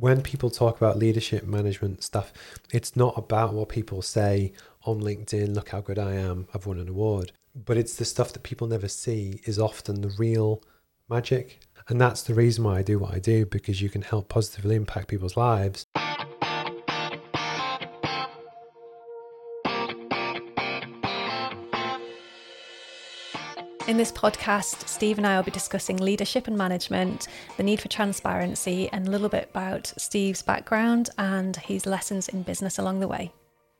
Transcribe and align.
when 0.00 0.22
people 0.22 0.50
talk 0.50 0.78
about 0.78 0.96
leadership 0.96 1.44
management 1.44 2.02
stuff, 2.02 2.32
it's 2.72 2.96
not 2.96 3.16
about 3.18 3.52
what 3.52 3.68
people 3.68 4.00
say 4.00 4.52
on 4.84 5.00
LinkedIn, 5.00 5.54
look 5.54 5.68
how 5.68 5.82
good 5.82 5.98
I 5.98 6.14
am, 6.14 6.48
I've 6.54 6.66
won 6.66 6.78
an 6.78 6.88
award. 6.88 7.32
But 7.54 7.76
it's 7.76 7.96
the 7.96 8.06
stuff 8.06 8.32
that 8.32 8.42
people 8.42 8.66
never 8.66 8.88
see 8.88 9.42
is 9.44 9.58
often 9.58 10.00
the 10.00 10.14
real 10.18 10.62
magic. 11.10 11.60
And 11.88 12.00
that's 12.00 12.22
the 12.22 12.34
reason 12.34 12.64
why 12.64 12.78
I 12.78 12.82
do 12.82 12.98
what 12.98 13.12
I 13.12 13.18
do, 13.18 13.44
because 13.44 13.82
you 13.82 13.90
can 13.90 14.02
help 14.02 14.28
positively 14.30 14.74
impact 14.74 15.08
people's 15.08 15.36
lives. 15.36 15.84
This 24.00 24.10
podcast, 24.10 24.88
Steve 24.88 25.18
and 25.18 25.26
I 25.26 25.36
will 25.36 25.42
be 25.42 25.50
discussing 25.50 25.98
leadership 25.98 26.48
and 26.48 26.56
management, 26.56 27.28
the 27.58 27.62
need 27.62 27.82
for 27.82 27.88
transparency, 27.88 28.88
and 28.92 29.06
a 29.06 29.10
little 29.10 29.28
bit 29.28 29.50
about 29.50 29.92
Steve's 29.98 30.40
background 30.40 31.10
and 31.18 31.54
his 31.54 31.84
lessons 31.84 32.26
in 32.26 32.42
business 32.42 32.78
along 32.78 33.00
the 33.00 33.08
way. 33.08 33.30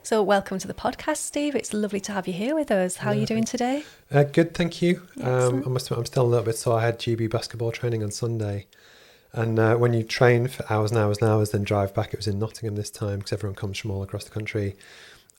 So, 0.02 0.22
welcome 0.22 0.58
to 0.58 0.68
the 0.68 0.74
podcast, 0.74 1.16
Steve. 1.16 1.56
It's 1.56 1.72
lovely 1.72 2.00
to 2.00 2.12
have 2.12 2.26
you 2.26 2.34
here 2.34 2.54
with 2.54 2.70
us. 2.70 2.96
How 2.96 3.12
are 3.12 3.14
you 3.14 3.24
doing 3.24 3.44
today? 3.44 3.82
Uh, 4.12 4.24
good, 4.24 4.52
thank 4.52 4.82
you. 4.82 5.00
Um, 5.22 5.62
I 5.64 5.70
must 5.70 5.86
admit, 5.86 6.00
I'm 6.00 6.04
still 6.04 6.24
a 6.24 6.28
little 6.28 6.44
bit 6.44 6.58
sore. 6.58 6.78
I 6.78 6.84
had 6.84 6.98
GB 6.98 7.30
basketball 7.30 7.72
training 7.72 8.02
on 8.02 8.10
Sunday. 8.10 8.66
And 9.32 9.58
uh, 9.58 9.76
when 9.76 9.94
you 9.94 10.02
train 10.02 10.48
for 10.48 10.70
hours 10.70 10.90
and 10.90 11.00
hours 11.00 11.22
and 11.22 11.30
hours, 11.30 11.52
then 11.52 11.64
drive 11.64 11.94
back, 11.94 12.12
it 12.12 12.18
was 12.18 12.26
in 12.26 12.38
Nottingham 12.38 12.76
this 12.76 12.90
time 12.90 13.20
because 13.20 13.32
everyone 13.32 13.56
comes 13.56 13.78
from 13.78 13.90
all 13.90 14.02
across 14.02 14.24
the 14.24 14.32
country. 14.32 14.76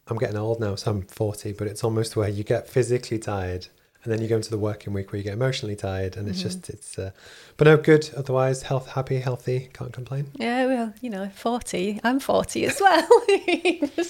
I'm 0.08 0.18
getting 0.18 0.38
old 0.38 0.60
now, 0.60 0.74
so 0.74 0.90
I'm 0.90 1.04
40, 1.04 1.54
but 1.54 1.68
it's 1.68 1.84
almost 1.84 2.16
where 2.16 2.30
you 2.30 2.44
get 2.44 2.68
physically 2.68 3.20
tired 3.20 3.68
and 4.04 4.12
then 4.12 4.22
you 4.22 4.28
go 4.28 4.36
into 4.38 4.50
the 4.50 4.58
working 4.58 4.94
week 4.94 5.12
where 5.12 5.18
you 5.18 5.24
get 5.24 5.34
emotionally 5.34 5.76
tired 5.76 6.18
and 6.18 6.28
it's 6.28 6.40
mm-hmm. 6.40 6.48
just 6.48 6.70
it's 6.70 6.98
uh, 6.98 7.12
but 7.58 7.66
no 7.66 7.78
good. 7.78 8.10
Otherwise 8.16 8.64
health 8.64 8.90
happy 8.90 9.20
healthy. 9.20 9.70
Can't 9.74 9.94
complain. 9.94 10.28
Yeah 10.36 10.66
well 10.66 10.94
you 11.02 11.10
know 11.10 11.30
40 11.30 12.00
i'm 12.04 12.20
40 12.20 12.66
as 12.66 12.80
well. 12.80 13.08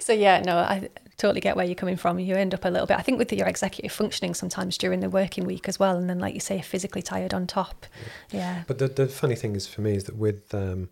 So 0.00 0.14
yeah 0.14 0.40
no 0.40 0.56
i 0.56 0.88
totally 1.18 1.40
get 1.40 1.56
where 1.56 1.66
you're 1.66 1.74
coming 1.74 1.96
from. 1.96 2.18
You 2.18 2.34
end 2.34 2.54
up 2.54 2.64
a 2.64 2.68
little 2.68 2.86
bit 2.86 2.98
i 2.98 3.02
think 3.02 3.18
with 3.18 3.32
your 3.32 3.46
executive 3.46 3.92
functioning 3.92 4.34
sometimes 4.34 4.78
during 4.78 5.00
the 5.00 5.10
working 5.10 5.44
week 5.44 5.68
as 5.68 5.78
well 5.78 5.96
and 5.96 6.08
then 6.08 6.18
like 6.18 6.34
you 6.34 6.40
say 6.40 6.60
physically 6.62 7.02
tired 7.02 7.34
on 7.34 7.46
top. 7.46 7.86
Yeah, 8.30 8.38
yeah. 8.38 8.62
but 8.66 8.78
the, 8.78 8.88
the 8.88 9.06
funny 9.06 9.36
thing 9.36 9.54
is 9.54 9.66
for 9.66 9.82
me 9.82 9.94
is 9.96 10.04
that 10.04 10.16
with 10.16 10.54
um, 10.54 10.88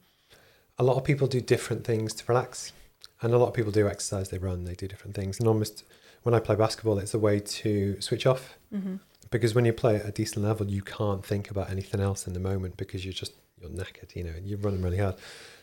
a 0.81 0.83
lot 0.83 0.97
of 0.97 1.05
people 1.05 1.29
do 1.29 1.43
different 1.43 1.85
things 1.85 2.15
to 2.15 2.25
relax. 2.27 2.73
And 3.21 3.35
a 3.35 3.39
lot 3.39 3.49
of 3.49 3.55
people 3.55 3.71
do 3.71 3.87
exercise 3.87 4.31
they 4.31 4.39
run 4.39 4.65
they 4.65 4.75
do 4.75 4.89
different 4.89 5.15
things. 5.15 5.39
And 5.39 5.47
almost 5.47 5.85
when 6.23 6.35
I 6.35 6.41
play 6.41 6.57
basketball, 6.57 6.99
it's 6.99 7.15
a 7.15 7.19
way 7.19 7.41
to 7.41 8.01
switch 8.01 8.27
off. 8.27 8.59
Mm-hmm. 8.75 8.97
Because 9.31 9.55
when 9.55 9.65
you 9.65 9.73
play 9.73 9.97
at 9.97 10.07
a 10.07 10.11
decent 10.11 10.45
level, 10.45 10.67
you 10.67 10.83
can't 10.83 11.25
think 11.25 11.51
about 11.51 11.71
anything 11.71 12.01
else 12.01 12.27
in 12.27 12.33
the 12.33 12.41
moment 12.41 12.77
because 12.77 13.05
you're 13.05 13.15
just 13.15 13.33
you're 13.61 13.71
knackered, 13.71 14.15
you 14.17 14.25
know, 14.25 14.33
you're 14.43 14.59
running 14.59 14.83
really 14.83 14.99
hard. 14.99 15.17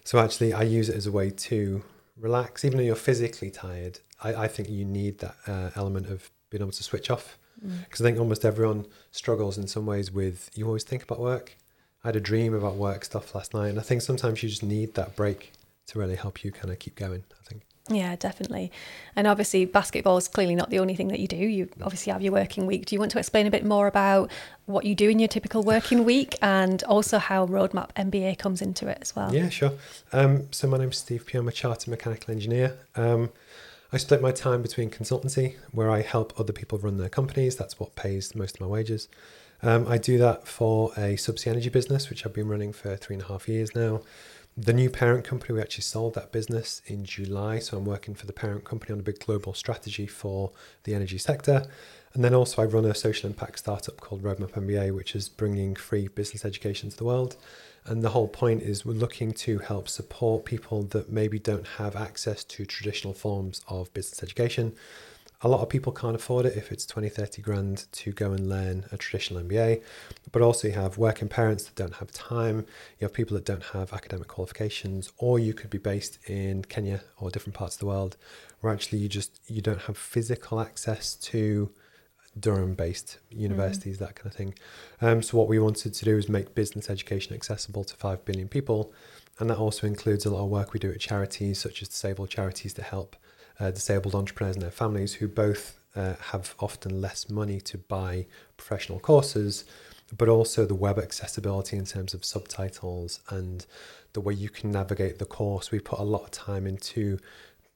So 0.03 0.19
actually, 0.19 0.53
I 0.53 0.61
use 0.61 0.87
it 0.87 0.95
as 0.95 1.07
a 1.07 1.11
way 1.11 1.31
to 1.31 1.83
relax, 2.15 2.63
even 2.63 2.77
though 2.77 2.83
you're 2.83 2.95
physically 2.95 3.49
tired. 3.49 3.99
I, 4.23 4.35
I 4.35 4.47
think 4.47 4.69
you 4.69 4.85
need 4.85 5.19
that 5.19 5.35
uh, 5.47 5.71
element 5.75 6.07
of 6.07 6.29
being 6.49 6.61
able 6.61 6.71
to 6.71 6.83
switch 6.83 7.09
off 7.09 7.37
because 7.61 7.99
mm. 7.99 8.05
I 8.05 8.07
think 8.07 8.19
almost 8.19 8.45
everyone 8.45 8.85
struggles 9.11 9.57
in 9.57 9.67
some 9.67 9.85
ways 9.85 10.11
with 10.11 10.49
you 10.53 10.65
always 10.65 10.83
think 10.83 11.03
about 11.03 11.19
work. 11.19 11.57
I 12.03 12.09
had 12.09 12.15
a 12.15 12.21
dream 12.21 12.53
about 12.53 12.75
work 12.75 13.03
stuff 13.03 13.33
last 13.35 13.53
night, 13.53 13.69
and 13.69 13.79
I 13.79 13.81
think 13.81 14.01
sometimes 14.01 14.41
you 14.43 14.49
just 14.49 14.63
need 14.63 14.93
that 14.93 15.15
break 15.15 15.51
to 15.87 15.99
really 15.99 16.15
help 16.15 16.43
you 16.43 16.51
kind 16.51 16.71
of 16.71 16.79
keep 16.79 16.95
going. 16.95 17.23
I 17.31 17.49
think. 17.49 17.63
Yeah, 17.89 18.15
definitely. 18.15 18.71
And 19.15 19.27
obviously, 19.27 19.65
basketball 19.65 20.17
is 20.17 20.27
clearly 20.27 20.55
not 20.55 20.69
the 20.69 20.79
only 20.79 20.95
thing 20.95 21.07
that 21.09 21.19
you 21.19 21.27
do. 21.27 21.37
You 21.37 21.69
obviously 21.81 22.11
have 22.11 22.21
your 22.21 22.33
working 22.33 22.65
week. 22.65 22.85
Do 22.85 22.95
you 22.95 22.99
want 22.99 23.11
to 23.11 23.19
explain 23.19 23.47
a 23.47 23.51
bit 23.51 23.65
more 23.65 23.87
about 23.87 24.31
what 24.65 24.85
you 24.85 24.95
do 24.95 25.09
in 25.09 25.19
your 25.19 25.27
typical 25.27 25.63
working 25.63 26.03
week 26.03 26.35
and 26.41 26.83
also 26.83 27.17
how 27.17 27.47
Roadmap 27.47 27.91
MBA 27.93 28.37
comes 28.37 28.61
into 28.61 28.87
it 28.87 28.97
as 29.01 29.15
well? 29.15 29.33
Yeah, 29.33 29.49
sure. 29.49 29.73
Um, 30.11 30.47
so, 30.51 30.67
my 30.67 30.77
name's 30.77 30.97
Steve 30.97 31.25
Pugh. 31.25 31.39
I'm 31.39 31.47
a 31.47 31.51
chartered 31.51 31.87
mechanical 31.87 32.33
engineer. 32.33 32.77
Um, 32.95 33.29
I 33.93 33.97
split 33.97 34.21
my 34.21 34.31
time 34.31 34.61
between 34.61 34.89
consultancy, 34.89 35.55
where 35.71 35.89
I 35.89 36.01
help 36.01 36.37
other 36.37 36.51
people 36.51 36.77
run 36.77 36.97
their 36.97 37.09
companies. 37.09 37.55
That's 37.55 37.79
what 37.79 37.95
pays 37.95 38.35
most 38.35 38.55
of 38.55 38.61
my 38.61 38.67
wages. 38.67 39.07
Um, 39.63 39.87
I 39.87 39.97
do 39.97 40.17
that 40.19 40.47
for 40.47 40.91
a 40.97 41.15
subsea 41.15 41.47
energy 41.47 41.69
business, 41.69 42.09
which 42.09 42.25
I've 42.25 42.33
been 42.33 42.47
running 42.47 42.73
for 42.73 42.95
three 42.95 43.15
and 43.15 43.23
a 43.23 43.27
half 43.27 43.47
years 43.47 43.73
now 43.73 44.01
the 44.59 44.73
new 44.73 44.89
parent 44.89 45.23
company, 45.23 45.53
we 45.53 45.61
actually 45.61 45.83
sold 45.83 46.15
that 46.15 46.31
business 46.31 46.81
in 46.87 47.05
July. 47.05 47.59
So 47.59 47.77
I'm 47.77 47.85
working 47.85 48.15
for 48.15 48.25
the 48.25 48.33
parent 48.33 48.63
company 48.63 48.91
on 48.91 48.99
a 48.99 49.03
big 49.03 49.19
global 49.19 49.53
strategy 49.53 50.07
for 50.07 50.51
the 50.83 50.95
energy 50.95 51.19
sector. 51.19 51.67
And 52.13 52.23
then 52.23 52.33
also, 52.33 52.63
I 52.63 52.65
run 52.65 52.83
a 52.83 52.95
social 52.95 53.29
impact 53.29 53.59
startup 53.59 54.01
called 54.01 54.23
Roadmap 54.23 54.53
MBA, 54.53 54.95
which 54.95 55.15
is 55.15 55.29
bringing 55.29 55.75
free 55.75 56.07
business 56.07 56.43
education 56.43 56.89
to 56.89 56.97
the 56.97 57.03
world. 57.03 57.37
And 57.85 58.03
the 58.03 58.09
whole 58.09 58.27
point 58.27 58.63
is 58.63 58.83
we're 58.83 58.93
looking 58.93 59.31
to 59.33 59.59
help 59.59 59.87
support 59.87 60.43
people 60.43 60.81
that 60.83 61.11
maybe 61.11 61.37
don't 61.37 61.67
have 61.77 61.95
access 61.95 62.43
to 62.45 62.65
traditional 62.65 63.13
forms 63.13 63.61
of 63.67 63.93
business 63.93 64.23
education 64.23 64.73
a 65.41 65.47
lot 65.47 65.61
of 65.61 65.69
people 65.69 65.91
can't 65.91 66.15
afford 66.15 66.45
it 66.47 66.57
if 66.57 66.71
it's 66.71 66.85
20, 66.85 67.09
30 67.09 67.41
grand 67.41 67.85
to 67.91 68.11
go 68.11 68.31
and 68.31 68.49
learn 68.49 68.85
a 68.91 68.97
traditional 68.97 69.43
MBA. 69.43 69.83
But 70.31 70.41
also, 70.41 70.67
you 70.67 70.73
have 70.73 70.97
working 70.97 71.27
parents 71.27 71.65
that 71.65 71.75
don't 71.75 71.95
have 71.95 72.11
time, 72.11 72.65
you 72.99 73.05
have 73.05 73.13
people 73.13 73.35
that 73.35 73.45
don't 73.45 73.63
have 73.65 73.93
academic 73.93 74.27
qualifications, 74.27 75.11
or 75.17 75.37
you 75.37 75.53
could 75.53 75.69
be 75.69 75.77
based 75.77 76.17
in 76.27 76.63
Kenya 76.63 77.01
or 77.17 77.29
different 77.29 77.55
parts 77.55 77.75
of 77.75 77.79
the 77.81 77.85
world 77.85 78.17
where 78.61 78.73
actually 78.73 78.97
you 78.97 79.07
just 79.07 79.39
you 79.47 79.61
don't 79.61 79.81
have 79.81 79.97
physical 79.97 80.59
access 80.59 81.13
to 81.15 81.69
Durham 82.39 82.73
based 82.73 83.19
universities, 83.29 83.97
mm. 83.97 83.99
that 83.99 84.15
kind 84.15 84.27
of 84.27 84.33
thing. 84.33 84.53
Um, 85.01 85.21
so, 85.21 85.37
what 85.37 85.47
we 85.47 85.59
wanted 85.59 85.93
to 85.93 86.05
do 86.05 86.17
is 86.17 86.29
make 86.29 86.55
business 86.55 86.89
education 86.89 87.35
accessible 87.35 87.83
to 87.83 87.95
5 87.95 88.25
billion 88.25 88.47
people. 88.47 88.93
And 89.39 89.51
that 89.51 89.57
also 89.57 89.85
includes 89.85 90.25
a 90.25 90.31
lot 90.31 90.43
of 90.43 90.49
work 90.49 90.73
we 90.73 90.79
do 90.79 90.89
at 90.89 90.99
charities, 90.99 91.59
such 91.59 91.83
as 91.83 91.89
disabled 91.89 92.31
charities, 92.31 92.73
to 92.73 92.81
help 92.81 93.15
uh, 93.59 93.71
disabled 93.71 94.15
entrepreneurs 94.15 94.55
and 94.55 94.63
their 94.63 94.71
families 94.71 95.15
who 95.15 95.27
both 95.27 95.79
uh, 95.95 96.13
have 96.31 96.55
often 96.59 97.01
less 97.01 97.29
money 97.29 97.59
to 97.61 97.77
buy 97.77 98.25
professional 98.55 98.99
courses, 98.99 99.65
but 100.15 100.29
also 100.29 100.65
the 100.65 100.75
web 100.75 100.99
accessibility 100.99 101.75
in 101.75 101.85
terms 101.85 102.13
of 102.13 102.23
subtitles 102.23 103.19
and 103.29 103.65
the 104.13 104.21
way 104.21 104.33
you 104.33 104.49
can 104.49 104.71
navigate 104.71 105.19
the 105.19 105.25
course. 105.25 105.71
We 105.71 105.79
put 105.79 105.99
a 105.99 106.03
lot 106.03 106.23
of 106.23 106.31
time 106.31 106.67
into 106.67 107.19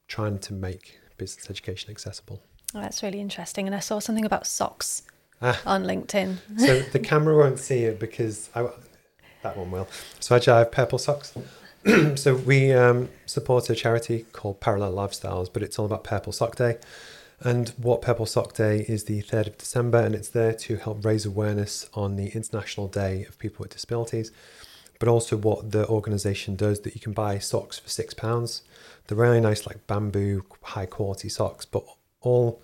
trying 0.07 0.39
to 0.39 0.53
make 0.53 0.99
business 1.17 1.49
education 1.49 1.89
accessible. 1.89 2.41
Oh, 2.73 2.81
that's 2.81 3.03
really 3.03 3.19
interesting. 3.19 3.65
And 3.65 3.75
I 3.75 3.79
saw 3.79 3.99
something 3.99 4.25
about 4.25 4.47
socks 4.47 5.03
ah, 5.41 5.59
on 5.65 5.83
LinkedIn. 5.83 6.37
so 6.57 6.79
the 6.79 6.99
camera 6.99 7.35
won't 7.35 7.59
see 7.59 7.83
it 7.83 7.99
because 7.99 8.49
I, 8.55 8.67
that 9.43 9.57
one 9.57 9.71
will. 9.71 9.87
So 10.19 10.35
actually, 10.35 10.53
I 10.53 10.59
have 10.59 10.71
purple 10.71 10.99
socks. 10.99 11.33
so 12.15 12.35
we 12.35 12.71
um, 12.71 13.09
support 13.25 13.69
a 13.69 13.75
charity 13.75 14.25
called 14.33 14.59
Parallel 14.59 14.93
Lifestyles, 14.93 15.49
but 15.51 15.63
it's 15.63 15.79
all 15.79 15.85
about 15.85 16.03
Purple 16.03 16.31
Sock 16.31 16.55
Day. 16.55 16.77
And 17.39 17.69
what 17.69 18.03
Purple 18.03 18.27
Sock 18.27 18.53
Day 18.53 18.85
is 18.87 19.05
the 19.05 19.23
3rd 19.23 19.47
of 19.47 19.57
December, 19.57 19.97
and 19.97 20.13
it's 20.13 20.29
there 20.29 20.53
to 20.53 20.75
help 20.77 21.03
raise 21.03 21.25
awareness 21.25 21.89
on 21.95 22.17
the 22.17 22.27
International 22.29 22.87
Day 22.87 23.23
of 23.23 23.39
People 23.39 23.63
with 23.63 23.71
Disabilities, 23.71 24.31
but 24.99 25.09
also 25.09 25.35
what 25.35 25.71
the 25.71 25.87
organisation 25.87 26.55
does 26.55 26.81
that 26.81 26.93
you 26.93 27.01
can 27.01 27.13
buy 27.13 27.39
socks 27.39 27.79
for 27.79 27.89
£6. 27.89 28.61
They're 29.07 29.17
really 29.17 29.41
nice, 29.41 29.65
like 29.65 29.87
bamboo, 29.87 30.43
high 30.61 30.85
quality 30.85 31.29
socks, 31.29 31.65
but 31.65 31.83
all 32.21 32.61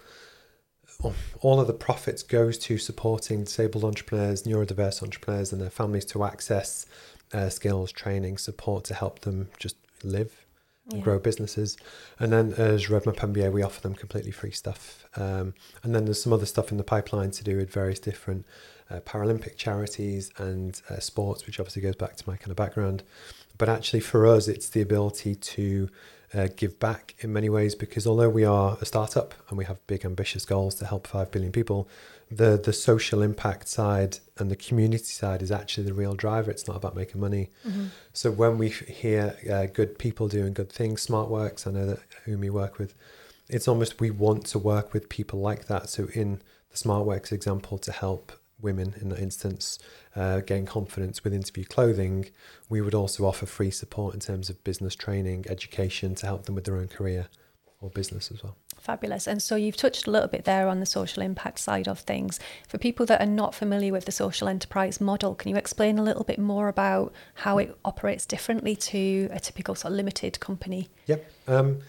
all 1.41 1.59
of 1.59 1.67
the 1.67 1.73
profits 1.73 2.23
goes 2.23 2.57
to 2.57 2.79
supporting 2.79 3.43
disabled 3.43 3.83
entrepreneurs, 3.83 4.43
neurodiverse 4.43 5.03
entrepreneurs, 5.03 5.51
and 5.51 5.61
their 5.61 5.69
families 5.69 6.05
to 6.05 6.23
access 6.23 6.87
uh, 7.33 7.49
skills, 7.49 7.91
training, 7.91 8.37
support 8.37 8.83
to 8.85 8.93
help 8.93 9.19
them 9.19 9.49
just 9.59 9.75
live 10.03 10.45
and 10.89 10.99
yeah. 10.99 11.03
grow 11.03 11.19
businesses. 11.19 11.77
And 12.19 12.31
then 12.31 12.53
as 12.53 12.85
Roadmap 12.87 13.17
MBA, 13.17 13.51
we 13.51 13.61
offer 13.61 13.81
them 13.81 13.95
completely 13.95 14.31
free 14.31 14.51
stuff. 14.51 15.05
Um, 15.15 15.53
and 15.83 15.93
then 15.93 16.05
there's 16.05 16.21
some 16.21 16.33
other 16.33 16.45
stuff 16.45 16.71
in 16.71 16.77
the 16.77 16.83
pipeline 16.83 17.31
to 17.31 17.43
do 17.43 17.57
with 17.57 17.71
various 17.71 17.99
different 17.99 18.45
uh, 18.89 19.01
Paralympic 19.01 19.57
charities 19.57 20.31
and 20.37 20.81
uh, 20.89 20.99
sports, 20.99 21.45
which 21.45 21.59
obviously 21.59 21.81
goes 21.81 21.95
back 21.95 22.15
to 22.15 22.29
my 22.29 22.37
kind 22.37 22.51
of 22.51 22.55
background. 22.55 23.03
But 23.57 23.69
actually, 23.69 23.99
for 23.99 24.25
us, 24.27 24.47
it's 24.47 24.69
the 24.69 24.81
ability 24.81 25.35
to 25.35 25.89
uh, 26.33 26.47
give 26.55 26.79
back 26.79 27.15
in 27.19 27.33
many 27.33 27.49
ways 27.49 27.75
because 27.75 28.05
although 28.05 28.29
we 28.29 28.43
are 28.43 28.77
a 28.81 28.85
startup 28.85 29.33
and 29.49 29.57
we 29.57 29.65
have 29.65 29.85
big 29.87 30.05
ambitious 30.05 30.45
goals 30.45 30.75
to 30.75 30.85
help 30.85 31.07
5 31.07 31.31
billion 31.31 31.51
people 31.51 31.87
the 32.29 32.59
the 32.61 32.73
social 32.73 33.21
impact 33.21 33.67
side 33.67 34.19
and 34.37 34.51
the 34.51 34.55
community 34.55 35.05
side 35.05 35.41
is 35.41 35.51
actually 35.51 35.85
the 35.85 35.93
real 35.93 36.13
driver 36.13 36.51
it's 36.51 36.67
not 36.67 36.75
about 36.75 36.95
making 36.95 37.21
money 37.21 37.49
mm-hmm. 37.65 37.85
so 38.13 38.29
when 38.31 38.57
we 38.57 38.69
hear 38.69 39.35
uh, 39.49 39.65
good 39.67 39.97
people 39.97 40.27
doing 40.27 40.53
good 40.53 40.71
things 40.71 41.01
smart 41.01 41.29
works 41.29 41.65
i 41.65 41.71
know 41.71 41.85
that 41.85 41.99
UMi 42.27 42.49
work 42.49 42.77
with 42.77 42.93
it's 43.49 43.67
almost 43.67 44.01
we 44.01 44.11
want 44.11 44.45
to 44.45 44.59
work 44.59 44.93
with 44.93 45.07
people 45.07 45.39
like 45.39 45.67
that 45.67 45.89
so 45.89 46.07
in 46.13 46.41
the 46.69 46.77
smart 46.77 47.05
works 47.05 47.31
example 47.31 47.77
to 47.77 47.91
help 47.91 48.33
women 48.59 48.95
in 48.99 49.09
that 49.09 49.19
instance 49.19 49.79
uh, 50.15 50.39
gain 50.41 50.65
confidence 50.65 51.23
with 51.23 51.33
interview 51.33 51.63
clothing, 51.63 52.29
we 52.69 52.81
would 52.81 52.95
also 52.95 53.25
offer 53.25 53.45
free 53.45 53.71
support 53.71 54.13
in 54.13 54.19
terms 54.19 54.49
of 54.49 54.63
business 54.63 54.95
training, 54.95 55.45
education 55.47 56.15
to 56.15 56.25
help 56.25 56.45
them 56.45 56.55
with 56.55 56.63
their 56.63 56.77
own 56.77 56.87
career. 56.87 57.27
or 57.79 57.91
business 57.91 58.31
as 58.31 58.41
well. 58.41 58.57
Fabulous. 58.87 59.27
And 59.27 59.43
so 59.43 59.57
you've 59.57 59.75
touched 59.75 60.07
a 60.07 60.11
little 60.11 60.29
bit 60.29 60.45
there 60.45 60.69
on 60.69 60.79
the 60.79 60.85
social 60.85 61.21
impact 61.21 61.59
side 61.59 61.89
of 61.89 61.99
things. 61.99 62.39
For 62.69 62.77
people 62.77 63.05
that 63.07 63.19
are 63.19 63.25
not 63.25 63.53
familiar 63.53 63.91
with 63.91 64.05
the 64.05 64.13
social 64.13 64.47
enterprise 64.47 65.01
model, 65.01 65.35
can 65.35 65.51
you 65.51 65.57
explain 65.57 65.99
a 65.99 66.03
little 66.03 66.23
bit 66.23 66.39
more 66.39 66.69
about 66.69 67.11
how 67.33 67.57
it 67.57 67.77
operates 67.83 68.25
differently 68.25 68.77
to 68.77 69.27
a 69.33 69.41
typical 69.41 69.75
sort 69.75 69.91
of 69.91 69.97
limited 69.97 70.39
company? 70.39 70.87
Yep. 71.07 71.31
Um, 71.49 71.79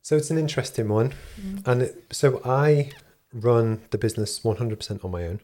so 0.00 0.16
it's 0.16 0.30
an 0.30 0.38
interesting 0.38 0.88
one. 0.88 1.12
Mm. 1.38 1.66
And 1.66 1.82
it, 1.82 2.06
so 2.10 2.40
I 2.46 2.92
run 3.34 3.82
the 3.90 3.98
business 3.98 4.40
100% 4.40 5.04
on 5.04 5.10
my 5.10 5.26
own. 5.26 5.40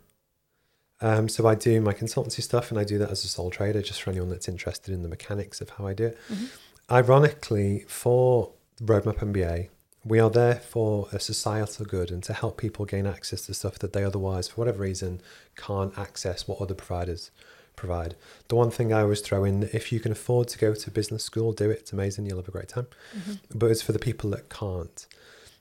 Um, 1.02 1.28
so 1.28 1.46
I 1.46 1.54
do 1.54 1.82
my 1.82 1.92
consultancy 1.92 2.42
stuff 2.42 2.70
and 2.70 2.80
I 2.80 2.84
do 2.84 2.96
that 2.96 3.10
as 3.10 3.26
a 3.26 3.28
sole 3.28 3.50
trader, 3.50 3.82
just 3.82 4.00
for 4.00 4.08
anyone 4.08 4.30
that's 4.30 4.48
interested 4.48 4.94
in 4.94 5.02
the 5.02 5.08
mechanics 5.10 5.60
of 5.60 5.68
how 5.68 5.86
I 5.86 5.92
do 5.92 6.06
it. 6.06 6.18
Mm-hmm. 6.32 6.46
Ironically, 6.90 7.84
for 7.88 8.54
Roadmap 8.80 9.18
MBA, 9.18 9.68
we 10.04 10.18
are 10.18 10.30
there 10.30 10.56
for 10.56 11.08
a 11.12 11.20
societal 11.20 11.86
good 11.86 12.10
and 12.10 12.22
to 12.24 12.32
help 12.32 12.56
people 12.56 12.84
gain 12.84 13.06
access 13.06 13.46
to 13.46 13.54
stuff 13.54 13.78
that 13.78 13.92
they 13.92 14.02
otherwise, 14.02 14.48
for 14.48 14.56
whatever 14.56 14.82
reason, 14.82 15.20
can't 15.56 15.96
access 15.96 16.48
what 16.48 16.60
other 16.60 16.74
providers 16.74 17.30
provide. 17.76 18.16
The 18.48 18.56
one 18.56 18.70
thing 18.70 18.92
I 18.92 19.02
always 19.02 19.20
throw 19.20 19.44
in, 19.44 19.64
if 19.72 19.92
you 19.92 20.00
can 20.00 20.12
afford 20.12 20.48
to 20.48 20.58
go 20.58 20.74
to 20.74 20.90
business 20.90 21.24
school, 21.24 21.52
do 21.52 21.70
it. 21.70 21.80
It's 21.80 21.92
amazing. 21.92 22.26
You'll 22.26 22.38
have 22.38 22.48
a 22.48 22.52
great 22.52 22.68
time. 22.68 22.86
Mm-hmm. 23.16 23.58
But 23.58 23.70
it's 23.70 23.82
for 23.82 23.92
the 23.92 23.98
people 23.98 24.30
that 24.30 24.48
can't. 24.48 25.06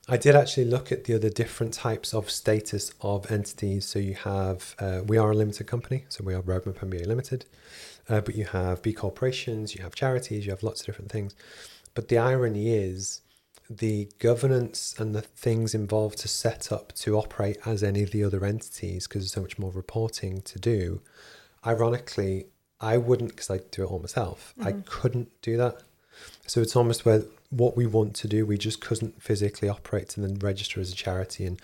I 0.08 0.16
did 0.16 0.34
actually 0.34 0.64
look 0.64 0.90
at 0.90 1.04
the 1.04 1.14
other 1.14 1.30
different 1.30 1.72
types 1.72 2.12
of 2.12 2.28
status 2.28 2.92
of 3.00 3.30
entities. 3.30 3.86
So 3.86 4.00
you 4.00 4.14
have, 4.14 4.74
uh, 4.80 5.02
we 5.06 5.16
are 5.16 5.30
a 5.30 5.34
limited 5.34 5.68
company, 5.68 6.06
so 6.08 6.24
we 6.24 6.34
are 6.34 6.42
Roadmap 6.42 6.78
MBA 6.78 7.06
Limited, 7.06 7.44
uh, 8.08 8.20
but 8.20 8.34
you 8.34 8.46
have 8.46 8.82
B 8.82 8.92
corporations, 8.92 9.76
you 9.76 9.82
have 9.84 9.94
charities, 9.94 10.44
you 10.44 10.50
have 10.50 10.64
lots 10.64 10.80
of 10.80 10.86
different 10.86 11.12
things. 11.12 11.36
But 11.94 12.08
the 12.08 12.18
irony 12.18 12.74
is, 12.74 13.20
the 13.78 14.08
governance 14.18 14.94
and 14.98 15.14
the 15.14 15.22
things 15.22 15.74
involved 15.74 16.18
to 16.18 16.28
set 16.28 16.72
up 16.72 16.92
to 16.92 17.16
operate 17.16 17.58
as 17.64 17.82
any 17.82 18.02
of 18.02 18.10
the 18.10 18.24
other 18.24 18.44
entities 18.44 19.06
because 19.06 19.22
there's 19.22 19.32
so 19.32 19.42
much 19.42 19.58
more 19.58 19.70
reporting 19.70 20.42
to 20.42 20.58
do. 20.58 21.00
Ironically, 21.66 22.46
I 22.80 22.98
wouldn't 22.98 23.30
because 23.30 23.50
I 23.50 23.60
do 23.70 23.84
it 23.84 23.90
all 23.90 24.00
myself. 24.00 24.54
Mm-hmm. 24.58 24.68
I 24.68 24.72
couldn't 24.84 25.30
do 25.42 25.56
that. 25.56 25.82
So 26.46 26.60
it's 26.60 26.76
almost 26.76 27.04
where 27.04 27.22
what 27.50 27.76
we 27.76 27.86
want 27.86 28.14
to 28.16 28.28
do, 28.28 28.44
we 28.46 28.58
just 28.58 28.80
couldn't 28.80 29.22
physically 29.22 29.68
operate 29.68 30.16
and 30.16 30.24
then 30.24 30.38
register 30.38 30.80
as 30.80 30.92
a 30.92 30.94
charity 30.94 31.46
and, 31.46 31.60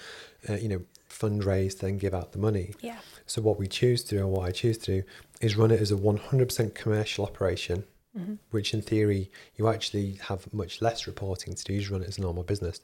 uh, 0.49 0.55
you 0.55 0.69
know, 0.69 0.83
fundraise, 1.09 1.79
then 1.79 1.99
give 1.99 2.15
out 2.15 2.33
the 2.33 2.39
money. 2.39 2.75
Yeah. 2.81 2.99
So 3.27 3.43
what 3.43 3.59
we 3.59 3.67
choose 3.67 4.05
to 4.05 4.17
do, 4.17 4.23
or 4.23 4.29
what 4.29 4.49
I 4.49 4.53
choose 4.53 4.79
to 4.79 5.01
do, 5.01 5.03
is 5.41 5.57
run 5.57 5.71
it 5.71 5.81
as 5.81 5.91
a 5.91 5.97
100% 5.97 6.75
commercial 6.75 7.25
operation 7.25 7.85
mm-hmm. 8.19 8.35
which 8.51 8.75
in 8.75 8.83
theory 8.83 9.31
you 9.57 9.69
actually 9.69 10.19
have 10.29 10.53
much 10.53 10.83
less 10.83 11.07
reporting 11.07 11.55
to 11.55 11.65
do. 11.65 11.75
You 11.75 11.91
run 11.91 12.03
it 12.03 12.09
as 12.09 12.19
a 12.19 12.23
normal 12.23 12.43
business. 12.43 12.81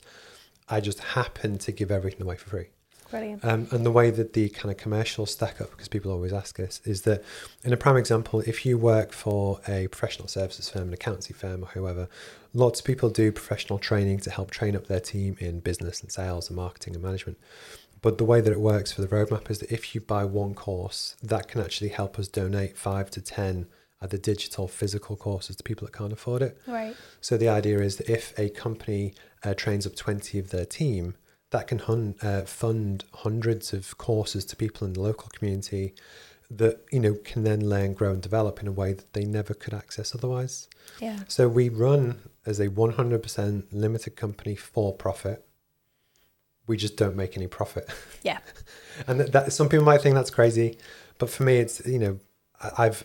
I 0.69 0.81
just 0.81 1.01
happen 1.01 1.59
to 1.59 1.73
give 1.73 1.91
everything 1.91 2.23
away 2.23 2.37
for 2.37 2.49
free. 2.49 2.69
Brilliant. 3.11 3.45
Um, 3.45 3.69
and 3.71 3.85
the 3.85 3.93
way 3.93 4.11
that 4.11 4.33
the 4.33 4.49
kind 4.49 4.73
of 4.73 4.79
commercial 4.79 5.27
stack 5.27 5.61
up, 5.61 5.71
because 5.71 5.89
people 5.89 6.11
always 6.11 6.33
ask 6.33 6.59
us, 6.59 6.81
is 6.85 7.03
that 7.03 7.23
in 7.63 7.73
a 7.73 7.77
prime 7.77 7.97
example, 7.97 8.41
if 8.41 8.65
you 8.65 8.79
work 8.79 9.13
for 9.13 9.61
a 9.69 9.89
professional 9.89 10.27
services 10.27 10.69
firm, 10.69 10.89
an 10.89 10.95
accountancy 10.95 11.35
firm, 11.35 11.63
or 11.63 11.67
whoever, 11.69 12.09
lots 12.55 12.81
of 12.81 12.87
people 12.87 13.11
do 13.11 13.31
professional 13.31 13.79
training 13.79 14.21
to 14.21 14.31
help 14.31 14.51
train 14.51 14.75
up 14.75 14.87
their 14.87 15.01
team 15.01 15.37
in 15.39 15.61
business 15.61 16.01
and 16.01 16.11
sales 16.11 16.49
and 16.49 16.57
marketing 16.57 16.95
and 16.95 17.03
management. 17.03 17.39
But 18.01 18.19
the 18.19 18.25
way 18.25 18.41
that 18.41 18.53
it 18.53 18.61
works 18.61 18.93
for 18.93 19.01
the 19.01 19.09
roadmap 19.09 19.51
is 19.51 19.61
that 19.61 19.73
if 19.73 19.95
you 19.95 20.01
buy 20.01 20.25
one 20.25 20.55
course, 20.55 21.17
that 21.23 21.49
can 21.49 21.61
actually 21.61 21.89
help 21.89 22.19
us 22.19 22.29
donate 22.29 22.77
five 22.77 23.11
to 23.13 23.21
10 23.21 23.67
the 24.07 24.19
digital 24.19 24.69
physical 24.69 25.17
courses 25.17 25.57
to 25.57 25.63
people 25.63 25.87
that 25.87 25.93
can't 25.93 26.13
afford 26.13 26.43
it. 26.43 26.59
Right. 26.67 26.97
So 27.21 27.37
the 27.37 27.49
idea 27.49 27.81
is 27.81 27.97
that 27.97 28.09
if 28.09 28.39
a 28.39 28.51
company 28.51 29.15
uh, 29.43 29.55
trains 29.55 29.87
up 29.87 29.95
20 29.95 30.39
of 30.39 30.51
their 30.51 30.65
team, 30.65 31.15
that 31.51 31.69
can 31.69 31.79
hun- 31.79 32.17
uh, 32.23 32.43
fund 32.43 33.05
hundreds 33.15 33.73
of 33.73 33.97
courses 33.99 34.45
to 34.47 34.57
people 34.57 34.87
in 34.87 34.95
the 34.95 35.01
local 35.01 35.29
community 35.33 35.95
that 36.51 36.85
you 36.91 37.01
know 37.01 37.15
can 37.25 37.45
then 37.45 37.69
learn, 37.69 37.95
grow, 37.95 38.13
and 38.13 38.23
develop 38.23 38.61
in 38.61 38.69
a 38.69 38.73
way 38.73 38.93
that 38.93 39.13
they 39.13 39.25
never 39.25 39.55
could 39.55 39.75
access 39.75 40.15
otherwise. 40.15 40.69
Yeah. 41.01 41.21
So 41.29 41.49
we 41.49 41.69
run 41.69 42.21
as 42.47 42.61
a 42.61 42.69
100% 42.69 43.65
limited 43.73 44.17
company 44.17 44.55
for 44.55 44.93
profit. 44.93 45.47
We 46.67 46.77
just 46.77 46.97
don't 46.97 47.17
make 47.17 47.37
any 47.37 47.47
profit. 47.47 47.89
Yeah. 48.23 48.39
and 49.07 49.21
that, 49.21 49.33
that 49.33 49.53
some 49.53 49.69
people 49.69 49.85
might 49.85 50.03
think 50.03 50.15
that's 50.15 50.31
crazy, 50.31 50.79
but 51.19 51.31
for 51.31 51.43
me, 51.43 51.59
it's 51.59 51.87
you 51.87 51.99
know 51.99 52.19
I've 52.79 53.05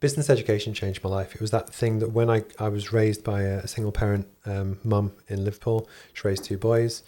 business 0.00 0.30
education 0.30 0.74
changed 0.74 1.02
my 1.02 1.10
life. 1.10 1.34
It 1.34 1.40
was 1.40 1.50
that 1.50 1.68
thing 1.72 1.98
that 2.00 2.10
when 2.10 2.30
I, 2.30 2.44
I 2.58 2.68
was 2.68 2.92
raised 2.92 3.24
by 3.24 3.42
a, 3.42 3.66
single 3.66 3.92
parent 3.92 4.26
um, 4.46 4.78
mum 4.84 5.12
in 5.28 5.44
Liverpool, 5.44 5.88
she 6.12 6.26
raised 6.26 6.44
two 6.44 6.58
boys. 6.58 7.02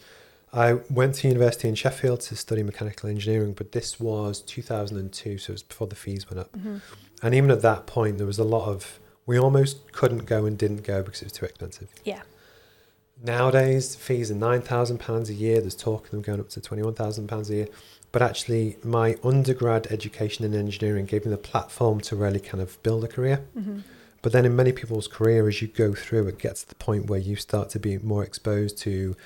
I 0.52 0.74
went 0.90 1.16
to 1.16 1.28
university 1.28 1.68
in 1.68 1.74
Sheffield 1.74 2.20
to 2.22 2.36
study 2.36 2.62
mechanical 2.62 3.10
engineering, 3.10 3.52
but 3.52 3.72
this 3.72 4.00
was 4.00 4.40
2002, 4.40 5.38
so 5.38 5.50
it 5.50 5.52
was 5.52 5.62
before 5.62 5.86
the 5.86 5.96
fees 5.96 6.30
went 6.30 6.40
up. 6.40 6.52
Mm-hmm. 6.52 6.78
And 7.22 7.34
even 7.34 7.50
at 7.50 7.62
that 7.62 7.86
point, 7.86 8.18
there 8.18 8.26
was 8.26 8.38
a 8.38 8.44
lot 8.44 8.68
of, 8.68 8.98
we 9.26 9.38
almost 9.38 9.92
couldn't 9.92 10.26
go 10.26 10.46
and 10.46 10.56
didn't 10.56 10.82
go 10.84 11.02
because 11.02 11.22
it 11.22 11.26
was 11.26 11.32
too 11.32 11.46
expensive. 11.46 11.88
Yeah. 12.04 12.22
Nowadays, 13.22 13.94
fees 13.94 14.30
are 14.30 14.34
£9,000 14.34 15.28
a 15.28 15.34
year. 15.34 15.60
There's 15.60 15.74
talk 15.74 16.04
of 16.04 16.10
them 16.10 16.22
going 16.22 16.40
up 16.40 16.50
to 16.50 16.60
£21,000 16.60 17.50
a 17.50 17.54
year 17.54 17.68
but 18.16 18.22
actually 18.22 18.78
my 18.82 19.14
undergrad 19.22 19.86
education 19.90 20.42
in 20.46 20.54
engineering 20.54 21.04
gave 21.04 21.26
me 21.26 21.30
the 21.30 21.36
platform 21.36 22.00
to 22.00 22.16
really 22.16 22.40
kind 22.40 22.62
of 22.62 22.82
build 22.82 23.04
a 23.04 23.08
career. 23.08 23.44
Mm-hmm. 23.54 23.80
But 24.22 24.32
then 24.32 24.46
in 24.46 24.56
many 24.56 24.72
people's 24.72 25.06
career, 25.06 25.46
as 25.48 25.60
you 25.60 25.68
go 25.68 25.92
through, 25.92 26.26
it 26.28 26.38
gets 26.38 26.62
to 26.62 26.68
the 26.70 26.76
point 26.76 27.10
where 27.10 27.20
you 27.20 27.36
start 27.36 27.68
to 27.70 27.78
be 27.78 27.98
more 27.98 28.24
exposed 28.24 28.78
to 28.78 29.16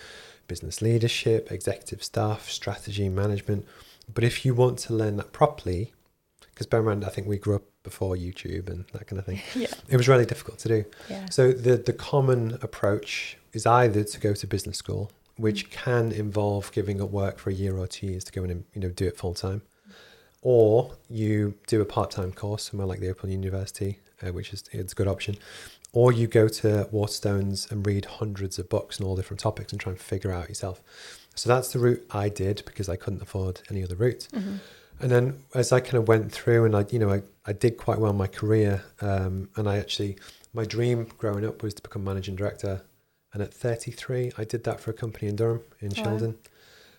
business 0.49 0.83
leadership, 0.83 1.53
executive 1.53 2.03
staff, 2.03 2.51
strategy, 2.51 3.09
management. 3.09 3.65
But 4.13 4.25
if 4.25 4.45
you 4.45 4.55
want 4.55 4.81
to 4.81 4.93
learn 4.93 5.19
that 5.19 5.33
properly, 5.33 5.93
because 6.53 6.67
bear 6.67 6.81
in 6.81 6.87
mind, 6.87 7.05
I 7.05 7.11
think 7.11 7.29
we 7.29 7.39
grew 7.39 7.55
up 7.55 7.70
before 7.83 8.15
YouTube 8.15 8.69
and 8.69 8.85
that 8.93 9.07
kind 9.07 9.19
of 9.19 9.27
thing. 9.27 9.41
yeah. 9.55 9.69
It 9.89 9.97
was 9.97 10.09
really 10.09 10.27
difficult 10.27 10.59
to 10.61 10.69
do. 10.69 10.85
Yeah. 11.09 11.27
So 11.31 11.53
the 11.53 11.77
the 11.77 11.93
common 11.93 12.59
approach 12.63 13.37
is 13.53 13.67
either 13.67 14.05
to 14.05 14.21
go 14.21 14.35
to 14.35 14.47
business 14.47 14.79
school 14.79 15.11
which 15.41 15.71
can 15.71 16.13
involve 16.13 16.71
giving 16.73 17.01
up 17.01 17.11
work 17.11 17.39
for 17.39 17.51
a 17.51 17.53
year 17.53 17.77
or 17.79 17.87
two 17.87 18.07
years 18.07 18.25
to 18.25 18.33
go 18.33 18.45
in 18.45 18.51
and 18.51 18.65
you 18.75 18.81
know 18.81 18.91
do 18.91 19.07
it 19.07 19.17
full 19.17 19.35
time, 19.35 19.63
or 20.43 20.93
you 21.09 21.55
do 21.67 21.81
a 21.81 21.85
part 21.85 22.11
time 22.11 22.33
course 22.33 22.65
somewhere 22.65 22.87
like 22.87 23.01
the 23.01 23.09
Open 23.09 23.31
University, 23.31 23.99
uh, 24.23 24.33
which 24.33 24.53
is 24.53 24.65
it's 24.71 24.93
a 24.93 24.97
good 24.97 25.09
option, 25.09 25.37
or 25.93 26.13
you 26.13 26.27
go 26.27 26.47
to 26.49 26.89
Waterstones 26.93 27.71
and 27.71 27.87
read 27.87 28.05
hundreds 28.05 28.59
of 28.59 28.69
books 28.69 29.01
on 29.01 29.07
all 29.07 29.17
different 29.17 29.41
topics 29.41 29.73
and 29.73 29.81
try 29.81 29.93
and 29.93 30.01
figure 30.01 30.31
out 30.31 30.49
yourself. 30.49 30.83
So 31.35 31.49
that's 31.49 31.73
the 31.73 31.79
route 31.79 32.05
I 32.11 32.29
did 32.29 32.63
because 32.67 32.89
I 32.89 32.97
couldn't 32.97 33.23
afford 33.23 33.63
any 33.71 33.83
other 33.83 33.95
route. 33.95 34.29
Mm-hmm. 34.33 34.57
And 35.01 35.11
then 35.11 35.43
as 35.55 35.73
I 35.73 35.81
kind 35.81 35.95
of 35.95 36.09
went 36.09 36.31
through 36.31 36.65
and 36.67 36.77
I, 36.77 36.87
you 36.91 36.99
know, 36.99 37.11
I, 37.11 37.23
I 37.47 37.53
did 37.53 37.77
quite 37.77 37.99
well 37.99 38.11
in 38.11 38.17
my 38.17 38.27
career. 38.27 38.83
Um, 39.01 39.49
and 39.57 39.69
I 39.69 39.79
actually, 39.79 40.17
my 40.53 40.65
dream 40.65 41.09
growing 41.19 41.45
up 41.45 41.63
was 41.63 41.75
to 41.75 41.83
become 41.83 42.05
managing 42.05 42.37
director 42.37 42.83
and 43.33 43.43
at 43.43 43.55
33, 43.55 44.33
I 44.37 44.45
did 44.45 44.65
that 44.65 44.81
for 44.81 44.91
a 44.91 44.95
company 44.95 45.29
in 45.29 45.37
Durham, 45.37 45.63
in 45.81 45.91
Shildon. 45.91 46.37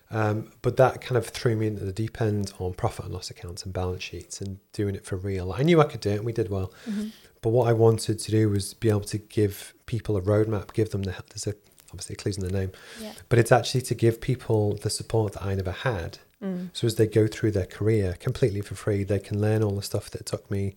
Um, 0.09 0.51
but 0.61 0.77
that 0.77 1.01
kind 1.01 1.17
of 1.17 1.27
threw 1.27 1.55
me 1.55 1.67
into 1.67 1.85
the 1.85 1.91
deep 1.91 2.21
end 2.21 2.53
on 2.59 2.73
profit 2.73 3.05
and 3.05 3.13
loss 3.13 3.29
accounts 3.29 3.63
and 3.63 3.73
balance 3.73 4.03
sheets 4.03 4.41
and 4.41 4.59
doing 4.73 4.95
it 4.95 5.05
for 5.05 5.15
real. 5.15 5.53
I 5.53 5.63
knew 5.63 5.79
I 5.79 5.85
could 5.85 6.01
do 6.01 6.09
it, 6.09 6.17
and 6.17 6.25
we 6.25 6.33
did 6.33 6.49
well. 6.49 6.73
Mm-hmm. 6.89 7.07
But 7.41 7.49
what 7.49 7.67
I 7.67 7.73
wanted 7.73 8.19
to 8.19 8.31
do 8.31 8.49
was 8.49 8.73
be 8.73 8.89
able 8.89 9.01
to 9.01 9.17
give 9.17 9.73
people 9.85 10.15
a 10.17 10.21
roadmap, 10.21 10.73
give 10.73 10.91
them 10.91 11.03
the 11.03 11.11
there's 11.29 11.47
a, 11.47 11.55
obviously 11.89 12.13
a 12.13 12.17
clues 12.17 12.37
in 12.37 12.45
the 12.45 12.51
name, 12.51 12.71
yeah. 13.01 13.13
but 13.29 13.39
it's 13.39 13.51
actually 13.51 13.81
to 13.83 13.95
give 13.95 14.21
people 14.21 14.75
the 14.75 14.89
support 14.89 15.33
that 15.33 15.43
I 15.43 15.55
never 15.55 15.71
had. 15.71 16.19
Mm. 16.41 16.69
So 16.73 16.87
as 16.87 16.95
they 16.95 17.07
go 17.07 17.27
through 17.27 17.51
their 17.51 17.65
career 17.65 18.15
completely 18.19 18.61
for 18.61 18.75
free, 18.75 19.03
they 19.03 19.19
can 19.19 19.39
learn 19.39 19.63
all 19.63 19.75
the 19.75 19.83
stuff 19.83 20.09
that 20.09 20.25
took 20.25 20.49
me 20.49 20.75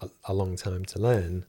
a, 0.00 0.08
a 0.24 0.34
long 0.34 0.56
time 0.56 0.84
to 0.86 0.98
learn 0.98 1.44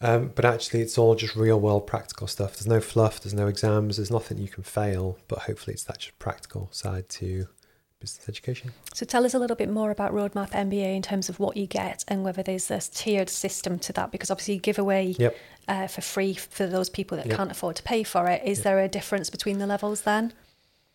um, 0.00 0.32
but 0.34 0.44
actually, 0.44 0.82
it's 0.82 0.98
all 0.98 1.14
just 1.14 1.34
real 1.36 1.58
world 1.58 1.86
practical 1.86 2.26
stuff. 2.26 2.54
There's 2.54 2.66
no 2.66 2.80
fluff, 2.80 3.20
there's 3.20 3.34
no 3.34 3.46
exams, 3.46 3.96
there's 3.96 4.10
nothing 4.10 4.38
you 4.38 4.48
can 4.48 4.62
fail, 4.62 5.18
but 5.26 5.40
hopefully, 5.40 5.72
it's 5.74 5.84
that 5.84 5.98
just 5.98 6.18
practical 6.18 6.68
side 6.70 7.08
to 7.10 7.46
business 7.98 8.28
education. 8.28 8.72
So, 8.92 9.06
tell 9.06 9.24
us 9.24 9.32
a 9.32 9.38
little 9.38 9.56
bit 9.56 9.70
more 9.70 9.90
about 9.90 10.12
Roadmap 10.12 10.50
MBA 10.50 10.96
in 10.96 11.00
terms 11.00 11.30
of 11.30 11.40
what 11.40 11.56
you 11.56 11.66
get 11.66 12.04
and 12.08 12.24
whether 12.24 12.42
there's 12.42 12.70
a 12.70 12.78
tiered 12.78 13.30
system 13.30 13.78
to 13.80 13.92
that, 13.94 14.12
because 14.12 14.30
obviously, 14.30 14.54
you 14.54 14.60
give 14.60 14.78
away 14.78 15.14
yep. 15.18 15.34
uh, 15.66 15.86
for 15.86 16.02
free 16.02 16.34
for 16.34 16.66
those 16.66 16.90
people 16.90 17.16
that 17.16 17.26
yep. 17.26 17.36
can't 17.36 17.50
afford 17.50 17.76
to 17.76 17.82
pay 17.82 18.02
for 18.02 18.28
it. 18.28 18.42
Is 18.44 18.58
yep. 18.58 18.64
there 18.64 18.80
a 18.80 18.88
difference 18.88 19.30
between 19.30 19.58
the 19.58 19.66
levels 19.66 20.02
then? 20.02 20.34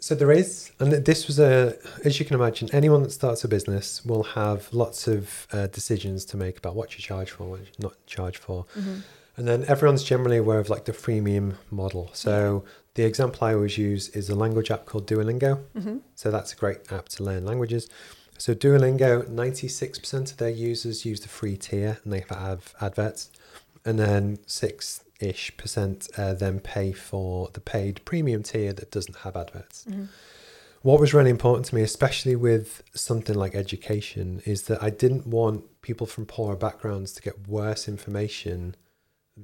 So 0.04 0.16
there 0.16 0.32
is, 0.32 0.72
and 0.80 0.92
this 0.92 1.28
was 1.28 1.38
a, 1.40 1.78
as 2.04 2.20
you 2.20 2.26
can 2.26 2.36
imagine, 2.36 2.68
anyone 2.74 3.04
that 3.04 3.12
starts 3.12 3.44
a 3.44 3.48
business 3.48 4.04
will 4.04 4.24
have 4.24 4.68
lots 4.74 5.08
of 5.08 5.48
uh, 5.54 5.68
decisions 5.68 6.26
to 6.26 6.38
make 6.38 6.58
about 6.58 6.76
what 6.76 6.96
you 6.96 7.02
charge 7.02 7.30
for, 7.30 7.44
what 7.52 7.60
you 7.60 7.68
not 7.78 7.96
charge 8.08 8.38
for, 8.38 8.66
mm-hmm. 8.76 9.02
and 9.38 9.48
then 9.48 9.64
everyone's 9.68 10.04
generally 10.04 10.38
aware 10.38 10.58
of 10.58 10.70
like 10.70 10.86
the 10.86 10.92
freemium 10.92 11.54
model. 11.70 12.10
So 12.14 12.36
yeah. 12.66 12.72
the 12.96 13.04
example 13.04 13.48
I 13.48 13.54
always 13.54 13.78
use 13.78 14.10
is 14.10 14.28
a 14.28 14.36
language 14.36 14.72
app 14.72 14.86
called 14.88 15.06
Duolingo. 15.06 15.64
Mm-hmm. 15.78 15.98
So 16.16 16.32
that's 16.32 16.52
a 16.52 16.56
great 16.56 16.92
app 16.92 17.08
to 17.10 17.24
learn 17.24 17.46
languages. 17.46 17.88
So 18.40 18.56
Duolingo, 18.56 19.30
ninety 19.30 19.68
six 19.68 20.00
percent 20.00 20.32
of 20.32 20.38
their 20.38 20.50
users 20.70 21.06
use 21.06 21.20
the 21.20 21.30
free 21.30 21.58
tier, 21.58 22.00
and 22.04 22.12
they 22.12 22.26
have 22.28 22.74
adverts. 22.82 23.30
and 23.86 24.00
then 24.00 24.38
six 24.46 25.04
ish 25.22 25.56
percent 25.58 26.08
uh, 26.18 26.34
then 26.34 26.60
pay 26.60 26.92
for 26.92 27.50
the 27.54 27.60
paid 27.60 28.04
premium 28.06 28.44
tier 28.44 28.74
that 28.74 28.92
doesn't 28.92 29.18
have 29.18 29.36
adverts. 29.36 29.86
Mm-hmm. 29.90 30.06
What 30.82 31.00
was 31.00 31.14
really 31.14 31.30
important 31.30 31.68
to 31.68 31.76
me, 31.76 31.84
especially 31.84 32.36
with 32.36 32.82
something 32.96 33.36
like 33.36 33.54
education, 33.54 34.42
is 34.46 34.64
that 34.64 34.82
I 34.82 34.90
didn't 34.90 35.28
want 35.28 35.82
people 35.84 36.08
from 36.08 36.26
poorer 36.26 36.56
backgrounds 36.56 37.14
to 37.14 37.22
get 37.22 37.48
worse 37.48 37.88
information 37.88 38.76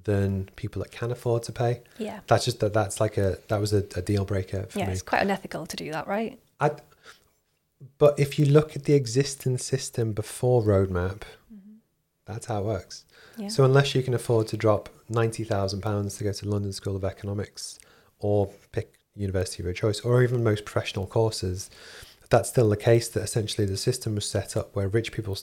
than 0.03 0.50
people 0.55 0.81
that 0.81 0.91
can 0.91 1.12
afford 1.12 1.43
to 1.43 1.51
pay. 1.51 1.81
Yeah. 2.00 2.22
That's 2.27 2.46
just 2.46 2.60
that. 2.62 2.74
That's 2.74 3.00
like 3.00 3.17
a 3.17 3.38
that 3.50 3.60
was 3.62 3.72
a, 3.72 3.86
a 3.96 4.01
deal 4.01 4.25
breaker 4.25 4.65
for 4.69 4.79
Yeah, 4.79 4.88
me. 4.88 4.93
it's 4.93 5.01
quite 5.01 5.22
unethical 5.22 5.65
to 5.67 5.75
do 5.75 5.91
that, 5.91 6.07
right? 6.07 6.39
I, 6.60 6.72
but 8.00 8.19
if 8.19 8.39
you 8.39 8.46
look 8.46 8.75
at 8.75 8.86
the 8.86 8.93
existing 8.93 9.60
system 9.60 10.13
before 10.13 10.63
roadmap, 10.63 11.22
that's 12.25 12.48
how 12.48 12.60
it 12.62 12.65
works. 12.65 13.05
Yeah. 13.38 13.50
So 13.50 13.63
unless 13.63 13.93
you 13.93 14.01
can 14.01 14.13
afford 14.15 14.48
to 14.48 14.57
drop 14.57 14.89
ninety 15.09 15.43
thousand 15.43 15.81
pounds 15.81 16.17
to 16.17 16.23
go 16.23 16.33
to 16.33 16.49
London 16.49 16.73
School 16.73 16.95
of 16.95 17.03
Economics, 17.03 17.79
or 18.19 18.51
pick 18.71 18.93
university 19.15 19.63
of 19.63 19.65
your 19.65 19.73
choice, 19.73 20.01
or 20.01 20.23
even 20.23 20.43
most 20.43 20.65
professional 20.65 21.07
courses, 21.07 21.69
that's 22.29 22.49
still 22.49 22.69
the 22.69 22.77
case. 22.77 23.07
That 23.09 23.23
essentially 23.23 23.65
the 23.65 23.77
system 23.77 24.15
was 24.15 24.29
set 24.29 24.55
up 24.55 24.75
where 24.75 24.87
rich 24.87 25.11
people, 25.11 25.37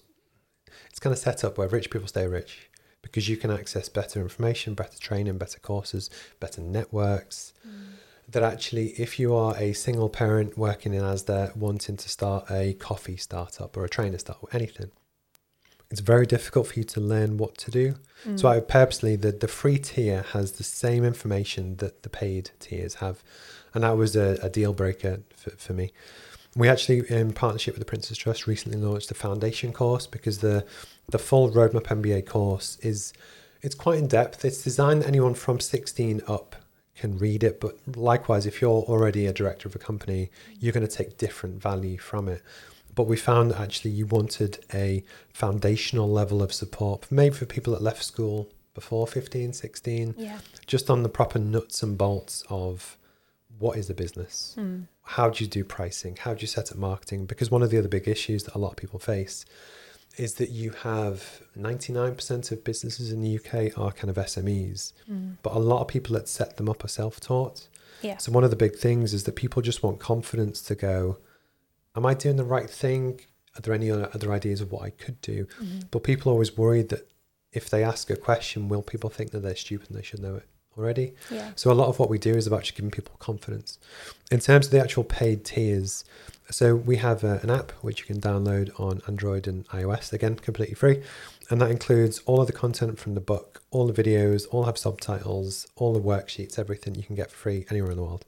it's 0.89 0.99
kind 1.01 1.13
of 1.13 1.19
set 1.19 1.45
up 1.45 1.59
where 1.59 1.69
rich 1.69 1.91
people 1.91 2.09
stay 2.09 2.27
rich 2.27 2.71
because 3.03 3.29
you 3.29 3.37
can 3.37 3.51
access 3.51 3.89
better 3.89 4.21
information, 4.21 4.75
better 4.75 4.99
training, 4.99 5.39
better 5.39 5.61
courses, 5.61 6.09
better 6.41 6.61
networks. 6.61 7.53
Mm. 7.67 7.99
That 8.31 8.43
actually, 8.43 8.89
if 8.97 9.21
you 9.21 9.35
are 9.35 9.55
a 9.59 9.75
single 9.75 10.09
parent 10.09 10.57
working 10.57 10.95
in 10.95 11.03
ASDA 11.03 11.55
wanting 11.55 11.99
to 11.99 12.09
start 12.09 12.51
a 12.51 12.73
coffee 12.73 13.19
startup 13.19 13.77
or 13.77 13.85
a 13.85 13.89
trainer 13.89 14.17
startup, 14.17 14.45
or 14.45 14.49
anything, 14.57 14.91
it's 15.91 16.01
very 16.01 16.27
difficult 16.27 16.69
for 16.69 16.79
you 16.79 16.85
to 16.85 17.01
learn 17.01 17.37
what 17.37 17.57
to 17.59 17.71
do. 17.71 17.95
So 18.37 18.49
mm. 18.49 18.57
I 18.57 18.61
purposely 18.61 19.17
the 19.17 19.33
the 19.33 19.49
free 19.49 19.79
tier 19.79 20.23
has 20.33 20.53
the 20.53 20.65
same 20.65 21.05
information 21.05 21.77
that 21.77 22.03
the 22.03 22.09
paid 22.09 22.51
tiers 22.59 22.95
have, 22.95 23.23
and 23.75 23.85
that 23.85 23.97
was 23.97 24.17
a, 24.17 24.39
a 24.43 24.49
deal 24.49 24.73
breaker 24.73 25.21
for, 25.37 25.51
for 25.51 25.73
me. 25.75 25.93
We 26.57 26.69
actually, 26.69 27.03
in 27.11 27.33
partnership 27.33 27.75
with 27.75 27.81
the 27.81 27.85
Prince's 27.85 28.17
Trust, 28.17 28.47
recently 28.47 28.79
launched 28.79 29.11
a 29.11 29.15
foundation 29.15 29.73
course 29.73 30.07
because 30.07 30.39
the 30.39 30.65
the 31.09 31.19
full 31.19 31.51
Roadmap 31.51 31.85
MBA 31.85 32.27
course 32.27 32.79
is 32.81 33.13
it's 33.61 33.75
quite 33.75 33.99
in 33.99 34.07
depth. 34.07 34.45
It's 34.45 34.63
designed 34.63 35.03
that 35.03 35.09
anyone 35.09 35.35
from 35.35 35.59
16 35.59 36.23
up 36.29 36.57
can 36.97 37.19
read 37.19 37.43
it, 37.43 37.61
but 37.61 37.77
likewise, 37.97 38.47
if 38.47 38.61
you're 38.61 38.83
already 38.83 39.27
a 39.27 39.33
director 39.33 39.69
of 39.69 39.75
a 39.75 39.79
company, 39.79 40.31
you're 40.61 40.73
going 40.73 40.87
to 40.87 40.97
take 40.97 41.19
different 41.19 41.61
value 41.61 41.99
from 41.99 42.29
it. 42.29 42.43
But 42.95 43.05
we 43.05 43.17
found 43.17 43.51
that 43.51 43.61
actually 43.61 43.91
you 43.93 44.07
wanted 44.07 44.65
a 44.73 45.03
foundational 45.33 46.09
level 46.11 46.43
of 46.43 46.53
support, 46.53 47.07
maybe 47.11 47.35
for 47.35 47.47
people 47.47 47.73
that 47.73 47.83
left 47.83 48.05
school 48.05 48.49
before 48.75 49.07
15, 49.07 49.53
16, 49.53 50.15
Yeah. 50.19 50.39
just 50.67 50.91
on 50.91 51.03
the 51.03 51.09
proper 51.09 51.39
nuts 51.39 51.83
and 51.83 51.97
bolts 51.99 52.45
of 52.49 52.97
what 53.59 53.79
is 53.79 53.89
a 53.89 53.95
business? 53.95 54.55
Mm. 54.59 54.87
How 55.03 55.31
do 55.31 55.45
you 55.45 55.49
do 55.51 55.65
pricing? 55.65 56.17
How 56.17 56.35
do 56.35 56.41
you 56.41 56.47
set 56.47 56.73
up 56.73 56.79
marketing? 56.79 57.27
Because 57.27 57.51
one 57.51 57.63
of 57.63 57.71
the 57.71 57.79
other 57.79 57.89
big 57.89 58.09
issues 58.09 58.45
that 58.45 58.55
a 58.55 58.59
lot 58.59 58.71
of 58.73 58.77
people 58.77 58.99
face 58.99 59.45
is 60.17 60.35
that 60.35 60.51
you 60.51 60.71
have 60.71 61.41
99% 61.57 62.53
of 62.53 62.63
businesses 62.65 63.11
in 63.13 63.21
the 63.23 63.31
UK 63.39 63.71
are 63.77 63.93
kind 63.93 64.11
of 64.11 64.17
SMEs, 64.19 64.93
Mm. 65.11 65.37
but 65.43 65.55
a 65.55 65.59
lot 65.59 65.81
of 65.83 65.89
people 65.89 66.15
that 66.15 66.29
set 66.29 66.57
them 66.57 66.69
up 66.69 66.85
are 66.85 66.89
self 66.89 67.19
taught. 67.21 67.69
Yeah. 68.03 68.19
So 68.19 68.31
one 68.33 68.45
of 68.45 68.51
the 68.51 68.57
big 68.57 68.77
things 68.77 69.15
is 69.15 69.25
that 69.25 69.35
people 69.35 69.63
just 69.63 69.83
want 69.83 69.99
confidence 70.01 70.61
to 70.63 70.75
go, 70.75 71.19
am 71.97 72.07
I 72.07 72.15
doing 72.15 72.37
the 72.37 72.45
right 72.45 72.69
thing? 72.69 73.21
Are 73.57 73.61
there 73.61 73.75
any 73.75 73.91
other 73.91 74.09
other 74.15 74.33
ideas 74.33 74.61
of 74.61 74.73
what 74.73 74.83
I 74.83 74.91
could 74.91 75.21
do? 75.21 75.47
Mhm. 75.63 75.85
But 75.91 76.03
people 76.03 76.31
are 76.31 76.35
always 76.35 76.57
worried 76.57 76.89
that 76.91 77.09
if 77.53 77.71
they 77.71 77.85
ask 77.85 78.11
a 78.11 78.17
question, 78.17 78.69
will 78.69 78.83
people 78.83 79.11
think 79.11 79.31
that 79.31 79.41
they're 79.41 79.57
stupid 79.57 79.91
and 79.91 79.99
they 79.99 80.03
should 80.03 80.21
know 80.21 80.35
it 80.37 80.49
already? 80.77 81.15
Yeah. 81.31 81.53
So 81.55 81.71
a 81.71 81.75
lot 81.75 81.89
of 81.89 81.99
what 82.01 82.11
we 82.11 82.19
do 82.19 82.35
is 82.35 82.47
about 82.49 82.63
just 82.63 82.75
giving 82.75 82.91
people 82.91 83.15
confidence. 83.21 83.79
In 84.31 84.41
terms 84.41 84.67
of 84.67 84.73
the 84.73 84.81
actual 84.81 85.05
paid 85.05 85.45
tiers, 85.45 86.05
so 86.51 86.75
we 86.75 86.97
have 86.97 87.23
uh, 87.23 87.39
an 87.43 87.51
app 87.51 87.71
which 87.83 88.01
you 88.01 88.07
can 88.07 88.21
download 88.21 88.79
on 88.79 89.01
Android 89.07 89.47
and 89.47 89.67
iOS, 89.69 90.13
again, 90.13 90.35
completely 90.35 90.75
free. 90.75 91.03
And 91.51 91.61
that 91.61 91.71
includes 91.71 92.21
all 92.27 92.41
of 92.41 92.47
the 92.49 92.53
content 92.53 92.99
from 92.99 93.15
the 93.15 93.21
book, 93.21 93.63
all 93.71 93.87
the 93.87 94.03
videos, 94.03 94.47
all 94.51 94.65
have 94.65 94.79
subtitles, 94.79 95.67
all 95.77 95.93
the 95.93 96.01
worksheets, 96.01 96.59
everything 96.59 96.95
you 96.97 97.03
can 97.03 97.15
get 97.15 97.31
free 97.31 97.67
anywhere 97.71 97.91
in 97.93 97.97
the 97.97 98.03
world. 98.03 98.25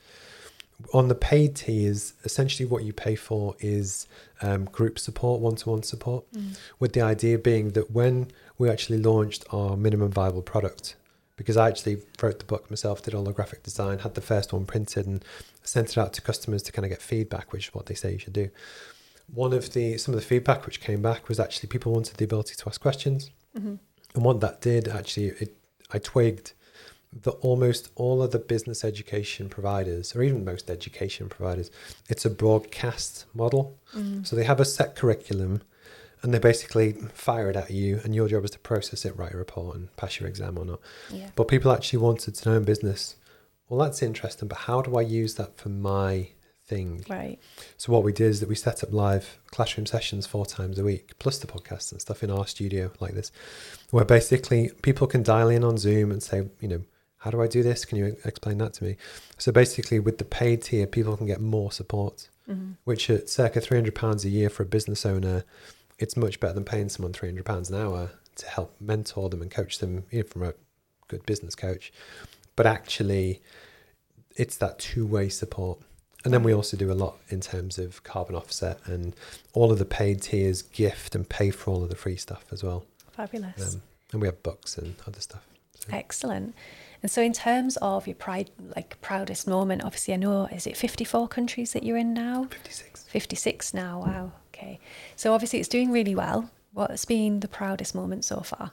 On 0.92 1.08
the 1.08 1.14
paid 1.14 1.56
tiers, 1.56 2.12
essentially 2.24 2.68
what 2.68 2.84
you 2.84 2.92
pay 2.92 3.14
for 3.16 3.54
is 3.60 4.06
um, 4.42 4.66
group 4.66 4.98
support, 4.98 5.40
one 5.40 5.56
to 5.56 5.70
one 5.70 5.82
support, 5.82 6.24
Mm. 6.32 6.58
with 6.78 6.92
the 6.92 7.00
idea 7.00 7.38
being 7.38 7.70
that 7.70 7.90
when 7.90 8.30
we 8.58 8.68
actually 8.68 8.98
launched 8.98 9.44
our 9.52 9.76
minimum 9.76 10.10
viable 10.10 10.42
product, 10.42 10.96
because 11.36 11.56
I 11.56 11.68
actually 11.68 12.02
wrote 12.22 12.38
the 12.40 12.44
book 12.44 12.70
myself, 12.70 13.02
did 13.02 13.14
all 13.14 13.24
the 13.24 13.32
graphic 13.32 13.62
design, 13.62 14.00
had 14.00 14.14
the 14.14 14.20
first 14.20 14.52
one 14.52 14.66
printed, 14.66 15.06
and 15.06 15.24
sent 15.62 15.90
it 15.90 15.98
out 15.98 16.12
to 16.14 16.20
customers 16.22 16.62
to 16.64 16.72
kind 16.72 16.84
of 16.84 16.90
get 16.90 17.00
feedback, 17.02 17.52
which 17.52 17.68
is 17.68 17.74
what 17.74 17.86
they 17.86 17.94
say 17.94 18.12
you 18.12 18.18
should 18.18 18.32
do. 18.34 18.50
One 19.34 19.52
of 19.54 19.72
the 19.72 19.96
some 19.98 20.14
of 20.14 20.20
the 20.20 20.26
feedback 20.26 20.66
which 20.66 20.80
came 20.80 21.00
back 21.02 21.28
was 21.28 21.40
actually 21.40 21.68
people 21.68 21.92
wanted 21.92 22.16
the 22.18 22.24
ability 22.24 22.54
to 22.54 22.68
ask 22.68 22.80
questions, 22.80 23.30
Mhm. 23.58 23.78
and 24.14 24.24
what 24.24 24.40
that 24.40 24.60
did 24.60 24.88
actually, 24.88 25.28
it 25.40 25.56
I 25.90 25.98
twigged 25.98 26.52
that 27.22 27.30
almost 27.30 27.90
all 27.94 28.22
of 28.22 28.30
the 28.30 28.38
business 28.38 28.84
education 28.84 29.48
providers, 29.48 30.14
or 30.14 30.22
even 30.22 30.44
most 30.44 30.68
education 30.70 31.28
providers, 31.28 31.70
it's 32.08 32.24
a 32.24 32.30
broadcast 32.30 33.24
model. 33.34 33.78
Mm. 33.94 34.26
So 34.26 34.36
they 34.36 34.44
have 34.44 34.60
a 34.60 34.64
set 34.64 34.96
curriculum 34.96 35.62
and 36.22 36.32
they 36.34 36.38
basically 36.38 36.92
fire 37.12 37.50
it 37.50 37.56
at 37.56 37.70
you, 37.70 38.00
and 38.02 38.14
your 38.14 38.26
job 38.26 38.44
is 38.44 38.50
to 38.50 38.58
process 38.58 39.04
it, 39.04 39.16
write 39.16 39.34
a 39.34 39.36
report, 39.36 39.76
and 39.76 39.94
pass 39.96 40.18
your 40.18 40.28
exam 40.28 40.58
or 40.58 40.64
not. 40.64 40.80
Yeah. 41.10 41.28
But 41.36 41.46
people 41.46 41.70
actually 41.70 42.00
wanted 42.00 42.34
to 42.34 42.48
know 42.48 42.56
in 42.56 42.64
business, 42.64 43.16
well, 43.68 43.78
that's 43.80 44.02
interesting, 44.02 44.48
but 44.48 44.58
how 44.58 44.82
do 44.82 44.96
I 44.96 45.02
use 45.02 45.34
that 45.34 45.58
for 45.58 45.68
my 45.68 46.30
thing? 46.64 47.04
Right. 47.08 47.38
So 47.76 47.92
what 47.92 48.02
we 48.02 48.12
did 48.12 48.28
is 48.28 48.40
that 48.40 48.48
we 48.48 48.54
set 48.54 48.82
up 48.82 48.92
live 48.92 49.38
classroom 49.50 49.86
sessions 49.86 50.26
four 50.26 50.46
times 50.46 50.78
a 50.78 50.84
week, 50.84 51.12
plus 51.18 51.38
the 51.38 51.46
podcasts 51.46 51.92
and 51.92 52.00
stuff 52.00 52.24
in 52.24 52.30
our 52.30 52.46
studio 52.46 52.90
like 52.98 53.14
this, 53.14 53.30
where 53.90 54.04
basically 54.04 54.70
people 54.82 55.06
can 55.06 55.22
dial 55.22 55.48
in 55.48 55.62
on 55.62 55.78
Zoom 55.78 56.10
and 56.10 56.22
say, 56.22 56.48
you 56.60 56.68
know, 56.68 56.82
how 57.26 57.30
do 57.32 57.42
I 57.42 57.48
do 57.48 57.64
this? 57.64 57.84
Can 57.84 57.98
you 57.98 58.16
explain 58.24 58.58
that 58.58 58.72
to 58.74 58.84
me? 58.84 58.96
So 59.36 59.50
basically, 59.50 59.98
with 59.98 60.18
the 60.18 60.24
paid 60.24 60.62
tier, 60.62 60.86
people 60.86 61.16
can 61.16 61.26
get 61.26 61.40
more 61.40 61.72
support 61.72 62.28
Mhm. 62.48 62.76
which 62.84 63.10
at 63.10 63.28
circa 63.28 63.60
three 63.60 63.76
hundred 63.76 63.96
pounds 63.96 64.24
a 64.24 64.28
year 64.28 64.48
for 64.48 64.62
a 64.62 64.66
business 64.66 65.04
owner, 65.04 65.42
it's 65.98 66.16
much 66.16 66.38
better 66.38 66.54
than 66.54 66.64
paying 66.64 66.88
someone 66.88 67.12
three 67.12 67.28
hundred 67.28 67.44
pounds 67.44 67.68
an 67.68 67.74
hour 67.74 68.12
to 68.36 68.46
help 68.46 68.80
mentor 68.80 69.28
them 69.28 69.42
and 69.42 69.50
coach 69.50 69.80
them 69.80 70.04
you 70.12 70.18
know, 70.20 70.24
from 70.24 70.44
a 70.44 70.54
good 71.08 71.26
business 71.26 71.56
coach. 71.56 71.92
But 72.54 72.66
actually, 72.66 73.42
it's 74.36 74.56
that 74.58 74.78
two 74.78 75.04
way 75.04 75.28
support. 75.28 75.80
And 76.24 76.32
then 76.32 76.44
we 76.44 76.54
also 76.54 76.76
do 76.76 76.92
a 76.92 76.94
lot 77.04 77.18
in 77.28 77.40
terms 77.40 77.76
of 77.76 78.04
carbon 78.04 78.36
offset 78.36 78.78
and 78.86 79.16
all 79.52 79.72
of 79.72 79.80
the 79.80 79.84
paid 79.84 80.22
tiers 80.22 80.62
gift 80.62 81.16
and 81.16 81.28
pay 81.28 81.50
for 81.50 81.72
all 81.72 81.82
of 81.82 81.88
the 81.88 81.96
free 81.96 82.16
stuff 82.16 82.44
as 82.52 82.62
well. 82.62 82.84
Fabulous. 83.12 83.74
Um, 83.74 83.82
and 84.12 84.20
we 84.22 84.28
have 84.28 84.40
books 84.44 84.78
and 84.78 84.94
other 85.08 85.20
stuff. 85.20 85.44
So, 85.74 85.88
Excellent. 85.92 86.54
And 87.06 87.10
so, 87.12 87.22
in 87.22 87.32
terms 87.32 87.76
of 87.76 88.08
your 88.08 88.16
pride, 88.16 88.50
like 88.74 89.00
proudest 89.00 89.46
moment, 89.46 89.84
obviously, 89.84 90.12
I 90.12 90.16
know 90.16 90.46
is 90.46 90.66
it 90.66 90.76
fifty-four 90.76 91.28
countries 91.28 91.72
that 91.72 91.84
you're 91.84 91.96
in 91.96 92.12
now? 92.12 92.48
56. 92.50 93.04
Fifty-six 93.04 93.72
now. 93.72 94.02
Wow. 94.04 94.32
Okay. 94.52 94.80
So 95.14 95.32
obviously, 95.32 95.60
it's 95.60 95.68
doing 95.68 95.92
really 95.92 96.16
well. 96.16 96.50
What's 96.72 97.04
been 97.04 97.38
the 97.38 97.46
proudest 97.46 97.94
moment 97.94 98.24
so 98.24 98.40
far? 98.40 98.72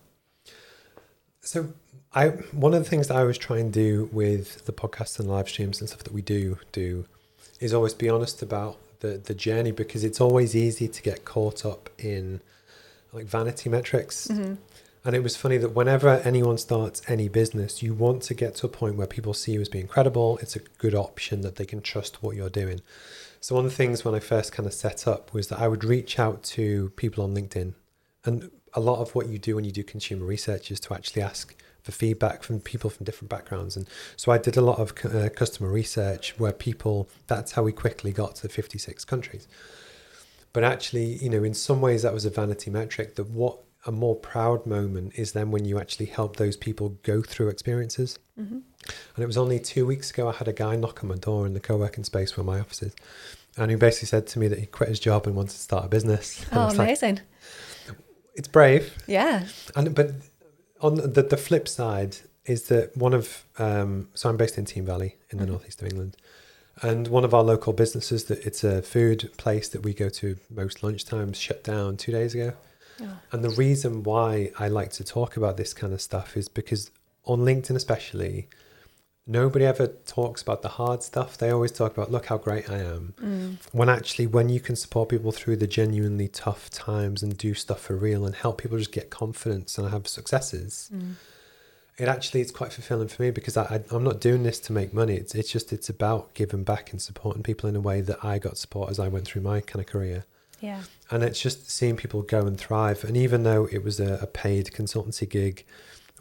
So 1.42 1.74
I 2.16 2.30
one 2.30 2.74
of 2.74 2.84
the 2.84 2.90
things 2.90 3.10
that 3.10 3.18
I 3.18 3.20
always 3.22 3.38
try 3.38 3.60
and 3.60 3.72
do 3.72 4.10
with 4.12 4.66
the 4.66 4.74
podcasts 4.74 5.20
and 5.20 5.30
live 5.30 5.48
streams 5.48 5.80
and 5.80 5.88
stuff 5.88 6.04
that 6.04 6.12
we 6.12 6.24
do 6.24 6.58
do 6.72 7.06
is 7.60 7.72
always 7.72 7.94
be 7.94 8.10
honest 8.10 8.42
about 8.42 8.80
the 9.02 9.22
the 9.24 9.36
journey 9.36 9.70
because 9.70 10.04
it's 10.04 10.20
always 10.20 10.56
easy 10.56 10.88
to 10.88 11.04
get 11.04 11.24
caught 11.24 11.68
up 11.68 11.92
in 12.00 12.42
like 13.12 13.25
vanity 13.25 13.70
metrics. 13.70 14.28
Mm-hmm. 14.28 14.56
And 15.05 15.15
it 15.15 15.24
was 15.24 15.36
funny 15.36 15.57
that 15.57 15.75
whenever 15.75 16.22
anyone 16.24 16.57
starts 16.57 17.01
any 17.07 17.27
business, 17.27 17.83
you 17.83 17.93
want 17.93 18.24
to 18.24 18.33
get 18.33 18.55
to 18.55 18.67
a 18.67 18.69
point 18.69 18.95
where 18.95 19.07
people 19.07 19.33
see 19.33 19.51
you 19.51 19.62
as 19.62 19.67
being 19.67 19.88
credible. 19.88 20.38
It's 20.38 20.55
a 20.55 20.62
good 20.77 20.95
option 20.95 21.41
that 21.41 21.57
they 21.57 21.65
can 21.65 21.81
trust 21.81 22.24
what 22.24 22.38
you're 22.38 22.50
doing. 22.50 22.81
So 23.41 23.55
one 23.55 23.65
of 23.65 23.72
the 23.72 23.75
things 23.75 24.05
when 24.05 24.15
I 24.15 24.19
first 24.19 24.53
kind 24.53 24.65
of 24.65 24.74
set 24.74 25.05
up 25.05 25.33
was 25.33 25.50
that 25.50 25.60
I 25.60 25.67
would 25.67 25.83
reach 25.83 26.19
out 26.19 26.41
to 26.43 26.91
people 26.91 27.22
on 27.22 27.36
LinkedIn. 27.36 27.74
And 28.24 28.50
a 28.74 28.79
lot 28.79 29.00
of 29.00 29.13
what 29.13 29.27
you 29.27 29.38
do 29.38 29.55
when 29.55 29.65
you 29.65 29.74
do 29.74 29.83
consumer 29.83 30.25
research 30.25 30.72
is 30.72 30.79
to 30.81 30.93
actually 30.93 31.22
ask 31.22 31.53
for 31.81 31.91
feedback 31.91 32.41
from 32.41 32.62
people 32.62 32.89
from 32.89 33.03
different 33.03 33.29
backgrounds. 33.29 33.75
And 33.75 33.88
so 34.15 34.31
I 34.31 34.38
did 34.38 34.55
a 34.55 34.62
lot 34.62 34.79
of 34.79 34.93
uh, 35.03 35.27
customer 35.29 35.69
research 35.69 36.36
where 36.38 36.53
people, 36.53 37.10
that's 37.27 37.51
how 37.51 37.63
we 37.63 37.74
quickly 37.74 38.13
got 38.13 38.36
to 38.36 38.43
the 38.43 38.50
56 38.50 39.03
countries. 39.03 39.50
But 40.53 40.63
actually, 40.63 41.15
you 41.15 41.29
know, 41.29 41.43
in 41.43 41.53
some 41.53 41.81
ways 41.81 42.03
that 42.03 42.13
was 42.13 42.24
a 42.24 42.29
vanity 42.29 42.72
metric 42.72 43.15
that 43.15 43.29
what 43.29 43.57
a 43.86 43.92
more 43.92 44.16
proud 44.16 44.66
moment 44.66 45.13
is 45.16 45.34
then 45.34 45.52
when 45.52 45.66
you 45.66 45.80
actually 45.80 46.06
help 46.06 46.38
those 46.38 46.56
people 46.56 46.90
go 47.04 47.22
through 47.22 47.50
experiences. 47.50 48.18
Mm-hmm. 48.40 48.60
And 49.16 49.24
it 49.24 49.25
was 49.28 49.38
only 49.38 49.60
two 49.60 49.86
weeks 49.86 50.10
ago 50.12 50.30
I 50.30 50.34
had 50.34 50.48
a 50.48 50.54
guy 50.54 50.75
knock 50.75 51.04
on 51.04 51.10
my 51.10 51.16
door 51.16 51.46
in 51.46 51.54
the 51.54 51.60
co-working 51.60 52.04
space 52.04 52.36
where 52.38 52.44
my 52.46 52.60
office 52.60 52.82
is. 52.82 52.96
And 53.58 53.70
he 53.72 53.75
basically 53.78 54.08
said 54.08 54.25
to 54.28 54.40
me 54.40 54.48
that 54.48 54.60
he 54.60 54.66
quit 54.66 54.90
his 54.90 55.00
job 55.00 55.28
and 55.28 55.36
wanted 55.36 55.52
to 55.52 55.60
start 55.60 55.86
a 55.86 55.88
business. 55.90 56.44
And 56.52 56.60
Oh, 56.60 56.66
was 56.66 56.78
like, 56.78 56.88
amazing. 56.88 57.20
it's 58.36 58.48
brave. 58.48 58.94
yeah. 59.08 59.46
And 59.75 59.94
but 59.94 60.12
on 60.82 60.96
the 60.96 61.22
the 61.24 61.38
flip 61.38 61.68
side 61.68 62.18
is 62.46 62.63
that 62.63 62.96
one 62.98 63.13
of 63.13 63.46
um, 63.58 64.10
so 64.13 64.30
I'm 64.30 64.38
based 64.38 64.58
in 64.58 64.66
Team 64.66 64.86
Valley 64.86 65.18
in 65.30 65.38
the 65.38 65.46
Mhm. 65.46 65.50
northeast 65.50 65.82
of 65.82 65.88
England, 65.88 66.18
and 66.82 67.08
one 67.08 67.24
of 67.24 67.34
our 67.34 67.44
local 67.44 67.74
businesses 67.74 68.25
that 68.25 68.46
it's 68.46 68.63
a 68.63 68.82
food 68.82 69.32
place 69.38 69.70
that 69.70 69.82
we 69.84 69.94
go 69.94 70.10
to 70.10 70.36
most 70.50 70.82
lunchtimes 70.82 71.36
shut 71.36 71.63
down 71.63 71.96
two 71.98 72.12
days 72.12 72.34
ago. 72.34 72.54
Oh, 73.02 73.18
And 73.32 73.44
the 73.44 73.50
reason 73.50 74.04
why 74.04 74.52
I 74.60 74.68
like 74.68 74.92
to 74.94 75.04
talk 75.04 75.36
about 75.38 75.58
this 75.58 75.74
kind 75.74 75.94
of 75.94 76.02
stuff 76.02 76.38
is 76.38 76.48
because 76.48 76.92
on 77.26 77.40
LinkedIn, 77.40 77.76
especially, 77.76 78.48
nobody 79.26 79.66
ever 79.66 79.88
talks 79.88 80.42
about 80.42 80.62
the 80.62 80.70
hard 80.70 81.02
stuff. 81.02 81.38
They 81.38 81.50
always 81.50 81.72
talk 81.72 81.94
about, 81.94 82.12
look 82.12 82.26
how 82.28 82.38
great 82.38 82.70
I 82.70 82.80
am. 82.80 83.14
mm, 83.22 83.58
When 83.72 83.90
actually, 83.90 84.28
when 84.28 84.50
you 84.50 84.60
can 84.60 84.76
support 84.76 85.10
people 85.10 85.32
through 85.32 85.56
the 85.58 85.68
genuinely 85.68 86.28
tough 86.28 86.70
times 86.70 87.24
and 87.24 87.38
do 87.38 87.54
stuff 87.54 87.80
for 87.82 87.96
real 87.96 88.26
and 88.26 88.36
help 88.36 88.62
people 88.62 88.78
just 88.78 88.92
get 88.92 89.10
confidence 89.10 89.78
and 89.78 89.90
have 89.90 90.08
successes, 90.08 90.90
mm, 90.94 91.14
it 91.98 92.08
actually 92.08 92.42
is 92.42 92.52
quite 92.52 92.74
fulfilling 92.74 93.08
for 93.08 93.22
me 93.22 93.32
because 93.32 93.56
I, 93.56 93.64
I, 93.76 93.96
I'm 93.96 94.04
not 94.04 94.20
doing 94.20 94.44
this 94.44 94.60
to 94.62 94.74
make 94.74 94.94
money. 94.94 95.16
It's, 95.16 95.36
it's 95.36 95.52
just, 95.52 95.72
it's 95.72 95.90
about 95.90 96.34
giving 96.34 96.64
back 96.64 96.92
and 96.92 97.02
supporting 97.02 97.44
people 97.44 97.70
in 97.70 97.76
a 97.76 97.82
way 97.82 98.02
that 98.02 98.24
I 98.26 98.40
got 98.40 98.58
support 98.58 98.90
as 98.90 99.00
I 99.00 99.08
went 99.08 99.26
through 99.26 99.44
my 99.44 99.62
kind 99.62 99.80
of 99.80 99.86
career 99.90 100.26
yeah. 100.63 100.82
and 101.12 101.24
it's 101.24 101.41
just 101.41 101.70
seeing 101.70 101.98
people 101.98 102.22
go 102.22 102.48
and 102.48 102.58
thrive. 102.58 103.03
And 103.03 103.17
even 103.17 103.43
though 103.43 103.67
it 103.70 103.84
was 103.84 104.00
a, 104.00 104.17
a 104.22 104.27
paid 104.27 104.67
consultancy 104.67 105.29
gig, 105.29 105.65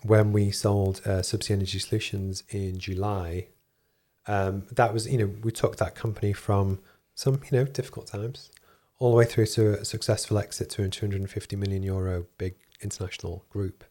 when 0.03 0.33
we 0.33 0.51
sold 0.51 1.01
uh, 1.05 1.21
Subsea 1.21 1.53
Energy 1.53 1.79
Solutions 1.79 2.43
in 2.51 2.79
July, 2.79 3.47
um, 4.27 4.65
that 4.73 4.93
was 4.93 5.09
you 5.09 5.19
know 5.19 5.31
we 5.43 5.53
took 5.53 5.77
that 5.77 5.95
company 5.95 6.33
from 6.33 6.81
some 7.15 7.41
you 7.51 7.59
know 7.59 7.65
difficult 7.65 8.09
times 8.09 8.51
all 8.99 9.11
the 9.11 9.17
way 9.17 9.25
through 9.25 9.47
to 9.47 9.81
a 9.81 9.85
successful 9.85 10.39
exit 10.39 10.71
to 10.71 10.85
a 10.85 10.89
250 10.89 11.57
million 11.57 11.83
euro 11.83 12.27
big 12.39 12.55
international 12.83 13.45
group. 13.49 13.85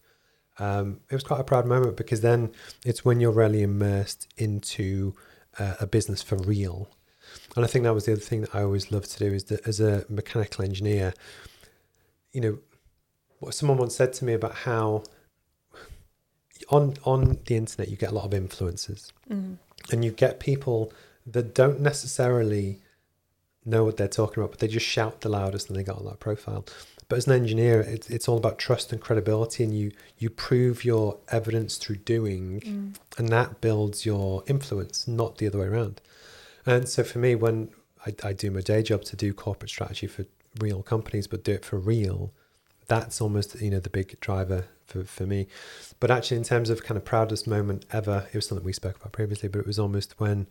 Um, 0.59 0.99
it 1.09 1.15
was 1.15 1.23
quite 1.23 1.39
a 1.39 1.43
proud 1.45 1.65
moment 1.65 1.97
because 1.97 2.21
then 2.21 2.51
it's 2.85 3.03
when 3.03 3.19
you're 3.19 3.31
really 3.31 3.61
immersed 3.61 4.27
into 4.37 5.15
uh, 5.59 5.75
a 5.79 5.87
business 5.87 6.21
for 6.21 6.37
real. 6.37 6.89
And 7.55 7.65
I 7.65 7.67
think 7.67 7.83
that 7.83 7.93
was 7.93 8.05
the 8.05 8.13
other 8.13 8.21
thing 8.21 8.41
that 8.41 8.55
I 8.55 8.63
always 8.63 8.91
loved 8.91 9.11
to 9.11 9.19
do 9.19 9.33
is 9.33 9.45
that 9.45 9.67
as 9.67 9.79
a 9.79 10.05
mechanical 10.09 10.63
engineer, 10.63 11.13
you 12.31 12.41
know, 12.41 12.57
what 13.39 13.53
someone 13.53 13.77
once 13.77 13.95
said 13.95 14.13
to 14.13 14.25
me 14.25 14.33
about 14.33 14.53
how 14.53 15.03
on 16.69 16.95
on 17.03 17.39
the 17.45 17.55
internet 17.55 17.89
you 17.89 17.97
get 17.97 18.11
a 18.11 18.15
lot 18.15 18.25
of 18.25 18.33
influences, 18.33 19.11
Mm, 19.29 19.57
and 19.91 20.05
you 20.05 20.11
get 20.11 20.39
people 20.39 20.91
that 21.25 21.53
don't 21.53 21.79
necessarily 21.79 22.79
know 23.65 23.83
what 23.83 23.97
they're 23.97 24.07
talking 24.07 24.41
about, 24.41 24.51
but 24.51 24.59
they 24.59 24.67
just 24.67 24.85
shout 24.85 25.21
the 25.21 25.29
loudest 25.29 25.67
and 25.67 25.75
they 25.77 25.83
got 25.83 25.99
a 25.99 26.03
lot 26.03 26.13
of 26.13 26.19
profile. 26.19 26.65
But 27.07 27.17
as 27.17 27.27
an 27.27 27.33
engineer, 27.33 27.81
it's, 27.81 28.09
it's 28.09 28.27
all 28.29 28.37
about 28.37 28.57
trust 28.57 28.91
and 28.91 29.01
credibility, 29.01 29.63
and 29.63 29.77
you 29.77 29.91
you 30.17 30.29
prove 30.29 30.85
your 30.85 31.17
evidence 31.29 31.77
through 31.77 31.97
doing, 31.97 32.61
mm, 32.61 32.95
and 33.17 33.29
that 33.29 33.59
builds 33.61 34.05
your 34.05 34.43
influence, 34.47 35.07
not 35.07 35.37
the 35.37 35.47
other 35.47 35.59
way 35.59 35.67
around. 35.67 35.99
And 36.65 36.87
so 36.87 37.03
for 37.03 37.19
me, 37.19 37.35
when 37.35 37.69
I, 38.05 38.13
I 38.23 38.33
do 38.33 38.51
my 38.51 38.61
day 38.61 38.83
job 38.83 39.03
to 39.05 39.15
do 39.15 39.33
corporate 39.33 39.69
strategy 39.69 40.07
for 40.07 40.25
real 40.59 40.83
companies, 40.83 41.27
but 41.27 41.43
do 41.43 41.53
it 41.53 41.65
for 41.65 41.77
real, 41.77 42.33
that's 42.87 43.21
almost 43.21 43.59
you 43.61 43.69
know 43.69 43.79
the 43.79 43.89
big 43.89 44.19
driver 44.19 44.65
for, 44.85 45.03
for 45.03 45.25
me. 45.25 45.47
But 45.99 46.11
actually, 46.11 46.37
in 46.37 46.43
terms 46.43 46.69
of 46.69 46.83
kind 46.83 46.97
of 46.97 47.05
proudest 47.05 47.47
moment 47.47 47.85
ever, 47.91 48.27
it 48.31 48.35
was 48.35 48.47
something 48.47 48.65
we 48.65 48.73
spoke 48.73 48.97
about 48.97 49.11
previously, 49.11 49.49
but 49.49 49.59
it 49.59 49.67
was 49.67 49.79
almost 49.79 50.19
when 50.19 50.47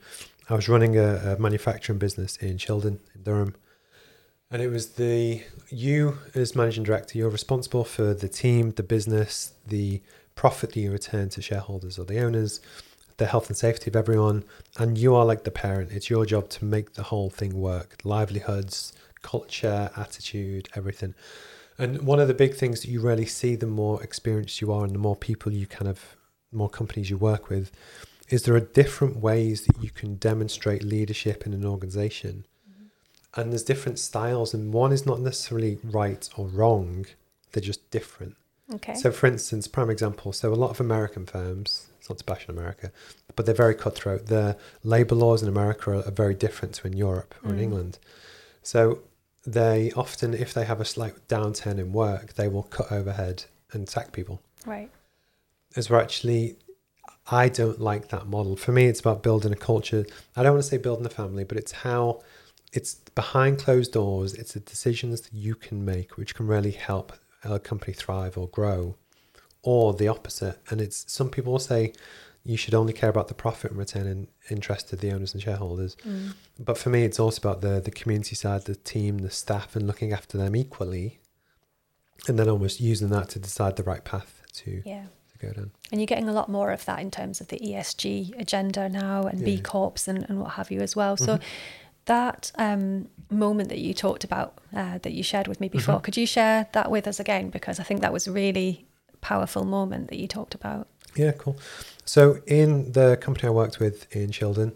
I 0.49 0.55
was 0.55 0.69
running 0.69 0.97
a, 0.97 1.37
a 1.37 1.38
manufacturing 1.38 1.99
business 1.99 2.37
in 2.37 2.57
Shildon, 2.57 2.99
in 3.14 3.23
Durham. 3.23 3.55
And 4.50 4.61
it 4.61 4.69
was 4.69 4.95
the 4.95 5.45
you 5.69 6.19
as 6.35 6.57
managing 6.57 6.83
director, 6.83 7.19
you're 7.19 7.31
responsible 7.31 7.85
for 7.85 8.14
the 8.14 8.29
team, 8.29 8.73
the 8.73 8.83
business, 8.83 9.52
the 9.67 10.02
profit 10.35 10.73
that 10.73 10.81
you 10.81 10.90
return 10.90 11.29
to 11.29 11.43
shareholders 11.43 11.99
or 11.99 12.05
the 12.05 12.19
owners, 12.19 12.61
the 13.21 13.27
health 13.27 13.49
and 13.49 13.57
safety 13.57 13.91
of 13.91 13.97
everyone, 13.97 14.43
and 14.79 14.97
you 14.97 15.15
are 15.15 15.27
like 15.27 15.45
the 15.45 15.50
parent. 15.50 15.93
It's 15.93 16.09
your 16.09 16.25
job 16.25 16.49
to 16.50 16.65
make 16.65 16.95
the 16.95 17.03
whole 17.03 17.29
thing 17.29 17.61
work. 17.61 17.99
Livelihoods, 18.03 18.95
culture, 19.21 19.91
attitude, 19.95 20.71
everything. 20.75 21.15
And 21.77 22.03
one 22.03 22.19
of 22.19 22.29
the 22.29 22.35
big 22.35 22.55
things 22.55 22.81
that 22.81 22.89
you 22.89 23.03
really 23.03 23.27
see 23.27 23.57
the 23.57 23.67
more 23.67 24.03
experienced 24.03 24.62
you 24.62 24.73
are 24.73 24.85
and 24.85 24.95
the 24.95 24.99
more 24.99 25.17
people 25.17 25.53
you 25.53 25.67
kind 25.67 25.87
of 25.87 26.17
more 26.50 26.71
companies 26.71 27.11
you 27.11 27.19
work 27.19 27.50
with 27.50 27.71
is 28.31 28.45
there 28.45 28.55
are 28.55 28.61
different 28.61 29.19
ways 29.19 29.67
that 29.67 29.83
you 29.83 29.91
can 29.91 30.14
demonstrate 30.14 30.83
leadership 30.83 31.44
in 31.47 31.53
an 31.53 31.66
organization. 31.66 32.47
Mm-hmm. 32.71 33.40
And 33.40 33.53
there's 33.53 33.62
different 33.62 33.99
styles 33.99 34.55
and 34.55 34.73
one 34.73 34.92
is 34.92 35.05
not 35.05 35.21
necessarily 35.21 35.79
right 35.85 36.27
or 36.38 36.47
wrong. 36.47 37.05
They're 37.53 37.61
just 37.62 37.90
different. 37.90 38.37
Okay. 38.74 38.94
So, 38.94 39.11
for 39.11 39.26
instance, 39.26 39.68
prime 39.68 39.90
example. 39.90 40.33
So, 40.33 40.52
a 40.52 40.54
lot 40.56 40.70
of 40.70 40.80
American 40.80 41.26
firms, 41.26 41.88
it's 41.98 42.09
not 42.09 42.18
to 42.18 42.24
bash 42.24 42.48
on 42.48 42.56
America, 42.56 42.92
but 43.37 43.46
they're 43.46 43.54
very 43.54 43.74
cutthroat. 43.74 44.26
The 44.26 44.56
labor 44.83 45.14
laws 45.14 45.42
in 45.42 45.48
America 45.48 45.90
are, 45.90 46.06
are 46.06 46.11
very 46.11 46.35
different 46.35 46.74
to 46.76 46.87
in 46.87 46.94
Europe 46.94 47.35
or 47.44 47.50
in 47.50 47.56
Mm. 47.59 47.62
England. 47.62 47.98
So, 48.62 49.00
they 49.46 49.90
often, 49.96 50.35
if 50.35 50.52
they 50.52 50.64
have 50.64 50.80
a 50.80 50.85
slight 50.85 51.14
downturn 51.28 51.78
in 51.78 51.92
work, 51.92 52.35
they 52.35 52.48
will 52.48 52.64
cut 52.64 52.92
overhead 52.92 53.44
and 53.72 53.88
sack 53.88 54.12
people. 54.12 54.42
right. 54.66 54.90
As 55.76 55.88
we're 55.88 56.00
actually, 56.00 56.56
I 57.30 57.48
don't 57.48 57.80
like 57.80 58.09
that 58.09 58.26
model. 58.26 58.56
For 58.56 58.72
me, 58.72 58.87
it's 58.87 58.98
about 58.98 59.22
building 59.22 59.52
a 59.52 59.56
culture. 59.56 60.04
I 60.35 60.42
don't 60.42 60.54
want 60.54 60.64
to 60.64 60.68
say 60.68 60.78
building 60.78 61.06
a 61.06 61.11
family, 61.11 61.44
but 61.44 61.56
it's 61.56 61.70
how 61.70 62.22
it's 62.72 62.94
behind 63.14 63.59
closed 63.61 63.92
doors. 63.92 64.35
It's 64.35 64.54
the 64.54 64.61
decisions 64.61 65.20
that 65.20 65.33
you 65.33 65.54
can 65.54 65.85
make 65.85 66.16
which 66.16 66.35
can 66.35 66.48
really 66.48 66.72
help 66.72 67.12
a 67.44 67.59
company 67.59 67.92
thrive 67.92 68.37
or 68.37 68.48
grow, 68.48 68.96
or 69.62 69.94
the 69.94 70.09
opposite. 70.09 70.59
And 70.70 70.81
it's 70.81 71.05
some 71.12 71.29
people 71.31 71.53
will 71.53 71.59
say 71.59 71.92
you 72.44 72.57
should 72.57 72.74
only 72.74 72.92
care 72.92 73.11
about 73.11 73.29
the 73.29 73.35
profit 73.35 73.70
and 73.70 73.79
returning 73.79 74.29
interest 74.50 74.88
to 74.88 74.96
the 74.96 75.12
owners 75.12 75.35
and 75.35 75.42
shareholders. 75.42 75.96
Mm, 76.07 76.33
But 76.59 76.79
for 76.79 76.88
me, 76.90 77.05
it's 77.05 77.20
also 77.20 77.38
about 77.46 77.61
the 77.61 77.81
the 77.81 77.90
community 77.90 78.35
side, 78.35 78.64
the 78.64 78.74
team, 78.76 79.18
the 79.18 79.31
staff, 79.31 79.76
and 79.76 79.87
looking 79.87 80.12
after 80.12 80.38
them 80.38 80.57
equally, 80.57 81.20
and 82.29 82.38
then 82.38 82.48
almost 82.48 82.81
using 82.81 83.11
that 83.11 83.29
to 83.31 83.38
decide 83.38 83.76
the 83.76 83.83
right 83.83 84.05
path 84.05 84.42
to, 84.55 84.83
yeah. 84.85 85.05
to 85.33 85.46
go 85.46 85.53
down. 85.53 85.70
And 85.92 86.00
you're 86.00 86.07
getting 86.07 86.29
a 86.29 86.33
lot 86.33 86.48
more 86.48 86.70
of 86.72 86.85
that 86.87 87.00
in 87.00 87.11
terms 87.11 87.40
of 87.40 87.48
the 87.48 87.59
ESG 87.59 88.38
agenda 88.38 88.88
now 88.88 89.22
and 89.24 89.44
B 89.44 89.53
Yeah. 89.55 89.61
Corps 89.62 90.07
and, 90.09 90.26
and 90.29 90.40
what 90.40 90.53
have 90.53 90.70
you 90.70 90.81
as 90.81 90.94
well. 90.96 91.16
So 91.16 91.37
Mhm. 91.37 91.42
That 92.11 92.51
um, 92.57 93.07
moment 93.31 93.68
that 93.68 93.79
you 93.79 93.94
talked 93.94 94.25
about, 94.25 94.59
uh, 94.75 94.99
that 94.99 95.12
you 95.12 95.23
shared 95.23 95.46
with 95.46 95.61
me 95.61 95.68
before, 95.68 96.01
Mhm. 96.01 96.03
could 96.03 96.16
you 96.16 96.27
share 96.27 96.66
that 96.73 96.90
with 96.90 97.07
us 97.07 97.20
again? 97.20 97.51
Because 97.51 97.79
I 97.79 97.85
think 97.85 98.01
that 98.01 98.12
was 98.12 98.27
a 98.27 98.33
really 98.33 98.85
powerful 99.20 99.64
moment 99.64 100.09
that 100.09 100.18
you 100.18 100.27
talked 100.27 100.57
about. 100.57 100.88
Yeah, 101.14 101.31
cool. 101.31 101.57
So 102.05 102.40
in 102.49 102.90
the 102.99 103.16
company 103.20 103.46
I 103.46 103.53
worked 103.53 103.79
with 103.79 103.96
in 104.11 104.31
Shildon, 104.33 104.73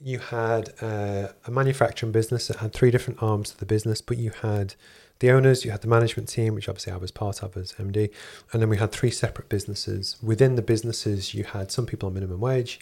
you 0.00 0.20
had 0.20 0.72
uh, 0.80 1.30
a 1.44 1.50
manufacturing 1.50 2.12
business 2.12 2.46
that 2.46 2.58
had 2.58 2.72
three 2.72 2.92
different 2.92 3.20
arms 3.20 3.50
to 3.50 3.58
the 3.58 3.66
business, 3.66 4.00
but 4.00 4.16
you 4.16 4.30
had 4.30 4.74
the 5.18 5.30
owners, 5.32 5.64
you 5.64 5.72
had 5.72 5.82
the 5.82 5.88
management 5.88 6.28
team, 6.28 6.54
which 6.54 6.68
obviously 6.68 6.92
I 6.92 6.96
was 6.98 7.10
part 7.10 7.42
of 7.42 7.56
as 7.56 7.72
MD, 7.78 8.10
and 8.52 8.62
then 8.62 8.68
we 8.68 8.76
had 8.76 8.92
three 8.92 9.10
separate 9.10 9.48
businesses. 9.48 10.16
Within 10.22 10.54
the 10.54 10.62
businesses, 10.62 11.34
you 11.34 11.42
had 11.42 11.72
some 11.72 11.84
people 11.84 12.06
on 12.06 12.14
minimum 12.14 12.38
wage. 12.40 12.78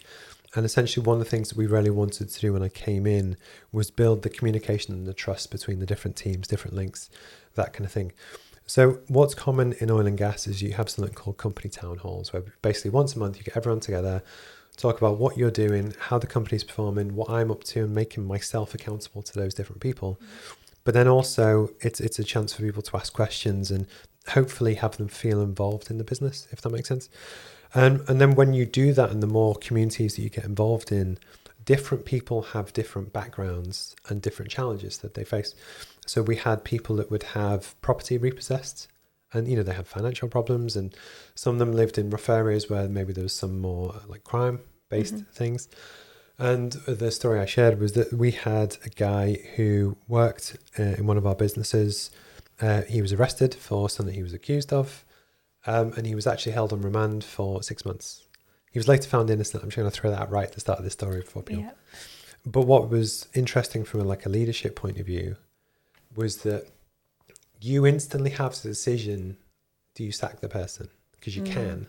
And 0.55 0.65
essentially, 0.65 1.05
one 1.05 1.19
of 1.19 1.23
the 1.23 1.29
things 1.29 1.49
that 1.49 1.57
we 1.57 1.67
really 1.67 1.91
wanted 1.91 2.29
to 2.29 2.39
do 2.39 2.53
when 2.53 2.63
I 2.63 2.69
came 2.69 3.05
in 3.05 3.37
was 3.71 3.91
build 3.91 4.23
the 4.23 4.29
communication 4.29 4.93
and 4.93 5.05
the 5.05 5.13
trust 5.13 5.51
between 5.51 5.79
the 5.79 5.85
different 5.85 6.15
teams, 6.17 6.47
different 6.47 6.75
links, 6.75 7.09
that 7.55 7.73
kind 7.73 7.85
of 7.85 7.91
thing. 7.91 8.13
So, 8.65 8.99
what's 9.07 9.35
common 9.35 9.73
in 9.73 9.91
oil 9.91 10.07
and 10.07 10.17
gas 10.17 10.47
is 10.47 10.61
you 10.61 10.73
have 10.73 10.89
something 10.89 11.13
called 11.13 11.37
company 11.37 11.69
town 11.69 11.97
halls, 11.97 12.33
where 12.33 12.43
basically 12.61 12.91
once 12.91 13.15
a 13.15 13.19
month 13.19 13.37
you 13.37 13.43
get 13.43 13.57
everyone 13.57 13.79
together, 13.79 14.23
talk 14.77 14.97
about 14.97 15.17
what 15.17 15.37
you're 15.37 15.51
doing, 15.51 15.93
how 15.99 16.17
the 16.17 16.27
company's 16.27 16.63
performing, 16.63 17.15
what 17.15 17.29
I'm 17.29 17.51
up 17.51 17.63
to, 17.65 17.83
and 17.83 17.93
making 17.93 18.25
myself 18.25 18.73
accountable 18.73 19.21
to 19.21 19.33
those 19.33 19.53
different 19.53 19.81
people. 19.81 20.19
But 20.83 20.93
then 20.93 21.07
also, 21.07 21.71
it's 21.81 21.99
it's 21.99 22.17
a 22.17 22.23
chance 22.23 22.53
for 22.53 22.63
people 22.63 22.81
to 22.81 22.97
ask 22.97 23.13
questions 23.13 23.69
and 23.69 23.85
hopefully 24.29 24.75
have 24.75 24.97
them 24.97 25.07
feel 25.07 25.41
involved 25.41 25.91
in 25.91 25.97
the 25.97 26.03
business, 26.03 26.47
if 26.51 26.61
that 26.61 26.69
makes 26.69 26.87
sense. 26.87 27.09
And 27.73 28.01
and 28.07 28.19
then 28.19 28.35
when 28.35 28.53
you 28.53 28.65
do 28.65 28.93
that, 28.93 29.11
and 29.11 29.21
the 29.21 29.27
more 29.27 29.55
communities 29.55 30.15
that 30.15 30.21
you 30.21 30.29
get 30.29 30.45
involved 30.45 30.91
in, 30.91 31.17
different 31.65 32.05
people 32.05 32.41
have 32.41 32.73
different 32.73 33.13
backgrounds 33.13 33.95
and 34.07 34.21
different 34.21 34.51
challenges 34.51 34.97
that 34.99 35.13
they 35.13 35.23
face. 35.23 35.53
So 36.07 36.21
we 36.23 36.37
had 36.37 36.63
people 36.63 36.95
that 36.95 37.11
would 37.11 37.23
have 37.23 37.79
property 37.81 38.17
repossessed, 38.17 38.87
and 39.33 39.47
you 39.47 39.55
know 39.55 39.63
they 39.63 39.73
had 39.73 39.87
financial 39.87 40.27
problems, 40.27 40.75
and 40.75 40.95
some 41.35 41.55
of 41.55 41.59
them 41.59 41.73
lived 41.73 41.97
in 41.97 42.09
rough 42.09 42.29
areas 42.29 42.69
where 42.69 42.87
maybe 42.89 43.13
there 43.13 43.23
was 43.23 43.33
some 43.35 43.59
more 43.59 43.93
uh, 43.95 43.99
like 44.07 44.23
crime 44.23 44.59
based 44.89 45.15
Mhm. 45.15 45.27
things. 45.31 45.67
And 46.39 46.71
the 46.87 47.11
story 47.11 47.39
I 47.39 47.45
shared 47.45 47.79
was 47.79 47.91
that 47.91 48.13
we 48.13 48.31
had 48.31 48.77
a 48.85 48.89
guy 48.89 49.37
who 49.55 49.97
worked 50.07 50.57
uh, 50.79 50.95
in 50.97 51.05
one 51.05 51.17
of 51.17 51.27
our 51.27 51.35
businesses. 51.35 52.09
Uh, 52.61 52.81
he 52.83 53.01
was 53.01 53.13
arrested 53.13 53.53
for 53.53 53.89
something 53.89 54.15
he 54.15 54.23
was 54.23 54.33
accused 54.33 54.71
of, 54.73 55.03
um, 55.65 55.93
and 55.97 56.05
he 56.05 56.15
was 56.15 56.27
actually 56.27 56.53
held 56.53 56.73
on 56.73 56.81
remand 56.81 57.23
for 57.23 57.61
six 57.63 57.85
months. 57.85 58.27
He 58.71 58.79
was 58.79 58.87
later 58.87 59.09
found 59.09 59.29
innocent. 59.29 59.63
I'm 59.63 59.69
just 59.69 59.77
going 59.77 59.89
to 59.89 59.95
throw 59.99 60.11
that 60.11 60.21
out 60.21 60.31
right 60.31 60.47
at 60.47 60.53
the 60.53 60.59
start 60.59 60.79
of 60.79 60.83
this 60.83 60.93
story 60.93 61.21
for 61.21 61.41
people. 61.41 61.63
Yeah. 61.63 61.71
But 62.45 62.61
what 62.61 62.89
was 62.89 63.27
interesting 63.33 63.83
from 63.83 64.01
a, 64.01 64.03
like 64.03 64.25
a 64.25 64.29
leadership 64.29 64.75
point 64.75 64.99
of 64.99 65.05
view 65.05 65.35
was 66.15 66.37
that 66.37 66.67
you 67.59 67.85
instantly 67.85 68.31
have 68.31 68.61
the 68.61 68.69
decision: 68.69 69.37
do 69.95 70.03
you 70.03 70.11
sack 70.11 70.39
the 70.39 70.49
person 70.49 70.89
because 71.11 71.35
you 71.35 71.43
Mm. 71.43 71.51
can, 71.51 71.87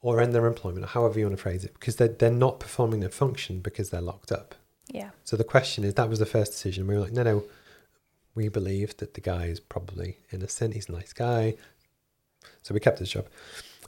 or 0.00 0.20
end 0.20 0.34
their 0.34 0.46
employment, 0.46 0.84
or 0.84 0.88
however 0.88 1.18
you 1.18 1.24
want 1.26 1.36
to 1.36 1.42
phrase 1.42 1.64
it, 1.64 1.72
because 1.74 1.96
they're, 1.96 2.08
they're 2.08 2.30
not 2.30 2.60
performing 2.60 3.00
their 3.00 3.08
function 3.08 3.60
because 3.60 3.90
they're 3.90 4.00
locked 4.00 4.30
up. 4.30 4.54
Yeah. 4.88 5.10
So 5.24 5.36
the 5.36 5.44
question 5.44 5.84
is 5.84 5.94
that 5.94 6.08
was 6.08 6.18
the 6.18 6.26
first 6.26 6.52
decision. 6.52 6.86
We 6.86 6.94
were 6.94 7.00
like, 7.00 7.12
no, 7.12 7.22
no, 7.22 7.44
we 8.34 8.48
believe 8.48 8.96
that 8.98 9.14
the 9.14 9.20
guy 9.20 9.46
is 9.46 9.60
probably 9.60 10.18
innocent. 10.32 10.74
He's 10.74 10.88
a 10.88 10.92
nice 10.92 11.12
guy. 11.12 11.54
So 12.62 12.74
we 12.74 12.80
kept 12.80 12.98
his 12.98 13.10
job. 13.10 13.26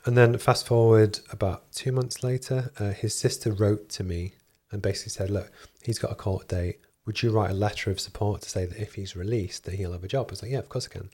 And 0.06 0.16
then 0.16 0.38
fast 0.38 0.66
forward 0.66 1.20
about 1.30 1.72
two 1.72 1.92
months 1.92 2.24
later, 2.24 2.70
uh, 2.78 2.90
his 2.90 3.14
sister 3.14 3.52
wrote 3.52 3.88
to 3.90 4.04
me 4.04 4.34
and 4.72 4.80
basically 4.80 5.10
said, 5.10 5.30
look, 5.30 5.50
he's 5.82 5.98
got 5.98 6.12
a 6.12 6.14
court 6.14 6.48
date. 6.48 6.78
Would 7.06 7.22
you 7.22 7.30
write 7.30 7.50
a 7.50 7.54
letter 7.54 7.90
of 7.90 8.00
support 8.00 8.42
to 8.42 8.50
say 8.50 8.64
that 8.66 8.80
if 8.80 8.94
he's 8.94 9.16
released, 9.16 9.64
that 9.64 9.74
he'll 9.74 9.92
have 9.92 10.04
a 10.04 10.08
job? 10.08 10.26
I 10.28 10.32
was 10.32 10.42
like, 10.42 10.52
yeah, 10.52 10.58
of 10.58 10.68
course 10.68 10.88
I 10.90 10.92
can. 10.92 11.10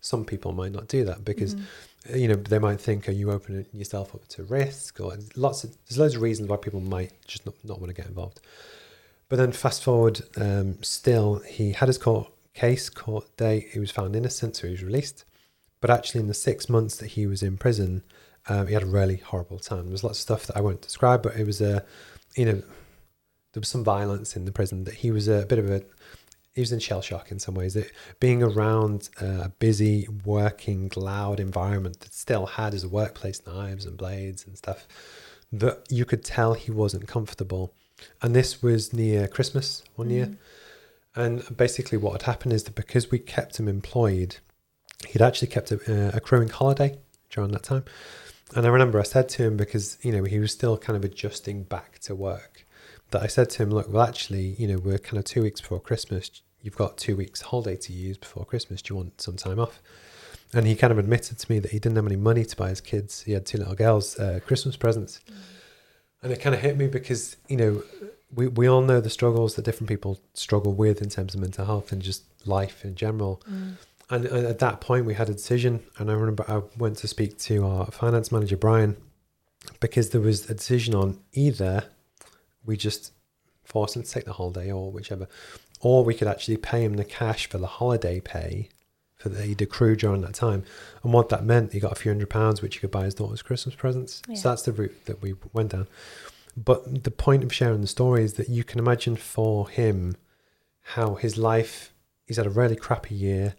Some 0.00 0.24
people 0.24 0.52
might 0.52 0.72
not 0.72 0.86
do 0.86 1.04
that 1.04 1.24
because, 1.24 1.54
Mm-hmm. 1.56 2.14
uh, 2.14 2.16
you 2.16 2.28
know, 2.28 2.34
they 2.34 2.60
might 2.60 2.80
think, 2.80 3.08
are 3.08 3.12
you 3.12 3.32
opening 3.32 3.66
yourself 3.72 4.14
up 4.14 4.28
to 4.28 4.44
risk? 4.44 5.00
Or 5.00 5.16
lots 5.34 5.64
of, 5.64 5.76
there's 5.88 5.98
loads 5.98 6.14
of 6.14 6.22
reasons 6.22 6.48
why 6.48 6.56
people 6.56 6.80
might 6.80 7.12
just 7.26 7.44
not, 7.46 7.56
not 7.64 7.80
want 7.80 7.88
to 7.88 7.94
get 7.94 8.06
involved. 8.06 8.40
But 9.28 9.36
then 9.36 9.50
fast 9.50 9.82
forward, 9.82 10.22
um, 10.36 10.80
still, 10.82 11.40
he 11.40 11.72
had 11.72 11.88
his 11.88 11.98
court 11.98 12.30
case, 12.54 12.88
court 12.88 13.26
date. 13.36 13.68
He 13.72 13.80
was 13.80 13.90
found 13.90 14.14
innocent, 14.14 14.56
so 14.56 14.66
he 14.68 14.72
was 14.72 14.82
released. 14.82 15.24
But 15.80 15.90
actually, 15.90 16.20
in 16.20 16.26
the 16.26 16.34
six 16.34 16.68
months 16.68 16.96
that 16.96 17.08
he 17.08 17.26
was 17.26 17.42
in 17.42 17.56
prison, 17.56 18.02
um, 18.48 18.66
he 18.66 18.74
had 18.74 18.82
a 18.82 18.86
really 18.86 19.16
horrible 19.16 19.58
time. 19.58 19.84
There 19.84 19.92
was 19.92 20.04
lots 20.04 20.18
of 20.18 20.22
stuff 20.22 20.46
that 20.46 20.56
I 20.56 20.60
won't 20.60 20.82
describe, 20.82 21.22
but 21.22 21.36
it 21.36 21.46
was 21.46 21.60
a, 21.60 21.84
you 22.34 22.44
know, 22.44 22.62
there 23.52 23.60
was 23.60 23.68
some 23.68 23.84
violence 23.84 24.36
in 24.36 24.44
the 24.44 24.52
prison. 24.52 24.84
That 24.84 24.94
he 24.94 25.10
was 25.10 25.28
a 25.28 25.46
bit 25.46 25.58
of 25.58 25.70
a, 25.70 25.82
he 26.54 26.60
was 26.60 26.72
in 26.72 26.80
shell 26.80 27.02
shock 27.02 27.30
in 27.30 27.38
some 27.38 27.54
ways. 27.54 27.74
That 27.74 27.90
being 28.20 28.42
around 28.42 29.10
a 29.20 29.50
busy, 29.50 30.08
working, 30.24 30.90
loud 30.96 31.40
environment 31.40 32.00
that 32.00 32.12
still 32.12 32.46
had 32.46 32.72
his 32.72 32.86
workplace 32.86 33.46
knives 33.46 33.84
and 33.84 33.96
blades 33.96 34.46
and 34.46 34.56
stuff, 34.56 34.88
that 35.52 35.84
you 35.88 36.04
could 36.04 36.24
tell 36.24 36.54
he 36.54 36.70
wasn't 36.70 37.06
comfortable. 37.06 37.72
And 38.22 38.34
this 38.34 38.62
was 38.62 38.92
near 38.92 39.28
Christmas 39.28 39.82
one 39.96 40.10
year. 40.10 40.36
And 41.14 41.56
basically, 41.56 41.98
what 41.98 42.12
had 42.12 42.22
happened 42.22 42.52
is 42.52 42.64
that 42.64 42.74
because 42.74 43.10
we 43.10 43.18
kept 43.18 43.58
him 43.58 43.66
employed, 43.66 44.36
he'd 45.06 45.22
actually 45.22 45.48
kept 45.48 45.70
a, 45.70 45.76
uh, 45.76 46.10
accruing 46.14 46.48
holiday 46.48 46.98
during 47.30 47.52
that 47.52 47.62
time. 47.62 47.84
And 48.54 48.66
I 48.66 48.70
remember 48.70 48.98
I 48.98 49.04
said 49.04 49.28
to 49.30 49.44
him 49.44 49.56
because 49.56 49.98
you 50.02 50.12
know 50.12 50.24
he 50.24 50.38
was 50.38 50.52
still 50.52 50.78
kind 50.78 50.96
of 50.96 51.04
adjusting 51.04 51.64
back 51.64 51.98
to 52.00 52.14
work. 52.14 52.66
That 53.10 53.22
I 53.22 53.26
said 53.26 53.48
to 53.50 53.62
him, 53.62 53.70
look, 53.70 53.90
well, 53.90 54.02
actually, 54.02 54.54
you 54.58 54.68
know, 54.68 54.76
we're 54.76 54.98
kind 54.98 55.18
of 55.18 55.24
two 55.24 55.42
weeks 55.42 55.62
before 55.62 55.80
Christmas. 55.80 56.42
You've 56.60 56.76
got 56.76 56.98
two 56.98 57.16
weeks 57.16 57.40
holiday 57.40 57.76
to 57.76 57.92
use 57.92 58.18
before 58.18 58.44
Christmas. 58.44 58.82
Do 58.82 58.92
you 58.92 58.96
want 58.96 59.20
some 59.20 59.36
time 59.36 59.58
off? 59.58 59.80
And 60.52 60.66
he 60.66 60.74
kind 60.74 60.90
of 60.90 60.98
admitted 60.98 61.38
to 61.38 61.50
me 61.50 61.58
that 61.58 61.70
he 61.70 61.78
didn't 61.78 61.96
have 61.96 62.06
any 62.06 62.16
money 62.16 62.44
to 62.44 62.56
buy 62.56 62.68
his 62.68 62.80
kids. 62.80 63.22
He 63.22 63.32
had 63.32 63.46
two 63.46 63.58
little 63.58 63.74
girls 63.74 64.18
uh, 64.18 64.40
Christmas 64.46 64.76
presents, 64.76 65.20
and 66.22 66.32
it 66.32 66.40
kind 66.40 66.54
of 66.54 66.60
hit 66.60 66.76
me 66.76 66.86
because 66.86 67.36
you 67.48 67.56
know 67.56 67.82
we 68.34 68.48
we 68.48 68.68
all 68.68 68.82
know 68.82 69.00
the 69.00 69.10
struggles 69.10 69.54
that 69.54 69.64
different 69.64 69.88
people 69.88 70.20
struggle 70.34 70.74
with 70.74 71.00
in 71.02 71.08
terms 71.08 71.34
of 71.34 71.40
mental 71.40 71.66
health 71.66 71.92
and 71.92 72.02
just 72.02 72.24
life 72.46 72.84
in 72.84 72.94
general. 72.94 73.42
And, 74.10 74.24
and 74.24 74.46
at 74.46 74.58
that 74.60 74.80
point, 74.80 75.04
we 75.04 75.14
had 75.14 75.28
a 75.28 75.34
decision, 75.34 75.82
and 75.98 76.10
I 76.10 76.14
remember 76.14 76.44
I 76.48 76.62
went 76.78 76.96
to 76.98 77.08
speak 77.08 77.38
to 77.40 77.66
our 77.66 77.86
finance 77.86 78.32
manager 78.32 78.56
Brian 78.56 78.96
because 79.80 80.10
there 80.10 80.20
was 80.20 80.48
a 80.48 80.54
decision 80.54 80.94
on 80.94 81.18
either 81.32 81.84
we 82.64 82.76
just 82.76 83.12
force 83.64 83.96
him 83.96 84.02
to 84.02 84.10
take 84.10 84.24
the 84.24 84.32
holiday 84.32 84.72
or 84.72 84.90
whichever, 84.90 85.28
or 85.80 86.04
we 86.04 86.14
could 86.14 86.28
actually 86.28 86.56
pay 86.56 86.84
him 86.84 86.94
the 86.94 87.04
cash 87.04 87.48
for 87.48 87.58
the 87.58 87.66
holiday 87.66 88.18
pay 88.20 88.68
for 89.16 89.28
that 89.28 89.44
he'd 89.44 89.60
accrued 89.60 89.98
during 89.98 90.20
that 90.22 90.34
time. 90.34 90.64
And 91.02 91.12
what 91.12 91.28
that 91.28 91.44
meant, 91.44 91.72
he 91.72 91.80
got 91.80 91.92
a 91.92 91.96
few 91.96 92.10
hundred 92.10 92.30
pounds, 92.30 92.62
which 92.62 92.76
he 92.76 92.80
could 92.80 92.90
buy 92.90 93.04
his 93.04 93.14
daughter's 93.14 93.42
Christmas 93.42 93.74
presents. 93.74 94.22
Yeah. 94.28 94.36
So 94.36 94.48
that's 94.48 94.62
the 94.62 94.72
route 94.72 95.06
that 95.06 95.20
we 95.20 95.34
went 95.52 95.72
down. 95.72 95.88
But 96.56 97.04
the 97.04 97.10
point 97.10 97.44
of 97.44 97.52
sharing 97.52 97.80
the 97.80 97.86
story 97.86 98.24
is 98.24 98.34
that 98.34 98.48
you 98.48 98.64
can 98.64 98.78
imagine 98.78 99.16
for 99.16 99.68
him 99.68 100.16
how 100.82 101.14
his 101.14 101.36
life, 101.36 101.92
he's 102.26 102.36
had 102.36 102.46
a 102.46 102.50
really 102.50 102.76
crappy 102.76 103.14
year. 103.14 103.54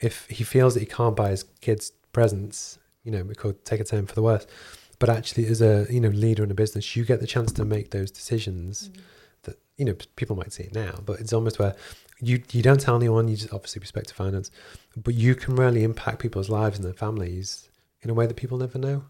If 0.00 0.26
he 0.28 0.44
feels 0.44 0.74
that 0.74 0.80
he 0.80 0.86
can't 0.86 1.16
buy 1.16 1.30
his 1.30 1.44
kids 1.60 1.92
presents, 2.12 2.78
you 3.04 3.12
know, 3.12 3.22
we 3.22 3.34
could 3.34 3.64
take 3.64 3.80
a 3.80 3.84
turn 3.84 4.06
for 4.06 4.14
the 4.14 4.22
worse. 4.22 4.46
But 4.98 5.10
actually, 5.10 5.46
as 5.46 5.60
a 5.60 5.86
you 5.90 6.00
know 6.00 6.08
leader 6.08 6.44
in 6.44 6.50
a 6.50 6.54
business, 6.54 6.96
you 6.96 7.04
get 7.04 7.20
the 7.20 7.26
chance 7.26 7.52
to 7.52 7.64
make 7.64 7.90
those 7.90 8.10
decisions 8.10 8.88
mm-hmm. 8.88 9.02
that 9.42 9.58
you 9.76 9.84
know 9.84 9.94
people 10.16 10.36
might 10.36 10.52
see 10.52 10.64
it 10.64 10.74
now, 10.74 11.00
but 11.04 11.20
it's 11.20 11.32
almost 11.32 11.58
where 11.58 11.74
you 12.20 12.42
you 12.52 12.62
don't 12.62 12.80
tell 12.80 12.96
anyone. 12.96 13.28
You 13.28 13.36
just 13.36 13.52
obviously 13.52 13.80
respect 13.80 14.08
to 14.08 14.14
finance, 14.14 14.50
but 14.96 15.14
you 15.14 15.34
can 15.34 15.56
really 15.56 15.82
impact 15.82 16.20
people's 16.20 16.48
lives 16.48 16.78
and 16.78 16.86
their 16.86 16.94
families 16.94 17.68
in 18.02 18.10
a 18.10 18.14
way 18.14 18.26
that 18.26 18.36
people 18.36 18.58
never 18.58 18.78
know. 18.78 19.04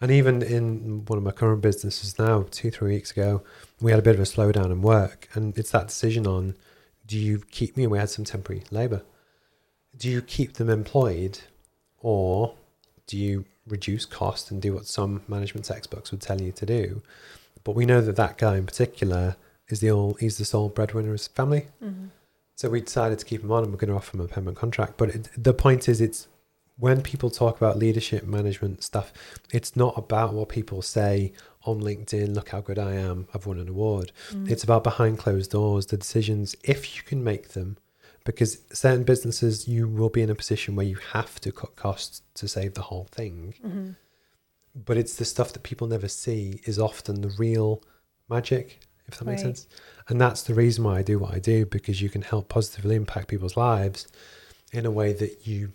And 0.00 0.10
even 0.10 0.42
in 0.42 1.04
one 1.06 1.16
of 1.18 1.24
my 1.24 1.30
current 1.30 1.62
businesses 1.62 2.18
now, 2.18 2.46
two 2.50 2.70
three 2.70 2.94
weeks 2.94 3.10
ago, 3.10 3.42
we 3.80 3.90
had 3.90 3.98
a 3.98 4.02
bit 4.02 4.14
of 4.14 4.20
a 4.20 4.24
slowdown 4.24 4.66
in 4.66 4.82
work, 4.82 5.28
and 5.34 5.56
it's 5.58 5.70
that 5.72 5.88
decision 5.88 6.26
on 6.26 6.54
do 7.06 7.18
you 7.18 7.42
keep 7.50 7.76
me? 7.76 7.84
And 7.84 7.92
we 7.92 7.98
had 7.98 8.10
some 8.10 8.24
temporary 8.24 8.64
labour. 8.70 9.02
Do 9.98 10.08
you 10.08 10.22
keep 10.22 10.54
them 10.54 10.68
employed, 10.68 11.40
or 12.00 12.54
do 13.06 13.16
you 13.16 13.44
reduce 13.66 14.04
cost 14.04 14.50
and 14.50 14.60
do 14.60 14.74
what 14.74 14.86
some 14.86 15.22
management 15.28 15.64
textbooks 15.64 16.10
would 16.10 16.20
tell 16.20 16.40
you 16.40 16.52
to 16.52 16.66
do? 16.66 17.02
But 17.64 17.74
we 17.74 17.86
know 17.86 18.00
that 18.00 18.16
that 18.16 18.38
guy 18.38 18.56
in 18.56 18.66
particular 18.66 19.36
is 19.68 19.80
the 19.80 19.90
all 19.90 20.14
he's 20.14 20.38
the 20.38 20.44
sole 20.44 20.68
breadwinner 20.68 21.08
of 21.08 21.14
his 21.14 21.26
family. 21.28 21.66
Mm-hmm. 21.82 22.06
So 22.54 22.70
we 22.70 22.80
decided 22.80 23.18
to 23.18 23.24
keep 23.24 23.42
him 23.42 23.52
on, 23.52 23.64
and 23.64 23.72
we're 23.72 23.78
going 23.78 23.90
to 23.90 23.96
offer 23.96 24.16
him 24.16 24.22
a 24.22 24.28
permanent 24.28 24.56
contract. 24.56 24.96
But 24.96 25.10
it, 25.10 25.28
the 25.36 25.52
point 25.52 25.88
is, 25.88 26.00
it's 26.00 26.28
when 26.78 27.02
people 27.02 27.30
talk 27.30 27.56
about 27.56 27.78
leadership 27.78 28.24
management 28.24 28.82
stuff, 28.82 29.12
it's 29.52 29.76
not 29.76 29.96
about 29.96 30.32
what 30.32 30.48
people 30.48 30.80
say 30.82 31.32
on 31.64 31.80
LinkedIn. 31.80 32.34
Look 32.34 32.50
how 32.50 32.60
good 32.60 32.78
I 32.78 32.94
am! 32.94 33.28
I've 33.34 33.46
won 33.46 33.58
an 33.58 33.68
award. 33.68 34.12
Mm. 34.30 34.50
It's 34.50 34.64
about 34.64 34.84
behind 34.84 35.18
closed 35.18 35.50
doors, 35.50 35.86
the 35.86 35.96
decisions 35.96 36.54
if 36.62 36.96
you 36.96 37.02
can 37.02 37.22
make 37.22 37.48
them. 37.48 37.76
Because 38.26 38.58
certain 38.72 39.04
businesses, 39.04 39.66
you 39.66 39.88
will 39.88 40.10
be 40.10 40.20
in 40.20 40.28
a 40.28 40.34
position 40.34 40.76
where 40.76 40.86
you 40.86 40.98
have 41.12 41.40
to 41.40 41.52
cut 41.52 41.76
costs 41.76 42.22
to 42.34 42.46
save 42.46 42.74
the 42.74 42.82
whole 42.82 43.08
thing. 43.10 43.54
Mm-hmm. 43.64 43.90
But 44.74 44.98
it's 44.98 45.16
the 45.16 45.24
stuff 45.24 45.52
that 45.54 45.62
people 45.62 45.86
never 45.86 46.08
see 46.08 46.60
is 46.64 46.78
often 46.78 47.22
the 47.22 47.34
real 47.38 47.82
magic, 48.28 48.80
if 49.06 49.18
that 49.18 49.24
makes 49.24 49.40
sense. 49.40 49.66
And 50.08 50.20
that's 50.20 50.42
the 50.42 50.54
reason 50.54 50.84
why 50.84 50.98
I 50.98 51.02
do 51.02 51.18
what 51.18 51.34
I 51.34 51.38
do 51.38 51.64
because 51.64 52.02
you 52.02 52.10
can 52.10 52.22
help 52.22 52.48
positively 52.48 52.94
impact 52.96 53.28
people's 53.28 53.56
lives 53.56 54.06
in 54.72 54.84
a 54.84 54.90
way 54.90 55.12
that 55.14 55.46
you 55.46 55.72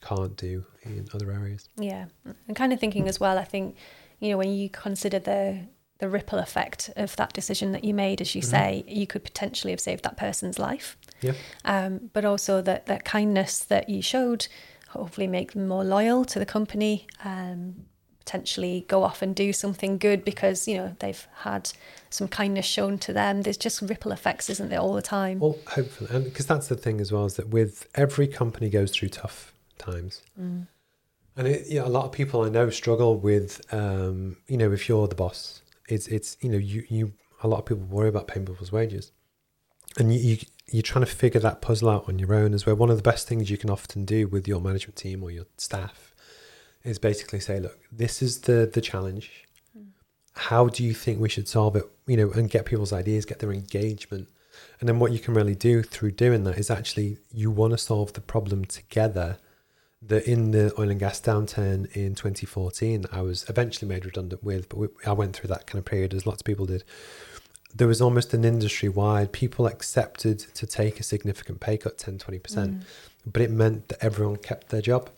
can't 0.00 0.36
do 0.36 0.64
in 0.82 1.08
other 1.12 1.30
areas. 1.30 1.68
Yeah, 1.76 2.06
and 2.46 2.56
kind 2.56 2.72
of 2.72 2.80
thinking 2.80 3.08
as 3.08 3.20
well. 3.20 3.36
I 3.36 3.44
think 3.44 3.76
you 4.20 4.30
know 4.30 4.38
when 4.38 4.52
you 4.52 4.70
consider 4.70 5.18
the 5.18 5.66
the 5.98 6.08
ripple 6.08 6.38
effect 6.38 6.90
of 6.96 7.14
that 7.16 7.32
decision 7.32 7.72
that 7.72 7.84
you 7.84 7.92
made, 7.92 8.20
as 8.20 8.34
you 8.34 8.40
mm-hmm. 8.40 8.50
say, 8.50 8.84
you 8.86 9.06
could 9.06 9.24
potentially 9.24 9.72
have 9.72 9.80
saved 9.80 10.04
that 10.04 10.16
person's 10.16 10.58
life. 10.58 10.96
Yeah. 11.20 11.32
Um, 11.64 12.10
but 12.12 12.24
also 12.24 12.62
that 12.62 12.86
that 12.86 13.04
kindness 13.04 13.58
that 13.60 13.88
you 13.88 14.02
showed, 14.02 14.48
hopefully 14.88 15.26
make 15.26 15.52
them 15.52 15.68
more 15.68 15.84
loyal 15.84 16.24
to 16.26 16.38
the 16.38 16.46
company. 16.46 17.06
Um, 17.24 17.86
potentially 18.28 18.84
go 18.88 19.04
off 19.04 19.22
and 19.22 19.34
do 19.34 19.54
something 19.54 19.96
good 19.96 20.22
because 20.22 20.68
you 20.68 20.76
know 20.76 20.94
they've 20.98 21.26
had 21.38 21.72
some 22.10 22.28
kindness 22.28 22.66
shown 22.66 22.98
to 22.98 23.10
them. 23.10 23.40
There's 23.40 23.56
just 23.56 23.80
ripple 23.80 24.12
effects, 24.12 24.50
isn't 24.50 24.68
there, 24.68 24.80
all 24.80 24.92
the 24.92 25.00
time? 25.00 25.40
Well, 25.40 25.56
hopefully, 25.66 26.10
and 26.12 26.24
because 26.24 26.44
that's 26.44 26.68
the 26.68 26.76
thing 26.76 27.00
as 27.00 27.10
well 27.10 27.24
is 27.24 27.36
that 27.36 27.48
with 27.48 27.88
every 27.94 28.28
company 28.28 28.68
goes 28.68 28.90
through 28.92 29.08
tough 29.08 29.54
times, 29.78 30.22
and 31.38 31.48
it, 31.48 31.68
you 31.68 31.80
know, 31.80 31.86
a 31.86 31.88
lot 31.88 32.04
of 32.04 32.12
people 32.12 32.42
I 32.42 32.50
know 32.50 32.68
struggle 32.68 33.16
with, 33.16 33.62
um, 33.72 34.36
you 34.46 34.58
know, 34.58 34.72
if 34.72 34.90
you're 34.90 35.08
the 35.08 35.14
boss, 35.14 35.62
it's 35.88 36.06
it's 36.08 36.36
you 36.42 36.50
know 36.50 36.58
you 36.58 36.84
you 36.90 37.12
a 37.42 37.48
lot 37.48 37.60
of 37.60 37.64
people 37.64 37.84
worry 37.84 38.10
about 38.10 38.26
paying 38.28 38.44
people's 38.44 38.72
wages, 38.72 39.10
and 39.96 40.12
you, 40.12 40.20
you 40.20 40.36
you're 40.70 40.82
trying 40.82 41.04
to 41.04 41.10
figure 41.10 41.40
that 41.40 41.60
puzzle 41.60 41.88
out 41.88 42.08
on 42.08 42.18
your 42.18 42.34
own 42.34 42.54
as 42.54 42.66
well. 42.66 42.76
One 42.76 42.90
of 42.90 42.96
the 42.96 43.02
best 43.02 43.28
things 43.28 43.50
you 43.50 43.58
can 43.58 43.70
often 43.70 44.04
do 44.04 44.26
with 44.28 44.46
your 44.46 44.60
management 44.60 44.96
team 44.96 45.22
or 45.22 45.30
your 45.30 45.46
staff 45.56 46.14
is 46.84 46.98
basically 46.98 47.40
say, 47.40 47.60
look, 47.60 47.78
this 47.90 48.22
is 48.22 48.42
the 48.42 48.70
the 48.72 48.80
challenge. 48.80 49.46
Hmm. 49.72 49.88
How 50.34 50.68
do 50.68 50.84
you 50.84 50.94
think 50.94 51.20
we 51.20 51.28
should 51.28 51.48
solve 51.48 51.76
it? 51.76 51.84
You 52.06 52.16
know, 52.16 52.30
and 52.32 52.50
get 52.50 52.66
people's 52.66 52.92
ideas, 52.92 53.24
get 53.24 53.38
their 53.38 53.52
engagement. 53.52 54.28
And 54.80 54.88
then 54.88 54.98
what 54.98 55.12
you 55.12 55.18
can 55.18 55.34
really 55.34 55.54
do 55.54 55.82
through 55.82 56.12
doing 56.12 56.44
that 56.44 56.58
is 56.58 56.70
actually 56.70 57.18
you 57.32 57.50
want 57.50 57.72
to 57.72 57.78
solve 57.78 58.12
the 58.12 58.20
problem 58.20 58.64
together. 58.64 59.38
That 60.00 60.28
in 60.28 60.52
the 60.52 60.72
oil 60.78 60.90
and 60.90 61.00
gas 61.00 61.20
downturn 61.20 61.90
in 61.96 62.14
2014, 62.14 63.06
I 63.10 63.20
was 63.22 63.44
eventually 63.48 63.88
made 63.88 64.04
redundant 64.04 64.44
with, 64.44 64.68
but 64.68 64.78
we, 64.78 64.88
I 65.04 65.10
went 65.10 65.34
through 65.34 65.48
that 65.48 65.66
kind 65.66 65.80
of 65.80 65.86
period 65.86 66.14
as 66.14 66.24
lots 66.24 66.40
of 66.40 66.44
people 66.44 66.66
did. 66.66 66.84
There 67.74 67.88
was 67.88 68.00
almost 68.00 68.34
an 68.34 68.44
industry 68.44 68.88
wide, 68.88 69.32
people 69.32 69.66
accepted 69.66 70.38
to 70.38 70.66
take 70.66 70.98
a 71.00 71.02
significant 71.02 71.60
pay 71.60 71.76
cut, 71.76 71.98
10, 71.98 72.18
20%, 72.18 72.40
mm. 72.40 72.82
but 73.26 73.42
it 73.42 73.50
meant 73.50 73.88
that 73.88 74.02
everyone 74.02 74.36
kept 74.36 74.68
their 74.70 74.82
job. 74.82 75.10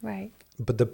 Right. 0.00 0.30
but 0.60 0.78
the 0.78 0.88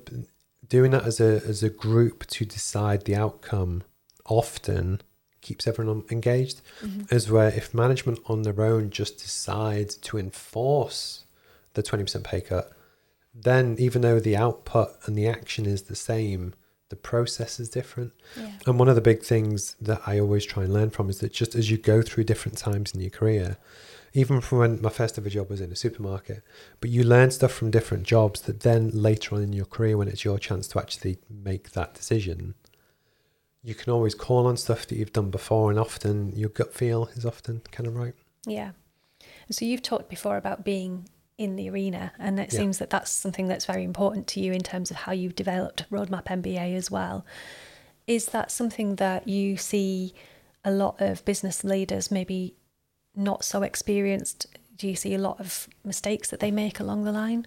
doing 0.66 0.92
that 0.92 1.04
as 1.04 1.20
a 1.20 1.42
as 1.46 1.62
a 1.62 1.68
group 1.68 2.26
to 2.28 2.46
decide 2.46 3.04
the 3.04 3.14
outcome 3.14 3.82
often 4.24 5.02
keeps 5.42 5.66
everyone 5.66 6.04
engaged. 6.10 6.62
Mm-hmm. 6.80 7.14
As 7.14 7.30
where 7.30 7.48
if 7.48 7.74
management 7.74 8.20
on 8.24 8.42
their 8.42 8.62
own 8.62 8.88
just 8.88 9.18
decide 9.18 9.90
to 9.90 10.16
enforce 10.16 11.26
the 11.74 11.82
20% 11.82 12.24
pay 12.24 12.40
cut 12.40 12.72
then 13.34 13.76
even 13.78 14.02
though 14.02 14.20
the 14.20 14.36
output 14.36 14.96
and 15.06 15.18
the 15.18 15.26
action 15.26 15.66
is 15.66 15.82
the 15.82 15.96
same 15.96 16.54
the 16.94 17.00
process 17.00 17.58
is 17.58 17.68
different. 17.68 18.12
Yeah. 18.36 18.52
And 18.66 18.78
one 18.78 18.88
of 18.88 18.94
the 18.94 19.00
big 19.00 19.22
things 19.22 19.74
that 19.80 20.00
I 20.06 20.20
always 20.20 20.44
try 20.44 20.62
and 20.62 20.72
learn 20.72 20.90
from 20.90 21.10
is 21.10 21.18
that 21.18 21.32
just 21.32 21.56
as 21.56 21.70
you 21.70 21.76
go 21.76 22.02
through 22.02 22.24
different 22.24 22.56
times 22.56 22.94
in 22.94 23.00
your 23.00 23.10
career, 23.10 23.56
even 24.12 24.40
from 24.40 24.58
when 24.58 24.80
my 24.80 24.90
first 24.90 25.18
ever 25.18 25.28
job 25.28 25.50
was 25.50 25.60
in 25.60 25.72
a 25.72 25.76
supermarket, 25.76 26.44
but 26.80 26.90
you 26.90 27.02
learn 27.02 27.32
stuff 27.32 27.52
from 27.52 27.72
different 27.72 28.04
jobs 28.04 28.42
that 28.42 28.60
then 28.60 28.90
later 28.90 29.34
on 29.34 29.42
in 29.42 29.52
your 29.52 29.64
career, 29.64 29.96
when 29.98 30.06
it's 30.06 30.24
your 30.24 30.38
chance 30.38 30.68
to 30.68 30.78
actually 30.78 31.18
make 31.28 31.72
that 31.72 31.94
decision, 31.94 32.54
you 33.64 33.74
can 33.74 33.92
always 33.92 34.14
call 34.14 34.46
on 34.46 34.56
stuff 34.56 34.86
that 34.86 34.96
you've 34.96 35.12
done 35.12 35.30
before, 35.30 35.68
and 35.70 35.80
often 35.80 36.32
your 36.36 36.50
gut 36.50 36.72
feel 36.72 37.08
is 37.16 37.26
often 37.26 37.62
kind 37.72 37.88
of 37.88 37.96
right. 37.96 38.14
Yeah. 38.46 38.70
So 39.50 39.64
you've 39.64 39.82
talked 39.82 40.08
before 40.08 40.36
about 40.36 40.64
being 40.64 41.08
in 41.36 41.56
the 41.56 41.68
arena, 41.68 42.12
and 42.18 42.38
it 42.38 42.52
Yeah. 42.52 42.60
seems 42.60 42.78
that 42.78 42.90
that's 42.90 43.10
something 43.10 43.48
that's 43.48 43.64
very 43.66 43.82
important 43.82 44.26
to 44.28 44.40
you 44.40 44.52
in 44.52 44.62
terms 44.62 44.90
of 44.90 44.98
how 44.98 45.12
you've 45.12 45.34
developed 45.34 45.84
Roadmap 45.90 46.26
MBA 46.30 46.74
as 46.76 46.90
well. 46.90 47.26
Is 48.06 48.26
that 48.26 48.50
something 48.50 48.96
that 48.96 49.26
you 49.26 49.56
see 49.56 50.14
a 50.64 50.70
lot 50.70 51.00
of 51.00 51.24
business 51.24 51.64
leaders 51.64 52.10
maybe 52.10 52.54
not 53.16 53.44
so 53.44 53.62
experienced? 53.62 54.46
Do 54.76 54.88
you 54.88 54.96
see 54.96 55.14
a 55.14 55.18
lot 55.18 55.40
of 55.40 55.68
mistakes 55.84 56.30
that 56.30 56.40
they 56.40 56.50
make 56.50 56.78
along 56.80 57.04
the 57.04 57.12
line? 57.12 57.46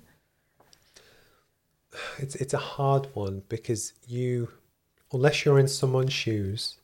It's 2.18 2.36
it's 2.36 2.54
a 2.54 2.58
hard 2.58 3.08
one 3.16 3.44
because 3.50 3.94
you, 4.06 4.50
unless 5.14 5.46
you're 5.46 5.60
in 5.60 5.68
someone's 5.68 6.14
shoes, 6.14 6.78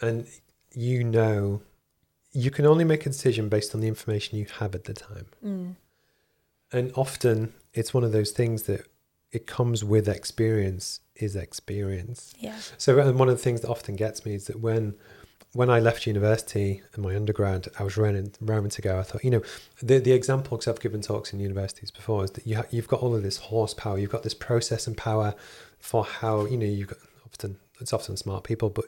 and 0.00 0.26
you 0.72 1.02
know, 1.04 1.62
you 2.32 2.50
can 2.50 2.64
only 2.66 2.84
make 2.84 3.04
a 3.06 3.10
decision 3.10 3.48
based 3.48 3.74
on 3.74 3.80
the 3.80 3.88
information 3.88 4.38
you 4.38 4.46
have 4.60 4.74
at 4.74 4.84
the 4.84 4.94
time. 4.94 5.26
Mm. 5.44 5.74
And 6.72 6.92
often 6.94 7.54
it's 7.72 7.94
one 7.94 8.04
of 8.04 8.12
those 8.12 8.30
things 8.30 8.64
that 8.64 8.86
it 9.30 9.46
comes 9.46 9.84
with 9.84 10.08
experience 10.08 11.00
is 11.16 11.36
experience. 11.36 12.32
Yeah. 12.38 12.56
So 12.76 12.98
and 12.98 13.18
one 13.18 13.28
of 13.28 13.36
the 13.36 13.42
things 13.42 13.60
that 13.62 13.68
often 13.68 13.96
gets 13.96 14.24
me 14.24 14.34
is 14.34 14.46
that 14.46 14.60
when 14.60 14.94
when 15.52 15.70
I 15.70 15.80
left 15.80 16.06
university 16.06 16.82
and 16.94 17.02
my 17.02 17.16
undergrad, 17.16 17.68
I 17.78 17.82
was 17.82 17.96
running 17.96 18.32
raring 18.40 18.68
to 18.70 18.82
go. 18.82 18.98
I 18.98 19.02
thought, 19.02 19.24
you 19.24 19.30
know, 19.30 19.42
the 19.82 19.98
the 19.98 20.12
example 20.12 20.56
because 20.56 20.68
I've 20.68 20.80
given 20.80 21.00
talks 21.00 21.32
in 21.32 21.40
universities 21.40 21.90
before 21.90 22.24
is 22.24 22.30
that 22.32 22.46
you 22.46 22.56
ha- 22.56 22.66
you've 22.70 22.88
got 22.88 23.00
all 23.00 23.14
of 23.14 23.22
this 23.22 23.38
horsepower, 23.38 23.98
you've 23.98 24.10
got 24.10 24.22
this 24.22 24.34
process 24.34 24.86
and 24.86 24.96
power 24.96 25.34
for 25.78 26.04
how 26.04 26.46
you 26.46 26.56
know 26.56 26.66
you've 26.66 26.88
got 26.88 26.98
often 27.26 27.58
it's 27.80 27.92
often 27.92 28.16
smart 28.16 28.44
people, 28.44 28.70
but 28.70 28.86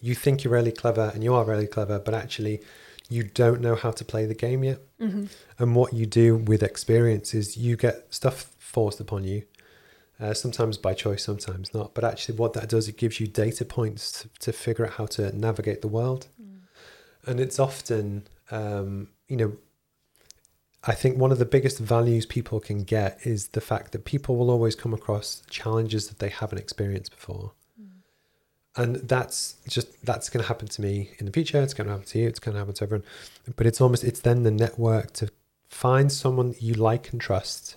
you 0.00 0.14
think 0.14 0.42
you're 0.42 0.52
really 0.52 0.72
clever 0.72 1.12
and 1.14 1.22
you 1.22 1.34
are 1.34 1.44
really 1.44 1.66
clever, 1.66 1.98
but 1.98 2.14
actually 2.14 2.60
you 3.08 3.24
don't 3.24 3.60
know 3.60 3.74
how 3.74 3.90
to 3.90 4.04
play 4.04 4.26
the 4.26 4.34
game 4.34 4.64
yet. 4.64 4.80
Mm-hmm. 5.00 5.26
And 5.58 5.76
what 5.76 5.92
you 5.92 6.06
do 6.06 6.36
with 6.36 6.62
experience 6.62 7.34
is 7.34 7.56
you 7.56 7.76
get 7.76 8.12
stuff 8.12 8.50
forced 8.58 9.00
upon 9.00 9.24
you, 9.24 9.44
uh, 10.20 10.34
sometimes 10.34 10.78
by 10.78 10.94
choice, 10.94 11.22
sometimes 11.22 11.74
not. 11.74 11.94
But 11.94 12.04
actually, 12.04 12.36
what 12.38 12.52
that 12.54 12.68
does, 12.68 12.88
it 12.88 12.96
gives 12.96 13.20
you 13.20 13.26
data 13.26 13.64
points 13.64 14.22
to, 14.22 14.28
to 14.40 14.52
figure 14.52 14.86
out 14.86 14.94
how 14.94 15.06
to 15.06 15.36
navigate 15.36 15.82
the 15.82 15.88
world. 15.88 16.28
And 17.26 17.38
it's 17.38 17.58
often, 17.58 18.26
um, 18.50 19.08
you 19.28 19.36
know, 19.36 19.56
I 20.84 20.94
think 20.94 21.16
one 21.16 21.30
of 21.30 21.38
the 21.38 21.44
biggest 21.44 21.78
values 21.78 22.26
people 22.26 22.58
can 22.58 22.82
get 22.82 23.20
is 23.24 23.48
the 23.48 23.60
fact 23.60 23.92
that 23.92 24.04
people 24.04 24.36
will 24.36 24.50
always 24.50 24.74
come 24.74 24.92
across 24.92 25.42
challenges 25.48 26.08
that 26.08 26.18
they 26.18 26.28
haven't 26.28 26.58
experienced 26.58 27.12
before. 27.12 27.52
And 28.74 28.96
that's 28.96 29.56
just 29.68 30.04
that's 30.04 30.30
going 30.30 30.42
to 30.42 30.48
happen 30.48 30.66
to 30.68 30.82
me 30.82 31.10
in 31.18 31.26
the 31.26 31.32
future. 31.32 31.60
It's 31.60 31.74
going 31.74 31.86
to 31.88 31.92
happen 31.92 32.06
to 32.06 32.18
you. 32.18 32.28
It's 32.28 32.38
going 32.38 32.54
to 32.54 32.58
happen 32.58 32.74
to 32.74 32.84
everyone. 32.84 33.06
But 33.56 33.66
it's 33.66 33.80
almost 33.80 34.02
it's 34.02 34.20
then 34.20 34.44
the 34.44 34.50
network 34.50 35.12
to 35.14 35.28
find 35.68 36.10
someone 36.10 36.54
you 36.58 36.74
like 36.74 37.12
and 37.12 37.20
trust, 37.20 37.76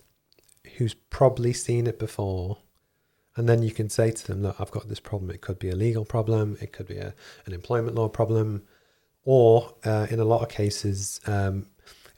who's 0.77 0.93
probably 0.93 1.53
seen 1.53 1.87
it 1.87 1.99
before, 1.99 2.59
and 3.35 3.47
then 3.49 3.61
you 3.61 3.71
can 3.71 3.89
say 3.89 4.11
to 4.11 4.27
them, 4.27 4.43
"Look, 4.43 4.55
I've 4.59 4.71
got 4.71 4.87
this 4.87 5.01
problem. 5.01 5.31
It 5.31 5.41
could 5.41 5.59
be 5.59 5.69
a 5.69 5.75
legal 5.75 6.05
problem. 6.05 6.57
It 6.61 6.71
could 6.71 6.87
be 6.87 6.97
a, 6.97 7.13
an 7.45 7.53
employment 7.53 7.95
law 7.95 8.07
problem, 8.07 8.63
or 9.25 9.73
uh, 9.83 10.07
in 10.09 10.19
a 10.21 10.25
lot 10.25 10.41
of 10.41 10.49
cases, 10.49 11.19
um, 11.27 11.67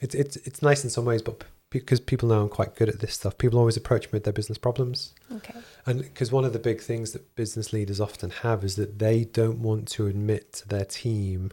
it's 0.00 0.14
it's 0.14 0.36
it's 0.36 0.62
nice 0.62 0.84
in 0.84 0.90
some 0.90 1.04
ways, 1.04 1.22
but 1.22 1.42
because 1.70 2.00
people 2.00 2.28
know 2.28 2.42
I'm 2.42 2.48
quite 2.48 2.74
good 2.76 2.88
at 2.88 3.00
this 3.00 3.14
stuff, 3.14 3.36
people 3.36 3.58
always 3.58 3.76
approach 3.76 4.06
me 4.06 4.10
with 4.16 4.24
their 4.24 4.32
business 4.32 4.58
problems. 4.58 5.14
Okay. 5.36 5.54
And 5.84 6.00
because 6.02 6.32
one 6.32 6.44
of 6.44 6.52
the 6.52 6.58
big 6.58 6.80
things 6.80 7.12
that 7.12 7.34
business 7.34 7.72
leaders 7.72 8.00
often 8.00 8.30
have 8.30 8.64
is 8.64 8.76
that 8.76 8.98
they 8.98 9.24
don't 9.24 9.60
want 9.60 9.88
to 9.88 10.06
admit 10.06 10.52
to 10.54 10.68
their 10.68 10.84
team 10.84 11.50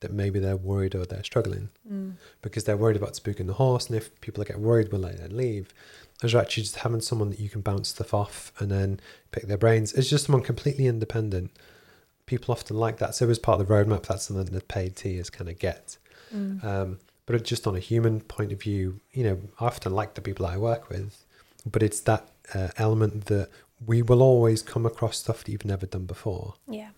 that 0.00 0.12
maybe 0.12 0.38
they're 0.38 0.56
worried 0.56 0.94
or 0.94 1.04
they're 1.06 1.24
struggling 1.24 1.70
Mm. 1.90 2.14
because 2.42 2.64
they're 2.64 2.76
worried 2.76 2.96
about 2.96 3.14
spooking 3.14 3.46
the 3.46 3.54
horse. 3.54 3.86
And 3.86 3.96
if 3.96 4.20
people 4.20 4.44
get 4.44 4.60
worried, 4.60 4.92
we'll 4.92 5.00
they 5.02 5.14
them 5.14 5.36
leave? 5.36 5.72
As 6.22 6.34
actually 6.34 6.64
just 6.64 6.76
having 6.76 7.00
someone 7.00 7.30
that 7.30 7.40
you 7.40 7.48
can 7.48 7.60
bounce 7.60 7.88
stuff 7.88 8.12
off 8.14 8.52
and 8.58 8.70
then 8.70 9.00
pick 9.32 9.44
their 9.44 9.58
brains. 9.58 9.92
It's 9.94 10.08
just 10.10 10.26
someone 10.26 10.42
completely 10.42 10.86
independent. 10.86 11.50
People 12.26 12.52
often 12.52 12.76
like 12.76 12.98
that. 12.98 13.14
So 13.14 13.28
as 13.30 13.38
part 13.38 13.60
of 13.60 13.66
the 13.66 13.72
roadmap, 13.72 14.04
that's 14.06 14.24
something 14.24 14.46
that 14.54 14.68
paid 14.68 14.96
tiers 14.96 15.30
kind 15.30 15.48
of 15.50 15.58
get. 15.58 15.96
Mm. 16.34 16.62
Um, 16.64 16.98
but 17.26 17.44
just 17.44 17.66
on 17.66 17.76
a 17.76 17.80
human 17.80 18.20
point 18.20 18.52
of 18.52 18.60
view, 18.60 19.00
you 19.12 19.24
know, 19.24 19.40
I 19.60 19.66
often 19.66 19.92
like 19.92 20.14
the 20.14 20.20
people 20.20 20.46
I 20.46 20.56
work 20.56 20.88
with, 20.88 21.24
but 21.70 21.82
it's 21.82 22.00
that 22.00 22.28
uh, 22.54 22.68
element 22.76 23.26
that 23.26 23.50
we 23.84 24.00
will 24.00 24.22
always 24.22 24.62
come 24.62 24.86
across 24.86 25.18
stuff 25.18 25.44
that 25.44 25.52
you've 25.52 25.64
never 25.64 25.86
done 25.86 26.06
before. 26.06 26.54
Yeah. 26.68 26.90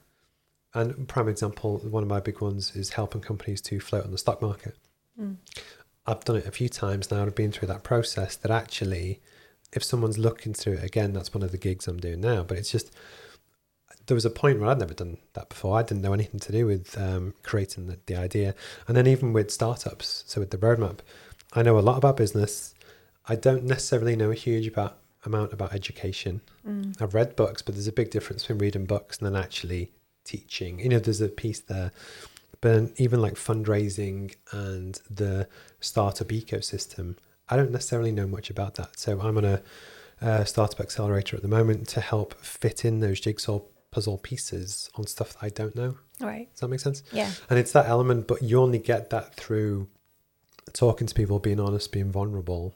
And 0.74 1.08
prime 1.08 1.28
example, 1.28 1.78
one 1.78 2.02
of 2.02 2.08
my 2.08 2.20
big 2.20 2.40
ones 2.40 2.76
is 2.76 2.90
helping 2.90 3.22
companies 3.22 3.60
to 3.62 3.80
float 3.80 4.04
on 4.04 4.12
the 4.12 4.18
stock 4.18 4.42
market. 4.42 4.76
Mm. 5.20 5.36
I've 6.06 6.24
done 6.24 6.36
it 6.36 6.46
a 6.46 6.52
few 6.52 6.68
times 6.68 7.10
now. 7.10 7.22
I've 7.22 7.34
been 7.34 7.52
through 7.52 7.68
that 7.68 7.82
process. 7.82 8.36
That 8.36 8.50
actually, 8.50 9.20
if 9.72 9.82
someone's 9.82 10.18
looking 10.18 10.54
through 10.54 10.74
it 10.74 10.84
again, 10.84 11.14
that's 11.14 11.34
one 11.34 11.42
of 11.42 11.52
the 11.52 11.58
gigs 11.58 11.88
I'm 11.88 11.98
doing 11.98 12.20
now. 12.20 12.42
But 12.42 12.58
it's 12.58 12.70
just 12.70 12.94
there 14.08 14.14
was 14.14 14.24
a 14.24 14.30
point 14.30 14.58
where 14.58 14.68
I'd 14.70 14.78
never 14.78 14.94
done 14.94 15.18
that 15.34 15.50
before. 15.50 15.78
I 15.78 15.82
didn't 15.82 16.02
know 16.02 16.14
anything 16.14 16.40
to 16.40 16.52
do 16.52 16.66
with 16.66 16.98
um, 16.98 17.34
creating 17.42 17.86
the, 17.86 17.98
the 18.06 18.16
idea, 18.16 18.54
and 18.88 18.96
then 18.96 19.06
even 19.06 19.32
with 19.32 19.50
startups. 19.50 20.24
So 20.26 20.40
with 20.40 20.50
the 20.50 20.58
roadmap, 20.58 20.98
I 21.52 21.62
know 21.62 21.78
a 21.78 21.80
lot 21.80 21.98
about 21.98 22.16
business. 22.16 22.74
I 23.26 23.36
don't 23.36 23.64
necessarily 23.64 24.16
know 24.16 24.30
a 24.30 24.34
huge 24.34 24.66
about 24.66 24.98
amount 25.24 25.52
about 25.52 25.74
education. 25.74 26.40
Mm. 26.66 27.00
I've 27.00 27.14
read 27.14 27.36
books, 27.36 27.60
but 27.60 27.74
there's 27.74 27.86
a 27.86 27.92
big 27.92 28.10
difference 28.10 28.42
between 28.42 28.58
reading 28.58 28.86
books 28.86 29.18
and 29.18 29.26
then 29.26 29.40
actually 29.40 29.92
teaching. 30.24 30.80
You 30.80 30.88
know, 30.88 30.98
there's 30.98 31.20
a 31.20 31.28
piece 31.28 31.60
there. 31.60 31.92
But 32.60 32.92
even 32.96 33.20
like 33.20 33.34
fundraising 33.34 34.34
and 34.52 35.00
the 35.10 35.48
startup 35.80 36.28
ecosystem, 36.28 37.16
I 37.48 37.56
don't 37.56 37.70
necessarily 37.70 38.10
know 38.10 38.26
much 38.26 38.48
about 38.48 38.76
that. 38.76 38.98
So 38.98 39.20
I'm 39.20 39.36
on 39.36 39.44
a, 39.44 39.62
uh 40.20 40.42
startup 40.42 40.80
accelerator 40.80 41.36
at 41.36 41.42
the 41.42 41.48
moment 41.48 41.86
to 41.86 42.00
help 42.00 42.34
fit 42.42 42.84
in 42.84 42.98
those 42.98 43.20
jigsaw 43.20 43.60
puzzle 43.90 44.18
pieces 44.18 44.90
on 44.96 45.06
stuff 45.06 45.32
that 45.34 45.42
I 45.42 45.48
don't 45.48 45.74
know. 45.74 45.96
Right. 46.20 46.50
Does 46.52 46.60
that 46.60 46.68
make 46.68 46.80
sense? 46.80 47.02
Yeah. 47.12 47.30
And 47.48 47.58
it's 47.58 47.72
that 47.72 47.86
element, 47.86 48.26
but 48.26 48.42
you 48.42 48.60
only 48.60 48.78
get 48.78 49.10
that 49.10 49.34
through 49.34 49.88
talking 50.72 51.06
to 51.06 51.14
people, 51.14 51.38
being 51.38 51.60
honest, 51.60 51.92
being 51.92 52.12
vulnerable, 52.12 52.74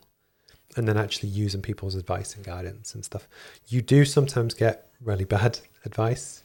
and 0.77 0.89
then 0.89 0.97
actually 0.97 1.29
using 1.29 1.61
people's 1.61 1.95
advice 1.95 2.35
and 2.35 2.45
guidance 2.45 2.95
and 2.95 3.05
stuff. 3.05 3.29
You 3.69 3.83
do 3.83 4.05
sometimes 4.05 4.55
get 4.55 4.89
really 5.03 5.25
bad 5.25 5.59
advice, 5.85 6.43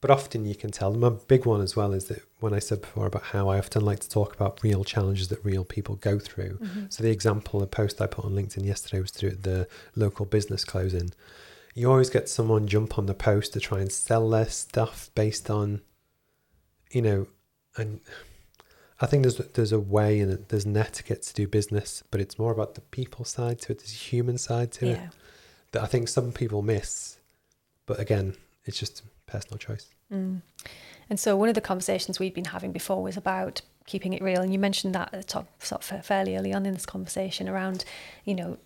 but 0.00 0.10
often 0.10 0.46
you 0.46 0.54
can 0.54 0.70
tell 0.70 0.92
them. 0.92 1.04
A 1.04 1.10
big 1.10 1.44
one 1.44 1.60
as 1.60 1.76
well 1.76 1.92
is 1.92 2.06
that 2.06 2.22
when 2.40 2.54
I 2.54 2.58
said 2.58 2.80
before 2.80 3.06
about 3.06 3.22
how 3.24 3.48
I 3.48 3.58
often 3.58 3.84
like 3.84 4.00
to 4.00 4.08
talk 4.08 4.34
about 4.34 4.62
real 4.62 4.84
challenges 4.84 5.28
that 5.28 5.44
real 5.44 5.64
people 5.64 5.96
go 5.96 6.18
through. 6.18 6.58
Mhm. 6.62 6.92
So 6.92 7.02
the 7.02 7.10
example, 7.10 7.62
a 7.62 7.66
post 7.66 8.00
I 8.00 8.06
put 8.06 8.24
on 8.24 8.32
LinkedIn 8.32 8.64
yesterday 8.64 9.00
was 9.00 9.10
through 9.10 9.32
the 9.42 9.68
local 9.94 10.24
business 10.26 10.64
closing. 10.64 11.12
You 11.74 11.90
always 11.90 12.08
get 12.08 12.28
someone 12.28 12.66
jump 12.68 12.98
on 12.98 13.06
the 13.06 13.14
post 13.14 13.52
to 13.52 13.60
try 13.60 13.80
and 13.80 13.90
sell 13.90 14.30
their 14.30 14.48
stuff 14.48 15.10
based 15.14 15.50
on, 15.50 15.82
you 16.90 17.02
know, 17.02 17.26
and 17.76 18.00
I 19.00 19.06
think 19.06 19.22
there's 19.22 19.36
there's 19.36 19.72
a 19.72 19.80
way 19.80 20.20
and 20.20 20.46
there's 20.48 20.64
an 20.64 20.76
etiquette 20.76 21.22
to 21.22 21.34
do 21.34 21.48
business, 21.48 22.04
but 22.10 22.20
it's 22.20 22.38
more 22.38 22.52
about 22.52 22.76
the 22.76 22.80
people 22.80 23.24
side 23.24 23.60
to 23.62 23.72
it. 23.72 23.80
There's 23.80 23.92
a 23.92 23.96
human 23.96 24.38
side 24.38 24.70
to 24.72 24.90
it 24.90 25.00
that 25.72 25.82
I 25.82 25.86
think 25.86 26.08
some 26.08 26.30
people 26.32 26.62
miss. 26.62 27.18
But 27.86 27.98
again, 27.98 28.36
it's 28.64 28.78
just 28.78 29.02
personal 29.26 29.58
choice. 29.58 29.88
Mm. 30.12 30.42
And 31.10 31.20
so 31.20 31.36
one 31.36 31.48
of 31.48 31.54
the 31.54 31.60
conversations 31.60 32.18
we'd 32.18 32.34
been 32.34 32.46
having 32.46 32.72
before 32.72 33.02
was 33.02 33.16
about 33.16 33.60
keeping 33.84 34.14
it 34.14 34.22
real, 34.22 34.40
and 34.40 34.52
you 34.52 34.58
mentioned 34.58 34.94
that 34.94 35.12
at 35.12 35.20
the 35.20 35.24
top, 35.24 35.62
sort 35.62 35.90
of 35.90 36.06
fairly 36.06 36.36
early 36.36 36.52
on 36.52 36.64
in 36.64 36.72
this 36.72 36.86
conversation 36.86 37.48
around, 37.48 37.84
you 38.24 38.34
know, 38.34 38.58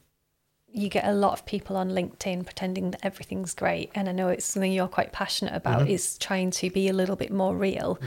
you 0.71 0.89
get 0.89 1.05
a 1.07 1.13
lot 1.13 1.33
of 1.33 1.47
people 1.47 1.77
on 1.77 1.91
LinkedIn 1.91 2.45
pretending 2.45 2.91
that 2.91 3.01
everything's 3.05 3.55
great, 3.55 3.91
and 3.95 4.09
I 4.09 4.13
know 4.13 4.29
it's 4.29 4.45
something 4.45 4.73
you're 4.73 4.89
quite 4.89 5.13
passionate 5.13 5.55
about 5.55 5.87
Mhm. 5.87 5.91
is 5.91 6.19
trying 6.19 6.51
to 6.53 6.71
be 6.71 6.89
a 6.89 6.93
little 6.93 7.17
bit 7.17 7.33
more 7.33 7.57
real. 7.57 7.99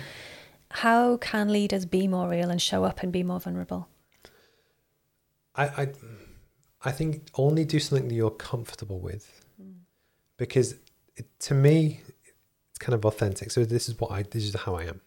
How 0.70 1.18
can 1.18 1.52
leaders 1.52 1.86
be 1.86 2.08
more 2.08 2.30
real 2.30 2.50
and 2.50 2.62
show 2.62 2.84
up 2.84 3.02
and 3.04 3.12
be 3.12 3.24
more 3.24 3.40
vulnerable? 3.40 3.88
I, 5.56 5.66
I, 5.66 5.94
I 6.86 6.92
think 6.92 7.30
only 7.36 7.66
do 7.66 7.80
something 7.80 8.08
that 8.08 8.16
you're 8.16 8.32
comfortable 8.32 9.00
with, 9.00 9.44
because 10.38 10.76
it, 11.16 11.28
to 11.42 11.54
me, 11.54 12.02
it's 12.70 12.80
kind 12.80 12.94
of 12.94 13.04
authentic. 13.06 13.52
So 13.52 13.66
this 13.66 13.90
is 13.90 14.00
what 14.00 14.12
I, 14.12 14.24
this 14.24 14.44
is 14.44 14.56
how 14.56 14.76
I 14.76 14.84
am. 14.86 15.02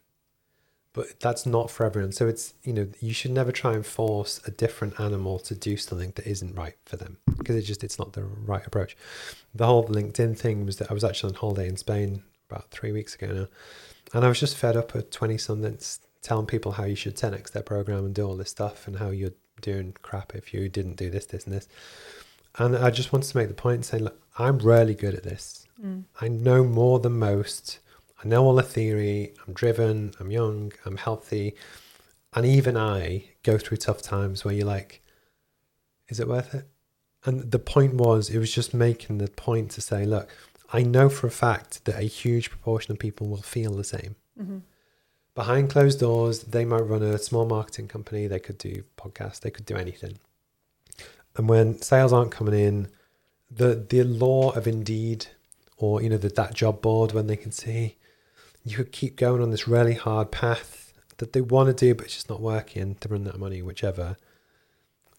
But 0.94 1.20
that's 1.20 1.44
not 1.44 1.70
for 1.70 1.84
everyone. 1.84 2.12
So 2.12 2.26
it's 2.26 2.54
you 2.62 2.72
know 2.72 2.88
you 3.00 3.12
should 3.12 3.32
never 3.32 3.52
try 3.52 3.74
and 3.74 3.84
force 3.84 4.40
a 4.46 4.50
different 4.50 4.98
animal 4.98 5.38
to 5.40 5.54
do 5.54 5.76
something 5.76 6.12
that 6.14 6.26
isn't 6.26 6.54
right 6.54 6.76
for 6.86 6.96
them 6.96 7.18
because 7.36 7.56
it 7.56 7.62
just 7.62 7.84
it's 7.84 7.98
not 7.98 8.14
the 8.14 8.24
right 8.24 8.66
approach. 8.66 8.96
The 9.54 9.66
whole 9.66 9.86
LinkedIn 9.86 10.38
thing 10.38 10.64
was 10.64 10.78
that 10.78 10.90
I 10.90 10.94
was 10.94 11.04
actually 11.04 11.34
on 11.34 11.40
holiday 11.40 11.68
in 11.68 11.76
Spain 11.76 12.22
about 12.48 12.70
three 12.70 12.92
weeks 12.92 13.14
ago 13.14 13.26
now, 13.26 13.48
and 14.14 14.24
I 14.24 14.28
was 14.28 14.40
just 14.40 14.56
fed 14.56 14.76
up 14.76 14.94
with 14.94 15.10
twenty 15.10 15.36
somethings 15.36 16.00
telling 16.22 16.46
people 16.46 16.72
how 16.72 16.84
you 16.84 16.96
should 16.96 17.14
10x 17.14 17.52
their 17.52 17.62
program 17.62 18.06
and 18.06 18.14
do 18.14 18.26
all 18.26 18.34
this 18.34 18.48
stuff 18.48 18.88
and 18.88 18.96
how 18.96 19.10
you're 19.10 19.34
doing 19.60 19.94
crap 20.00 20.34
if 20.34 20.54
you 20.54 20.70
didn't 20.70 20.96
do 20.96 21.10
this, 21.10 21.26
this, 21.26 21.44
and 21.44 21.54
this. 21.54 21.68
And 22.56 22.76
I 22.76 22.90
just 22.90 23.12
wanted 23.12 23.28
to 23.30 23.36
make 23.36 23.48
the 23.48 23.54
point 23.54 23.84
saying, 23.84 24.04
look, 24.04 24.18
I'm 24.38 24.58
really 24.58 24.94
good 24.94 25.14
at 25.14 25.22
this. 25.22 25.66
Mm. 25.84 26.04
I 26.20 26.28
know 26.28 26.64
more 26.64 26.98
than 26.98 27.18
most. 27.18 27.78
I 28.22 28.28
know 28.28 28.44
all 28.44 28.54
the 28.54 28.62
theory. 28.62 29.34
I'm 29.46 29.54
driven. 29.54 30.12
I'm 30.20 30.30
young. 30.30 30.72
I'm 30.84 30.96
healthy. 30.96 31.54
And 32.34 32.44
even 32.44 32.76
I 32.76 33.30
go 33.42 33.58
through 33.58 33.78
tough 33.78 34.02
times 34.02 34.44
where 34.44 34.54
you're 34.54 34.66
like, 34.66 35.02
is 36.08 36.20
it 36.20 36.28
worth 36.28 36.54
it? 36.54 36.68
And 37.24 37.50
the 37.50 37.58
point 37.58 37.94
was, 37.94 38.28
it 38.28 38.38
was 38.38 38.52
just 38.52 38.74
making 38.74 39.18
the 39.18 39.28
point 39.28 39.70
to 39.72 39.80
say, 39.80 40.04
look, 40.04 40.28
I 40.72 40.82
know 40.82 41.08
for 41.08 41.26
a 41.26 41.30
fact 41.30 41.84
that 41.84 41.98
a 41.98 42.02
huge 42.02 42.50
proportion 42.50 42.92
of 42.92 42.98
people 42.98 43.28
will 43.28 43.42
feel 43.42 43.72
the 43.72 43.84
same. 43.84 44.16
Mm-hmm. 44.40 44.58
Behind 45.34 45.70
closed 45.70 46.00
doors, 46.00 46.40
they 46.40 46.64
might 46.64 46.82
run 46.82 47.02
a 47.02 47.18
small 47.18 47.46
marketing 47.46 47.88
company. 47.88 48.26
They 48.26 48.38
could 48.38 48.58
do 48.58 48.84
podcasts. 48.96 49.40
They 49.40 49.50
could 49.50 49.66
do 49.66 49.76
anything. 49.76 50.18
And 51.36 51.48
when 51.48 51.80
sales 51.80 52.12
aren't 52.12 52.30
coming 52.30 52.54
in, 52.54 52.88
the 53.50 53.74
the 53.74 54.02
law 54.04 54.50
of 54.50 54.66
Indeed 54.66 55.26
or 55.76 56.02
you 56.02 56.08
know 56.08 56.16
the, 56.16 56.28
that 56.28 56.54
job 56.54 56.80
board 56.80 57.12
when 57.12 57.26
they 57.26 57.36
can 57.36 57.52
see 57.52 57.96
you 58.64 58.76
could 58.76 58.92
keep 58.92 59.16
going 59.16 59.42
on 59.42 59.50
this 59.50 59.68
really 59.68 59.94
hard 59.94 60.30
path 60.32 60.92
that 61.18 61.32
they 61.32 61.40
want 61.40 61.68
to 61.68 61.74
do 61.74 61.94
but 61.94 62.06
it's 62.06 62.14
just 62.14 62.30
not 62.30 62.40
working 62.40 62.96
to 62.96 63.08
run 63.08 63.24
that 63.24 63.38
money 63.38 63.62
whichever. 63.62 64.16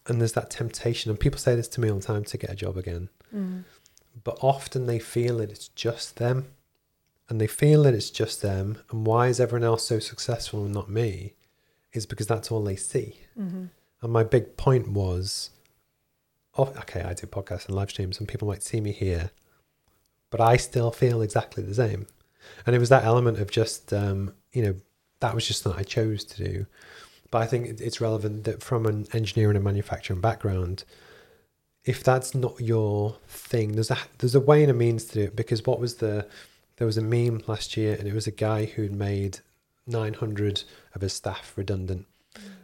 And 0.07 0.19
there's 0.19 0.33
that 0.33 0.49
temptation 0.49 1.09
and 1.09 1.19
people 1.19 1.39
say 1.39 1.55
this 1.55 1.67
to 1.69 1.81
me 1.81 1.89
all 1.89 1.99
the 1.99 2.05
time 2.05 2.23
to 2.25 2.37
get 2.37 2.51
a 2.51 2.55
job 2.55 2.77
again. 2.77 3.09
Mm. 3.33 3.63
but 4.23 4.37
often 4.41 4.85
they 4.85 4.99
feel 4.99 5.37
that 5.37 5.49
it's 5.49 5.67
just 5.69 6.17
them 6.17 6.47
and 7.27 7.41
they 7.41 7.47
feel 7.47 7.83
that 7.83 7.93
it's 7.93 8.11
just 8.11 8.41
them 8.41 8.77
and 8.91 9.05
why 9.05 9.27
is 9.27 9.39
everyone 9.39 9.65
else 9.65 9.85
so 9.85 9.99
successful 9.99 10.63
and 10.63 10.73
not 10.73 10.89
me? 10.89 11.33
Is 11.93 12.05
because 12.05 12.27
that's 12.27 12.51
all 12.51 12.63
they 12.63 12.75
see. 12.75 13.19
Mm-hmm. 13.39 13.65
and 14.01 14.13
my 14.13 14.23
big 14.23 14.57
point 14.57 14.89
was 14.89 15.49
oh, 16.57 16.73
okay 16.77 17.01
i 17.01 17.13
do 17.13 17.27
podcasts 17.27 17.67
and 17.67 17.75
live 17.75 17.89
streams 17.89 18.19
and 18.19 18.27
people 18.27 18.47
might 18.47 18.63
see 18.63 18.79
me 18.79 18.91
here 18.91 19.31
but 20.29 20.39
i 20.39 20.55
still 20.55 20.91
feel 20.91 21.21
exactly 21.21 21.63
the 21.63 21.75
same 21.75 22.07
and 22.65 22.75
it 22.75 22.79
was 22.79 22.89
that 22.89 23.03
element 23.03 23.39
of 23.39 23.51
just 23.51 23.93
um, 23.93 24.33
you 24.53 24.61
know 24.61 24.75
that 25.21 25.33
was 25.33 25.47
just 25.47 25.61
something 25.63 25.79
i 25.79 25.83
chose 25.83 26.23
to 26.23 26.43
do. 26.43 26.65
But 27.31 27.41
i 27.41 27.45
think 27.47 27.79
it's 27.81 28.01
relevant 28.01 28.43
that 28.45 28.63
from 28.63 28.85
an 28.85 29.07
engineering 29.13 29.55
and 29.55 29.65
manufacturing 29.65 30.21
background 30.21 30.83
if 31.85 32.03
that's 32.03 32.33
not 32.33 32.59
your 32.59 33.15
thing 33.27 33.73
there's 33.73 33.91
a 33.91 33.97
there's 34.17 34.35
a 34.35 34.39
way 34.39 34.63
and 34.63 34.71
a 34.71 34.73
means 34.73 35.05
to 35.05 35.13
do 35.13 35.21
it. 35.21 35.35
Because 35.35 35.65
what 35.65 35.79
was 35.79 35.95
the 35.95 36.27
there 36.77 36.87
was 36.87 36.97
a 36.97 37.01
meme 37.01 37.43
last 37.47 37.77
year 37.77 37.95
and 37.97 38.07
it 38.07 38.13
was 38.13 38.27
a 38.27 38.31
guy 38.31 38.65
who'd 38.65 38.91
made 38.91 39.39
900 39.87 40.63
of 40.93 41.01
his 41.01 41.13
staff 41.13 41.53
redundant. 41.55 42.05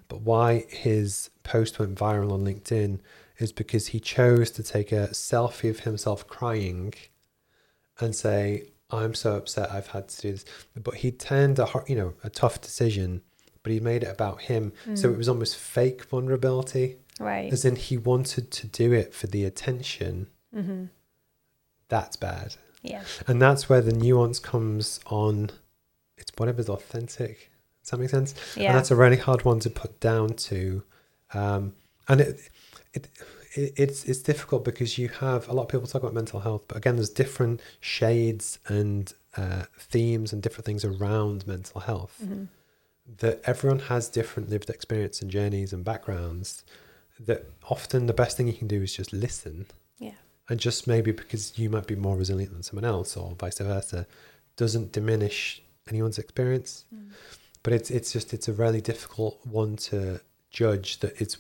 But 0.10 0.22
why 0.22 0.66
his 0.68 1.30
post 1.44 1.80
went 1.80 1.98
viral 1.98 2.34
on 2.34 2.44
linkedin 2.44 3.00
is 3.38 3.52
because 3.52 3.88
he 3.88 4.00
chose 4.00 4.52
to 4.52 4.64
take 4.64 4.92
a 4.92 5.10
selfie 5.10 5.70
of 5.70 5.82
himself 5.82 6.28
crying 6.28 6.94
and 8.00 8.14
say 8.16 8.70
i'm 8.92 9.14
so 9.14 9.36
upset 9.36 9.72
i've 9.72 9.88
had 9.88 10.08
to 10.08 10.22
do 10.22 10.32
this. 10.32 10.46
But 10.76 10.96
he 10.96 11.12
turned 11.12 11.60
a 11.60 11.68
you 11.88 11.96
know 11.96 12.14
a 12.24 12.30
tough 12.30 12.62
decision 12.62 13.22
but 13.64 13.72
he 13.72 13.80
made 13.80 14.04
it 14.04 14.10
about 14.10 14.42
him. 14.42 14.74
So 14.96 15.12
it 15.12 15.18
was 15.18 15.30
almost 15.30 15.56
fake 15.56 16.06
vulnerability. 16.06 16.98
Right. 17.20 17.54
as 17.54 17.66
in 17.66 17.76
he 17.76 17.98
wanted 17.98 18.50
to 18.50 18.68
do 18.68 18.94
it 18.94 19.14
for 19.14 19.28
the 19.28 19.46
attention. 19.46 20.28
Mm-hmm. 20.56 20.86
that's 21.88 22.16
bad. 22.18 22.56
Yeah. 22.82 23.04
and 23.28 23.40
that's 23.40 23.70
where 23.70 23.82
the 23.82 23.92
nuance 23.92 24.40
comes 24.40 25.00
on. 25.06 25.52
It's 26.18 26.32
whatever's 26.38 26.70
authentic. 26.70 27.52
Does 27.84 27.92
that 27.92 27.98
make 28.00 28.10
sense? 28.10 28.34
Yeah. 28.56 28.70
and 28.70 28.78
that's 28.78 28.90
a 28.90 28.96
really 28.96 29.18
hard 29.18 29.46
one 29.46 29.60
to 29.60 29.70
put 29.70 30.00
down 30.00 30.30
to. 30.30 30.84
Um, 31.34 31.74
and 32.08 32.22
it, 32.22 32.50
it 32.94 33.08
it's 33.56 34.06
it's 34.06 34.22
difficult 34.22 34.64
because 34.64 34.98
you 34.98 35.10
have 35.10 35.48
a 35.50 35.54
lot 35.54 35.64
of 35.64 35.70
people 35.70 35.88
talk 35.88 36.02
about 36.04 36.14
mental 36.14 36.40
health 36.40 36.64
but 36.68 36.78
again 36.78 36.96
there's 36.96 37.10
different 37.10 37.62
shades 37.80 38.60
and 38.68 39.14
uh, 39.38 39.64
themes 39.78 40.32
and 40.34 40.42
different 40.42 40.66
things 40.66 40.84
around 40.86 41.46
mental 41.48 41.82
health 41.82 42.18
Mm-hmm. 42.24 42.44
that 43.20 43.42
everyone 43.46 43.80
has 43.80 44.10
different 44.10 44.50
lived 44.50 44.70
experience 44.70 45.22
and 45.22 45.30
journeys 45.32 45.74
and 45.74 45.84
backgrounds 45.84 46.64
that 47.20 47.46
often 47.70 48.06
the 48.08 48.14
best 48.14 48.38
thing 48.38 48.48
you 48.48 48.54
can 48.54 48.68
do 48.68 48.82
is 48.82 48.96
just 48.96 49.12
listen 49.14 49.66
Yeah. 50.00 50.14
and 50.50 50.60
just 50.60 50.88
maybe 50.88 51.12
because 51.12 51.58
you 51.58 51.70
might 51.70 51.88
be 51.88 51.96
more 51.96 52.16
resilient 52.18 52.54
than 52.54 52.64
someone 52.64 52.86
else 52.86 53.16
or 53.18 53.36
vice 53.40 53.60
versa 53.60 54.08
doesn't 54.56 54.92
diminish 54.92 55.62
anyone's 55.90 56.20
experience 56.20 56.86
but 57.64 57.74
it's 57.74 57.90
it's 57.92 58.12
just 58.14 58.34
it's 58.34 58.48
a 58.48 58.54
really 58.54 58.82
difficult 58.82 59.40
one 59.46 59.76
to 59.76 60.22
judge 60.52 61.00
that 61.00 61.20
it's 61.22 61.38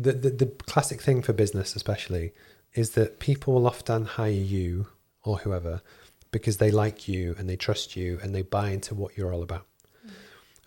the, 0.00 0.12
the 0.12 0.30
the 0.30 0.46
classic 0.46 1.02
thing 1.02 1.22
for 1.22 1.32
business 1.32 1.76
especially 1.76 2.32
is 2.74 2.90
that 2.90 3.18
people 3.18 3.54
will 3.54 3.66
often 3.66 4.04
hire 4.04 4.30
you 4.30 4.86
or 5.24 5.38
whoever 5.38 5.82
because 6.30 6.56
they 6.58 6.70
like 6.70 7.08
you 7.08 7.34
and 7.38 7.48
they 7.48 7.56
trust 7.56 7.96
you 7.96 8.18
and 8.22 8.34
they 8.34 8.42
buy 8.42 8.70
into 8.70 8.94
what 8.94 9.16
you're 9.16 9.34
all 9.34 9.42
about. 9.42 9.66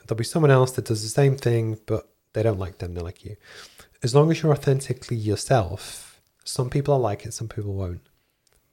There'll 0.05 0.17
be 0.17 0.25
someone 0.25 0.51
else 0.51 0.73
that 0.73 0.85
does 0.85 1.01
the 1.01 1.09
same 1.09 1.37
thing 1.37 1.79
but 1.85 2.09
they 2.33 2.43
don't 2.43 2.59
like 2.59 2.79
them 2.79 2.93
they 2.93 3.01
like 3.01 3.23
you. 3.23 3.37
As 4.03 4.13
long 4.13 4.29
as 4.29 4.41
you're 4.41 4.51
authentically 4.51 5.17
yourself 5.17 6.21
some 6.43 6.69
people 6.69 6.93
will 6.93 7.01
like 7.01 7.25
it 7.25 7.33
some 7.33 7.47
people 7.47 7.73
won't. 7.73 8.01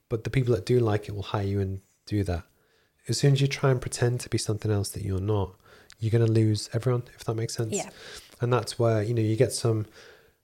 But 0.08 0.24
the 0.24 0.30
people 0.30 0.54
that 0.56 0.66
do 0.66 0.80
like 0.80 1.08
it 1.08 1.14
will 1.14 1.22
hire 1.22 1.46
you 1.46 1.60
and 1.60 1.80
do 2.04 2.24
that. 2.24 2.42
As 3.08 3.18
soon 3.18 3.32
as 3.34 3.40
you 3.40 3.46
try 3.46 3.70
and 3.70 3.80
pretend 3.80 4.20
to 4.20 4.28
be 4.28 4.38
something 4.38 4.70
else 4.70 4.90
that 4.90 5.04
you're 5.04 5.20
not 5.20 5.54
you're 6.00 6.10
going 6.10 6.26
to 6.26 6.32
lose 6.32 6.68
everyone 6.72 7.04
if 7.14 7.24
that 7.24 7.34
makes 7.34 7.54
sense. 7.54 7.74
Yeah. 7.74 7.90
and 8.40 8.52
that's 8.52 8.78
where 8.78 9.02
you 9.02 9.14
know 9.14 9.22
you 9.22 9.36
get 9.36 9.52
some 9.52 9.86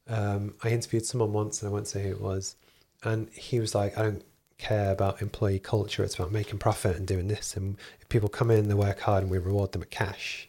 um, 0.08 0.54
i 0.62 0.68
interviewed 0.70 1.04
someone 1.06 1.32
once 1.32 1.62
and 1.62 1.68
i 1.68 1.72
won't 1.72 1.86
say 1.88 2.02
who 2.02 2.10
it 2.10 2.20
was 2.20 2.56
and 3.04 3.28
he 3.30 3.58
was 3.60 3.74
like 3.74 3.96
i 3.98 4.02
don't 4.02 4.22
care 4.58 4.90
about 4.90 5.20
employee 5.20 5.58
culture 5.58 6.02
it's 6.02 6.14
about 6.14 6.32
making 6.32 6.58
profit 6.58 6.96
and 6.96 7.06
doing 7.06 7.28
this 7.28 7.56
and 7.56 7.76
if 8.00 8.08
people 8.08 8.28
come 8.28 8.50
in 8.50 8.68
they 8.68 8.74
work 8.74 9.00
hard 9.00 9.22
and 9.22 9.30
we 9.30 9.38
reward 9.38 9.72
them 9.72 9.80
with 9.80 9.90
cash 9.90 10.48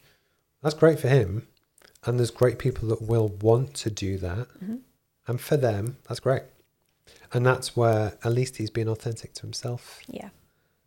that's 0.63 0.75
great 0.75 0.99
for 0.99 1.09
him 1.09 1.47
and 2.05 2.17
there's 2.17 2.31
great 2.31 2.57
people 2.57 2.87
that 2.87 3.01
will 3.01 3.27
want 3.41 3.73
to 3.73 3.89
do 3.89 4.17
that 4.17 4.47
Mhm. 4.63 4.79
and 5.27 5.41
for 5.41 5.57
them 5.57 5.97
that's 6.07 6.19
great 6.21 6.43
and 7.33 7.45
that's 7.45 7.75
where 7.75 8.17
at 8.23 8.31
least 8.31 8.55
he's 8.57 8.69
being 8.69 8.87
authentic 8.87 9.33
to 9.33 9.41
himself 9.41 9.99
Yeah. 10.07 10.29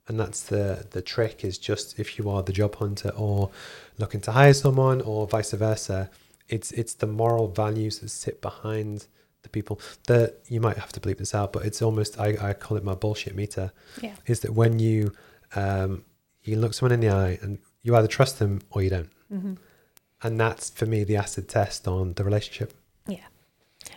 and 0.09 0.19
that's 0.19 0.43
the 0.45 0.87
the 0.93 1.03
trick 1.03 1.45
is 1.45 1.59
just 1.59 1.99
if 1.99 2.19
you 2.19 2.31
are 2.31 2.43
the 2.43 2.53
job 2.53 2.77
hunter 2.77 3.11
or 3.11 3.51
looking 3.99 4.23
to 4.23 4.33
hire 4.33 4.55
someone 4.55 5.03
or 5.03 5.27
vice 5.27 5.51
versa 5.53 6.09
it's 6.55 6.71
it's 6.73 6.95
the 6.95 7.07
moral 7.07 7.47
values 7.49 7.95
that 8.01 8.11
sit 8.11 8.41
behind 8.41 9.07
the 9.43 9.49
people 9.49 9.81
that 10.07 10.29
you 10.49 10.61
might 10.61 10.77
have 10.77 10.93
to 10.93 11.01
bleep 11.01 11.19
this 11.19 11.35
out 11.35 11.53
but 11.55 11.65
it's 11.69 11.81
almost 11.81 12.19
i, 12.21 12.29
I 12.49 12.53
call 12.53 12.77
it 12.77 12.85
my 12.85 12.95
bullshit 12.95 13.35
meter 13.35 13.73
Yeah. 14.07 14.15
is 14.27 14.41
that 14.41 14.53
when 14.53 14.79
you 14.79 15.13
um 15.57 16.05
you 16.43 16.57
look 16.57 16.73
someone 16.75 16.93
in 16.93 17.01
the 17.01 17.11
eye 17.11 17.39
and 17.43 17.59
you 17.83 17.97
either 17.97 18.09
trust 18.19 18.39
them 18.39 18.61
or 18.71 18.83
you 18.83 18.91
don't 18.91 19.11
Mm-hmm. 19.33 19.55
and 20.25 20.41
that's 20.41 20.71
for 20.71 20.87
me 20.87 21.05
the 21.05 21.17
acid 21.17 21.49
test 21.49 21.87
on 21.89 22.15
the 22.15 22.25
relationship 22.25 22.75
Yeah. 23.07 23.27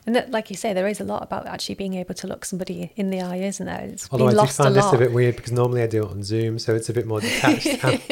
And 0.06 0.16
that, 0.16 0.32
like 0.32 0.50
you 0.50 0.56
say, 0.58 0.74
there 0.74 0.88
is 0.88 1.00
a 1.00 1.04
lot 1.04 1.24
about 1.24 1.46
actually 1.46 1.76
being 1.76 1.94
able 1.94 2.14
to 2.16 2.28
look 2.28 2.44
somebody 2.46 2.92
in 2.96 3.10
the 3.10 3.22
eye, 3.22 3.38
isn't 3.38 3.66
there? 3.66 3.82
It's 3.82 4.08
although 4.12 4.26
been 4.26 4.30
i 4.30 4.32
do 4.32 4.38
lost 4.38 4.60
a 4.60 4.64
find 4.64 4.76
this 4.76 4.86
lot. 4.86 4.96
a 4.96 4.98
bit 4.98 5.14
weird 5.14 5.36
because 5.36 5.52
normally 5.52 5.82
i 5.82 5.88
do 5.88 6.04
it 6.04 6.10
on 6.10 6.24
zoom 6.24 6.58
so 6.60 6.76
it's 6.76 6.90
a 6.90 6.94
bit 6.94 7.06
more 7.06 7.22
detached 7.22 7.80
So, 7.82 7.98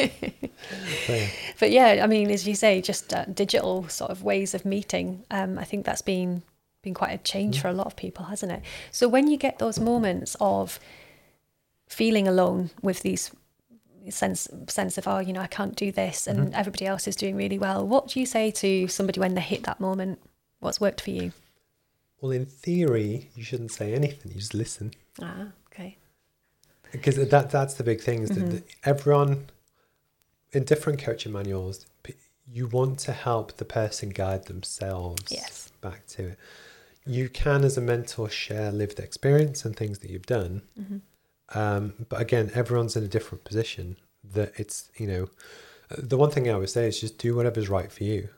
yeah. 1.08 1.26
But 1.58 1.70
yeah, 1.70 2.00
I 2.02 2.06
mean, 2.06 2.30
as 2.30 2.46
you 2.46 2.54
say, 2.54 2.80
just 2.80 3.12
uh, 3.12 3.24
digital 3.26 3.88
sort 3.88 4.10
of 4.10 4.22
ways 4.22 4.54
of 4.54 4.64
meeting. 4.64 5.24
Um, 5.30 5.58
I 5.58 5.64
think 5.64 5.84
that's 5.84 6.02
been 6.02 6.42
been 6.82 6.94
quite 6.94 7.12
a 7.12 7.18
change 7.18 7.60
for 7.60 7.68
a 7.68 7.72
lot 7.72 7.86
of 7.86 7.94
people, 7.96 8.24
hasn't 8.26 8.50
it? 8.52 8.62
So 8.90 9.06
when 9.08 9.28
you 9.28 9.36
get 9.36 9.58
those 9.58 9.78
moments 9.78 10.36
of 10.40 10.78
feeling 11.88 12.26
alone 12.26 12.70
with 12.82 13.00
these 13.02 13.30
sense 14.10 14.48
sense 14.68 14.98
of 14.98 15.06
oh, 15.06 15.18
you 15.18 15.32
know, 15.32 15.40
I 15.40 15.46
can't 15.46 15.76
do 15.76 15.92
this, 15.92 16.26
and 16.26 16.38
Mm-hmm. 16.38 16.54
everybody 16.54 16.86
else 16.86 17.06
is 17.06 17.16
doing 17.16 17.36
really 17.36 17.58
well, 17.58 17.86
what 17.86 18.08
do 18.08 18.20
you 18.20 18.26
say 18.26 18.50
to 18.52 18.88
somebody 18.88 19.20
when 19.20 19.34
they 19.34 19.40
hit 19.40 19.62
that 19.64 19.80
moment? 19.80 20.20
What's 20.60 20.80
worked 20.80 21.00
for 21.00 21.10
you? 21.10 21.32
Well 22.22 22.30
in 22.30 22.46
theory 22.46 23.30
you 23.34 23.42
shouldn't 23.44 23.70
say 23.72 23.92
anything 23.92 24.32
you 24.32 24.38
just 24.38 24.54
listen 24.54 24.90
Ah, 25.20 25.48
okay. 25.66 25.98
because 26.90 27.16
that 27.16 27.50
that's 27.50 27.74
the 27.74 27.84
big 27.84 28.00
thing 28.00 28.22
is 28.22 28.30
that, 28.30 28.50
that 28.50 28.64
everyone 28.84 29.46
in 30.52 30.64
different 30.64 30.98
coaching 31.02 31.32
manuals 31.32 31.84
you 32.50 32.66
want 32.66 32.98
to 32.98 33.12
help 33.12 33.56
the 33.58 33.64
person 33.64 34.08
guide 34.10 34.46
themselves 34.46 35.30
Yes. 35.30 35.70
back 35.82 36.06
to 36.08 36.28
it 36.28 36.38
you 37.06 37.28
can 37.28 37.64
as 37.64 37.76
a 37.76 37.80
mentor 37.80 38.28
share 38.30 38.70
lived 38.72 38.98
experience 39.00 39.64
and 39.64 39.76
things 39.76 39.98
that 39.98 40.10
you've 40.10 40.26
done 40.26 40.62
Mm-hmm. 40.80 41.58
um, 41.58 41.92
but 42.08 42.20
again 42.20 42.50
everyone's 42.54 42.96
in 42.96 43.04
a 43.04 43.08
different 43.08 43.44
position 43.44 43.96
that 44.24 44.52
it's 44.56 44.90
you 44.96 45.06
know 45.06 45.28
The 45.98 46.16
one 46.16 46.30
thing 46.30 46.48
I 46.48 46.56
would 46.56 46.70
say 46.70 46.86
is 46.88 47.00
just 47.00 47.18
do 47.18 47.34
whatever's 47.36 47.68
right 47.68 47.92
for 47.92 48.04
you. 48.04 48.28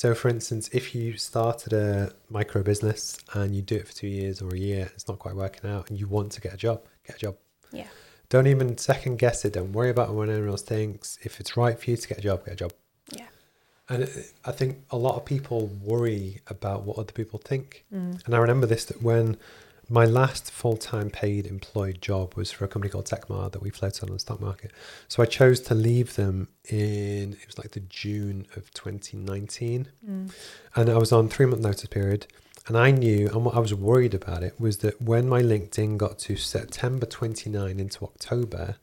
So, 0.00 0.14
for 0.14 0.30
instance, 0.30 0.70
if 0.72 0.94
you 0.94 1.18
started 1.18 1.74
a 1.74 2.10
micro 2.30 2.62
business 2.62 3.18
and 3.34 3.54
you 3.54 3.60
do 3.60 3.74
it 3.74 3.86
for 3.86 3.92
two 3.92 4.06
years 4.06 4.40
or 4.40 4.48
a 4.48 4.58
year, 4.58 4.90
it's 4.94 5.06
not 5.06 5.18
quite 5.18 5.36
working 5.36 5.68
out, 5.70 5.90
and 5.90 6.00
you 6.00 6.06
want 6.06 6.32
to 6.32 6.40
get 6.40 6.54
a 6.54 6.56
job, 6.56 6.80
get 7.06 7.16
a 7.16 7.18
job. 7.18 7.36
Yeah. 7.70 7.86
Don't 8.30 8.46
even 8.46 8.78
second 8.78 9.18
guess 9.18 9.44
it. 9.44 9.52
Don't 9.52 9.72
worry 9.72 9.90
about 9.90 10.14
what 10.14 10.30
anyone 10.30 10.48
else 10.48 10.62
thinks. 10.62 11.18
If 11.20 11.38
it's 11.38 11.54
right 11.54 11.78
for 11.78 11.90
you 11.90 11.98
to 11.98 12.08
get 12.08 12.16
a 12.16 12.22
job, 12.22 12.46
get 12.46 12.54
a 12.54 12.56
job. 12.56 12.72
Yeah. 13.12 13.26
And 13.90 14.08
I 14.46 14.52
think 14.52 14.78
a 14.90 14.96
lot 14.96 15.16
of 15.16 15.26
people 15.26 15.66
worry 15.66 16.40
about 16.46 16.84
what 16.84 16.96
other 16.96 17.12
people 17.12 17.38
think. 17.38 17.84
Mm. 17.92 18.24
And 18.24 18.34
I 18.34 18.38
remember 18.38 18.66
this 18.66 18.86
that 18.86 19.02
when 19.02 19.36
my 19.92 20.04
last 20.04 20.52
full 20.52 20.76
time 20.76 21.10
paid 21.10 21.46
employed 21.46 22.00
job 22.00 22.34
was 22.36 22.52
for 22.52 22.64
a 22.64 22.68
company 22.68 22.90
called 22.90 23.06
Tekmar 23.06 23.50
that 23.50 23.60
we 23.60 23.70
floated 23.70 24.04
on 24.04 24.12
the 24.12 24.20
stock 24.20 24.40
market. 24.40 24.70
So 25.08 25.20
I 25.20 25.26
chose 25.26 25.60
to 25.62 25.74
leave 25.74 26.14
them 26.14 26.46
in, 26.68 27.32
it 27.32 27.46
was 27.46 27.58
like 27.58 27.72
the 27.72 27.80
June 27.80 28.46
of 28.54 28.72
2019. 28.72 29.88
Mm. 30.08 30.32
And 30.76 30.88
I 30.88 30.96
was 30.96 31.10
on 31.10 31.28
three 31.28 31.46
month 31.46 31.62
notice 31.62 31.86
period. 31.86 32.28
And 32.68 32.78
I 32.78 32.92
knew, 32.92 33.28
and 33.30 33.44
what 33.44 33.56
I 33.56 33.58
was 33.58 33.74
worried 33.74 34.14
about 34.14 34.44
it 34.44 34.60
was 34.60 34.78
that 34.78 35.02
when 35.02 35.28
my 35.28 35.42
LinkedIn 35.42 35.98
got 35.98 36.20
to 36.20 36.36
September 36.36 37.04
29 37.04 37.80
into 37.80 38.04
October, 38.04 38.76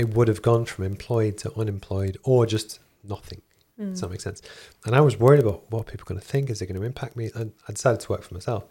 it 0.00 0.14
would 0.14 0.26
have 0.26 0.42
gone 0.42 0.64
from 0.64 0.84
employed 0.84 1.38
to 1.38 1.56
unemployed 1.56 2.18
or 2.24 2.44
just 2.44 2.80
nothing. 3.04 3.40
Mm. 3.78 3.90
Does 3.90 4.00
that 4.00 4.10
make 4.10 4.20
sense? 4.20 4.42
And 4.84 4.96
I 4.96 5.00
was 5.00 5.16
worried 5.16 5.38
about 5.38 5.70
what 5.70 5.86
people 5.86 6.02
are 6.02 6.08
going 6.08 6.20
to 6.20 6.26
think. 6.26 6.50
Is 6.50 6.60
it 6.60 6.66
going 6.66 6.80
to 6.80 6.84
impact 6.84 7.14
me? 7.14 7.30
And 7.36 7.52
I 7.68 7.72
decided 7.72 8.00
to 8.00 8.10
work 8.10 8.24
for 8.24 8.34
myself. 8.34 8.64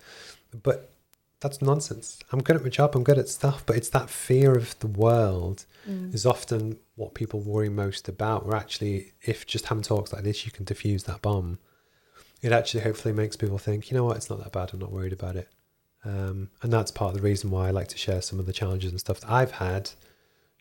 But 0.62 0.92
that's 1.40 1.62
nonsense. 1.62 2.20
I'm 2.32 2.42
good 2.42 2.56
at 2.56 2.64
my 2.64 2.70
job. 2.70 2.96
I'm 2.96 3.04
good 3.04 3.18
at 3.20 3.30
stuff. 3.30 3.64
But 3.66 3.76
it's 3.78 3.90
that 3.90 4.10
fear 4.10 4.56
of 4.58 4.78
the 4.80 4.88
world 4.88 5.66
Mm. 5.88 6.14
is 6.14 6.26
often 6.26 6.80
what 6.96 7.14
people 7.14 7.40
worry 7.40 7.70
most 7.70 8.10
about. 8.10 8.46
Where 8.46 8.56
actually, 8.58 9.14
if 9.22 9.46
just 9.46 9.68
having 9.68 9.84
talks 9.84 10.12
like 10.12 10.24
this, 10.24 10.46
you 10.46 10.52
can 10.52 10.66
diffuse 10.66 11.04
that 11.04 11.22
bomb. 11.22 11.60
It 12.42 12.52
actually 12.52 12.82
hopefully 12.82 13.14
makes 13.14 13.36
people 13.36 13.58
think, 13.58 13.90
you 13.90 13.98
know 13.98 14.04
what, 14.04 14.18
it's 14.18 14.30
not 14.30 14.44
that 14.44 14.52
bad. 14.52 14.72
I'm 14.74 14.80
not 14.80 14.92
worried 14.92 15.14
about 15.14 15.36
it. 15.36 15.48
Um, 16.04 16.50
and 16.62 16.72
that's 16.72 16.92
part 16.92 17.10
of 17.10 17.18
the 17.18 17.24
reason 17.24 17.50
why 17.52 17.68
I 17.68 17.72
like 17.72 17.88
to 17.90 17.98
share 17.98 18.22
some 18.22 18.40
of 18.40 18.46
the 18.46 18.54
challenges 18.54 18.92
and 18.92 19.00
stuff 19.00 19.20
that 19.22 19.32
I've 19.32 19.52
had, 19.52 19.92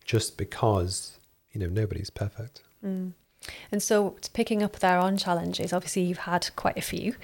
just 0.04 0.36
because 0.36 1.18
you 1.52 1.60
know 1.60 1.68
nobody's 1.68 2.10
perfect. 2.10 2.62
Mm. 2.84 3.12
And 3.70 3.82
so, 3.82 4.16
picking 4.32 4.62
up 4.62 4.78
there 4.80 4.98
on 4.98 5.16
challenges, 5.16 5.72
obviously 5.72 6.02
you've 6.02 6.18
had 6.18 6.48
quite 6.56 6.76
a 6.76 6.82
few 6.82 7.14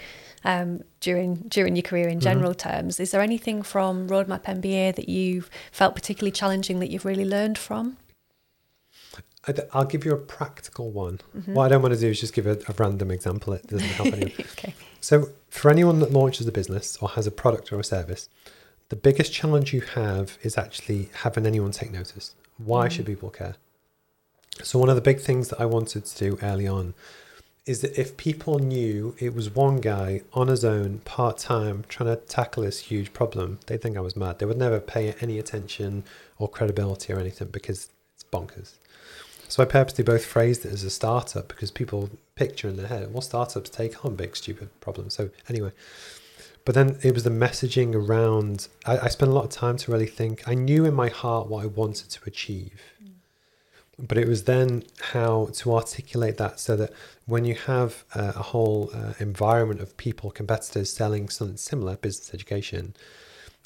um, 0.45 0.82
during 1.01 1.36
during 1.49 1.76
your 1.76 1.82
career 1.82 2.09
in 2.09 2.18
Mhm. 2.18 2.22
general 2.22 2.55
terms. 2.55 2.99
Is 3.01 3.11
there 3.11 3.20
anything 3.20 3.62
from 3.62 4.09
Roadmap 4.09 4.43
MBA 4.45 4.95
that 4.97 5.09
you've 5.09 5.49
felt 5.70 5.95
particularly 5.95 6.32
challenging 6.32 6.80
that 6.80 6.90
you've 6.90 7.05
really 7.05 7.24
learned 7.24 7.59
from? 7.59 7.97
I, 9.47 9.55
will 9.74 9.84
give 9.86 10.05
you 10.05 10.12
a 10.12 10.16
practical 10.16 10.90
one. 10.93 11.20
Mhm. 11.36 11.55
What 11.55 11.64
I 11.64 11.68
don't 11.70 11.82
want 11.82 11.95
to 11.95 12.01
do 12.01 12.09
is 12.09 12.20
just 12.20 12.32
give 12.32 12.47
a, 12.47 12.59
a 12.68 12.74
random 12.78 13.11
example. 13.11 13.53
It 13.55 13.66
doesn't 13.66 13.88
help 13.88 14.12
anyone. 14.12 14.32
okay. 14.53 14.74
So, 15.01 15.30
for 15.51 15.68
anyone 15.68 15.99
that 15.99 16.12
launches 16.12 16.47
a 16.47 16.53
business 16.53 16.97
or 17.01 17.09
has 17.11 17.26
a 17.26 17.32
product 17.32 17.72
or 17.72 17.80
a 17.80 17.84
service, 17.84 18.28
the 18.88 18.95
biggest 18.97 19.32
challenge 19.32 19.72
you 19.72 19.80
have 19.80 20.38
is 20.43 20.57
actually 20.57 21.11
having 21.24 21.45
anyone 21.45 21.72
take 21.72 21.90
notice. 21.90 22.34
Why 22.59 22.86
Mm. 22.86 22.90
should 22.93 23.07
people 23.07 23.30
care? 23.30 23.57
So, 24.62 24.78
one 24.78 24.88
of 24.88 24.95
the 24.95 25.03
big 25.03 25.18
things 25.18 25.49
that 25.49 25.61
I 25.61 25.66
wanted 25.66 26.05
to 26.05 26.18
do 26.24 26.38
early 26.40 26.68
on 26.68 26.95
is 27.64 27.80
that 27.80 27.98
if 27.98 28.16
people 28.16 28.58
knew 28.58 29.14
it 29.20 29.34
was 29.34 29.54
one 29.54 29.76
guy 29.76 30.22
on 30.32 30.48
his 30.48 30.64
own, 30.64 30.98
part 31.00 31.38
time, 31.38 31.84
trying 31.88 32.08
to 32.08 32.16
tackle 32.16 32.64
this 32.64 32.80
huge 32.80 33.12
problem, 33.12 33.60
they'd 33.66 33.80
think 33.80 33.96
I 33.96 34.00
was 34.00 34.16
mad. 34.16 34.38
They 34.38 34.46
would 34.46 34.58
never 34.58 34.80
pay 34.80 35.14
any 35.20 35.38
attention 35.38 36.02
or 36.38 36.48
credibility 36.48 37.12
or 37.12 37.20
anything 37.20 37.48
because 37.48 37.90
it's 38.14 38.24
bonkers. 38.24 38.74
So 39.48 39.62
I 39.62 39.66
purposely 39.66 40.02
both 40.02 40.24
phrased 40.24 40.64
it 40.64 40.72
as 40.72 40.82
a 40.82 40.90
startup 40.90 41.48
because 41.48 41.70
people 41.70 42.10
picture 42.34 42.68
in 42.68 42.76
their 42.76 42.86
head, 42.88 43.12
well, 43.12 43.20
startups 43.20 43.70
take 43.70 44.04
on 44.04 44.16
big, 44.16 44.34
stupid 44.34 44.68
problems. 44.80 45.14
So 45.14 45.30
anyway, 45.48 45.72
but 46.64 46.74
then 46.74 46.98
it 47.02 47.14
was 47.14 47.24
the 47.24 47.30
messaging 47.30 47.94
around. 47.94 48.68
I, 48.86 48.98
I 48.98 49.08
spent 49.08 49.30
a 49.30 49.34
lot 49.34 49.44
of 49.44 49.50
time 49.50 49.76
to 49.78 49.92
really 49.92 50.06
think. 50.06 50.48
I 50.48 50.54
knew 50.54 50.84
in 50.84 50.94
my 50.94 51.08
heart 51.08 51.48
what 51.48 51.64
I 51.64 51.66
wanted 51.66 52.10
to 52.10 52.20
achieve, 52.26 52.80
but 53.99 54.18
it 54.18 54.26
was 54.26 54.45
then 54.45 54.84
how 55.01 55.49
to 55.53 55.74
articulate 55.74 56.38
that 56.38 56.59
so 56.59 56.76
that 56.76 56.93
when 57.26 57.45
you 57.45 57.55
have 57.55 58.05
uh, 58.14 58.32
a 58.34 58.43
whole 58.43 58.90
uh, 58.95 59.12
environment 59.18 59.80
of 59.80 59.97
people, 59.97 60.30
competitors 60.30 60.93
selling 60.93 61.28
something 61.28 61.57
similar, 61.57 61.97
business 61.97 62.32
education, 62.34 62.95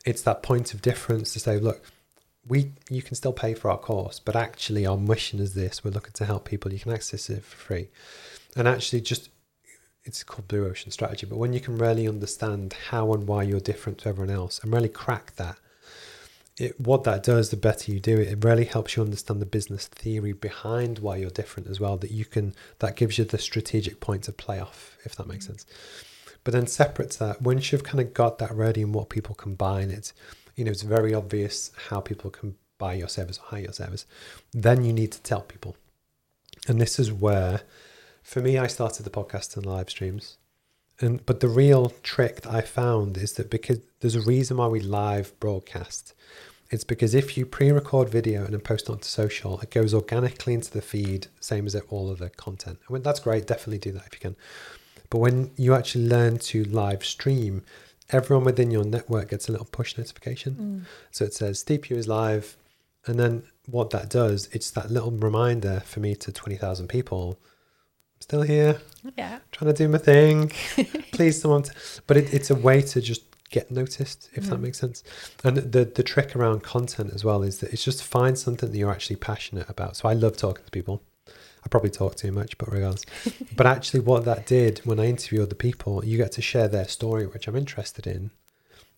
it's 0.05 0.22
that 0.22 0.43
point 0.43 0.74
of 0.74 0.83
difference 0.83 1.33
to 1.33 1.41
say, 1.41 1.59
look, 1.59 1.83
we 2.49 2.72
you 2.89 3.03
can 3.03 3.16
still 3.16 3.33
pay 3.33 3.55
for 3.55 3.70
our 3.70 3.79
course, 3.79 4.20
but 4.20 4.37
actually 4.37 4.87
our 4.87 4.97
mission 4.97 5.41
is 5.41 5.55
this: 5.55 5.83
we're 5.83 5.91
looking 5.91 6.12
to 6.12 6.24
help 6.24 6.45
people. 6.45 6.72
You 6.72 6.79
can 6.79 6.93
access 6.93 7.29
it 7.29 7.45
for 7.45 7.57
free, 7.57 7.89
and 8.55 8.68
actually 8.68 9.01
just 9.01 9.31
it's 10.05 10.22
called 10.22 10.47
blue 10.47 10.66
ocean 10.68 10.93
strategy. 10.93 11.27
But 11.27 11.39
when 11.39 11.53
you 11.53 11.61
can 11.61 11.77
really 11.77 12.07
understand 12.07 12.74
how 12.91 13.12
and 13.12 13.27
why 13.27 13.43
you're 13.43 13.59
different 13.59 13.99
to 13.99 14.09
everyone 14.09 14.35
else, 14.35 14.61
and 14.61 14.72
really 14.72 14.89
crack 14.89 15.35
that, 15.37 15.57
it 16.59 16.80
what 16.80 17.04
that 17.04 17.22
does, 17.22 17.50
the 17.50 17.57
better 17.57 17.92
you 17.92 18.00
do 18.00 18.18
it, 18.18 18.28
it 18.28 18.44
really 18.44 18.64
helps 18.64 18.96
you 18.96 19.02
understand 19.02 19.42
the 19.42 19.46
business 19.46 19.86
theory 19.86 20.32
behind 20.32 21.00
why 21.00 21.16
you're 21.16 21.30
different 21.30 21.68
as 21.68 21.80
well. 21.80 21.96
That 21.96 22.11
you 22.11 22.24
can 22.24 22.54
that 22.78 22.96
gives 22.96 23.18
you 23.18 23.24
the 23.24 23.38
strategic 23.38 24.00
point 24.00 24.28
of 24.28 24.36
play 24.36 24.59
off, 24.59 24.96
if 25.04 25.14
that 25.16 25.26
makes 25.26 25.44
mm. 25.44 25.48
sense. 25.48 25.66
But 26.44 26.52
then 26.52 26.66
separate 26.68 27.11
to 27.12 27.18
that, 27.20 27.42
once 27.42 27.72
you've 27.72 27.82
kind 27.82 28.00
of 28.00 28.14
got 28.14 28.38
that 28.38 28.54
ready 28.54 28.80
and 28.80 28.94
what 28.94 29.09
people 29.09 29.34
can 29.34 29.54
buy, 29.54 29.80
combine 29.80 29.90
it, 29.90 30.12
you 30.54 30.64
know, 30.64 30.70
it's 30.70 30.82
very 30.82 31.12
obvious 31.12 31.70
how 31.88 32.00
people 32.00 32.30
can 32.30 32.54
buy 32.78 32.94
your 32.94 33.09
service 33.09 33.38
or 33.38 33.46
hire 33.46 33.62
your 33.62 33.72
service. 33.72 34.07
Then 34.52 34.84
you 34.84 34.92
need 34.92 35.12
to 35.12 35.22
tell 35.22 35.40
people. 35.40 35.76
And 36.68 36.80
this 36.80 36.98
is 36.98 37.12
where, 37.12 37.62
for 38.22 38.40
me, 38.40 38.59
I 38.59 38.66
started 38.66 39.02
the 39.02 39.11
podcast 39.11 39.57
and 39.57 39.66
live 39.66 39.90
streams. 39.90 40.38
And 41.01 41.24
but 41.26 41.40
the 41.40 41.49
real 41.49 41.92
trick 42.03 42.42
that 42.42 42.53
I 42.53 42.62
found 42.62 43.16
is 43.18 43.34
that 43.34 43.51
because 43.51 43.80
there's 44.01 44.14
a 44.14 44.22
reason 44.22 44.57
why 44.57 44.66
we 44.68 44.80
live 44.80 45.38
broadcast. 45.40 46.14
It's 46.70 46.84
because 46.84 47.14
if 47.14 47.36
you 47.36 47.47
pre-record 47.47 48.09
video 48.09 48.44
and 48.44 48.53
then 48.53 48.61
post 48.61 48.88
it 48.88 48.92
onto 48.92 49.05
social, 49.05 49.61
it 49.61 49.70
goes 49.70 49.94
organically 49.94 50.53
into 50.53 50.72
the 50.72 50.82
feed, 50.82 51.28
same 51.38 51.66
as 51.66 51.76
all 51.90 52.11
of 52.11 52.18
the 52.18 52.30
content. 52.30 52.80
I 52.88 52.92
mean, 52.92 53.03
that's 53.03 53.20
great. 53.20 53.47
Definitely 53.47 53.78
do 53.78 53.92
that 53.92 54.07
if 54.07 54.14
you 54.14 54.20
can. 54.20 54.36
But 55.09 55.18
when 55.18 55.53
you 55.57 55.74
actually 55.74 56.09
learn 56.09 56.38
to 56.38 56.64
live 56.64 57.05
stream, 57.05 57.62
everyone 58.11 58.44
within 58.44 58.72
your 58.72 58.84
network 58.84 59.30
gets 59.30 59.49
a 59.49 59.53
little 59.53 59.66
push 59.66 59.97
notification. 59.97 60.55
Mm. 60.55 60.88
So 61.12 61.24
it 61.24 61.34
says 61.34 61.61
Steve 61.61 61.82
Pugh 61.82 61.97
is 61.97 62.09
live. 62.09 62.57
And 63.07 63.20
then 63.20 63.44
what 63.66 63.90
that 63.90 64.11
does, 64.11 64.49
it's 64.51 64.70
that 64.72 64.90
little 64.90 65.12
reminder 65.12 65.82
for 65.86 66.01
me 66.01 66.16
to 66.16 66.32
20,000 66.32 66.88
people. 66.88 67.38
Still 68.21 68.43
here, 68.43 68.81
Yeah. 69.17 69.39
trying 69.53 69.73
to 69.73 69.77
do 69.77 69.89
my 69.89 69.99
thing. 69.99 70.49
Please, 71.12 71.41
someone. 71.41 71.62
T-. 71.62 71.71
But 72.07 72.17
it, 72.17 72.35
it's 72.35 72.51
a 72.51 72.55
way 72.55 72.83
to 72.83 73.01
just 73.01 73.23
get 73.51 73.71
noticed, 73.71 74.29
if 74.35 74.45
that 74.47 74.57
Mhm. 74.59 74.62
makes 74.62 74.79
sense. 74.79 75.05
And 75.45 75.57
the, 75.59 75.85
the 75.85 76.03
trick 76.03 76.35
around 76.35 76.62
content 76.64 77.12
as 77.14 77.25
well 77.25 77.43
is 77.43 77.59
that 77.59 77.73
it's 77.73 77.85
just 77.85 78.03
find 78.03 78.37
something 78.37 78.71
that 78.71 78.77
you're 78.77 78.91
actually 78.91 79.17
passionate 79.17 79.69
about. 79.71 79.97
So 79.97 80.09
I 80.09 80.14
love 80.14 80.37
talking 80.37 80.64
to 80.64 80.71
people. 80.71 81.03
I 81.64 81.69
probably 81.69 81.91
talk 81.91 82.17
too 82.17 82.33
much, 82.33 82.59
but 82.59 82.71
regardless. 82.73 83.05
but 83.57 83.67
actually, 83.67 84.01
what 84.01 84.25
that 84.25 84.47
did 84.47 84.79
when 84.85 84.99
I 84.99 85.07
interview 85.07 85.43
other 85.43 85.55
people, 85.55 86.05
you 86.05 86.17
get 86.17 86.33
to 86.33 86.43
share 86.43 86.69
their 86.69 86.89
story, 86.89 87.27
which 87.27 87.47
I'm 87.47 87.57
interested 87.57 88.07
in. 88.07 88.31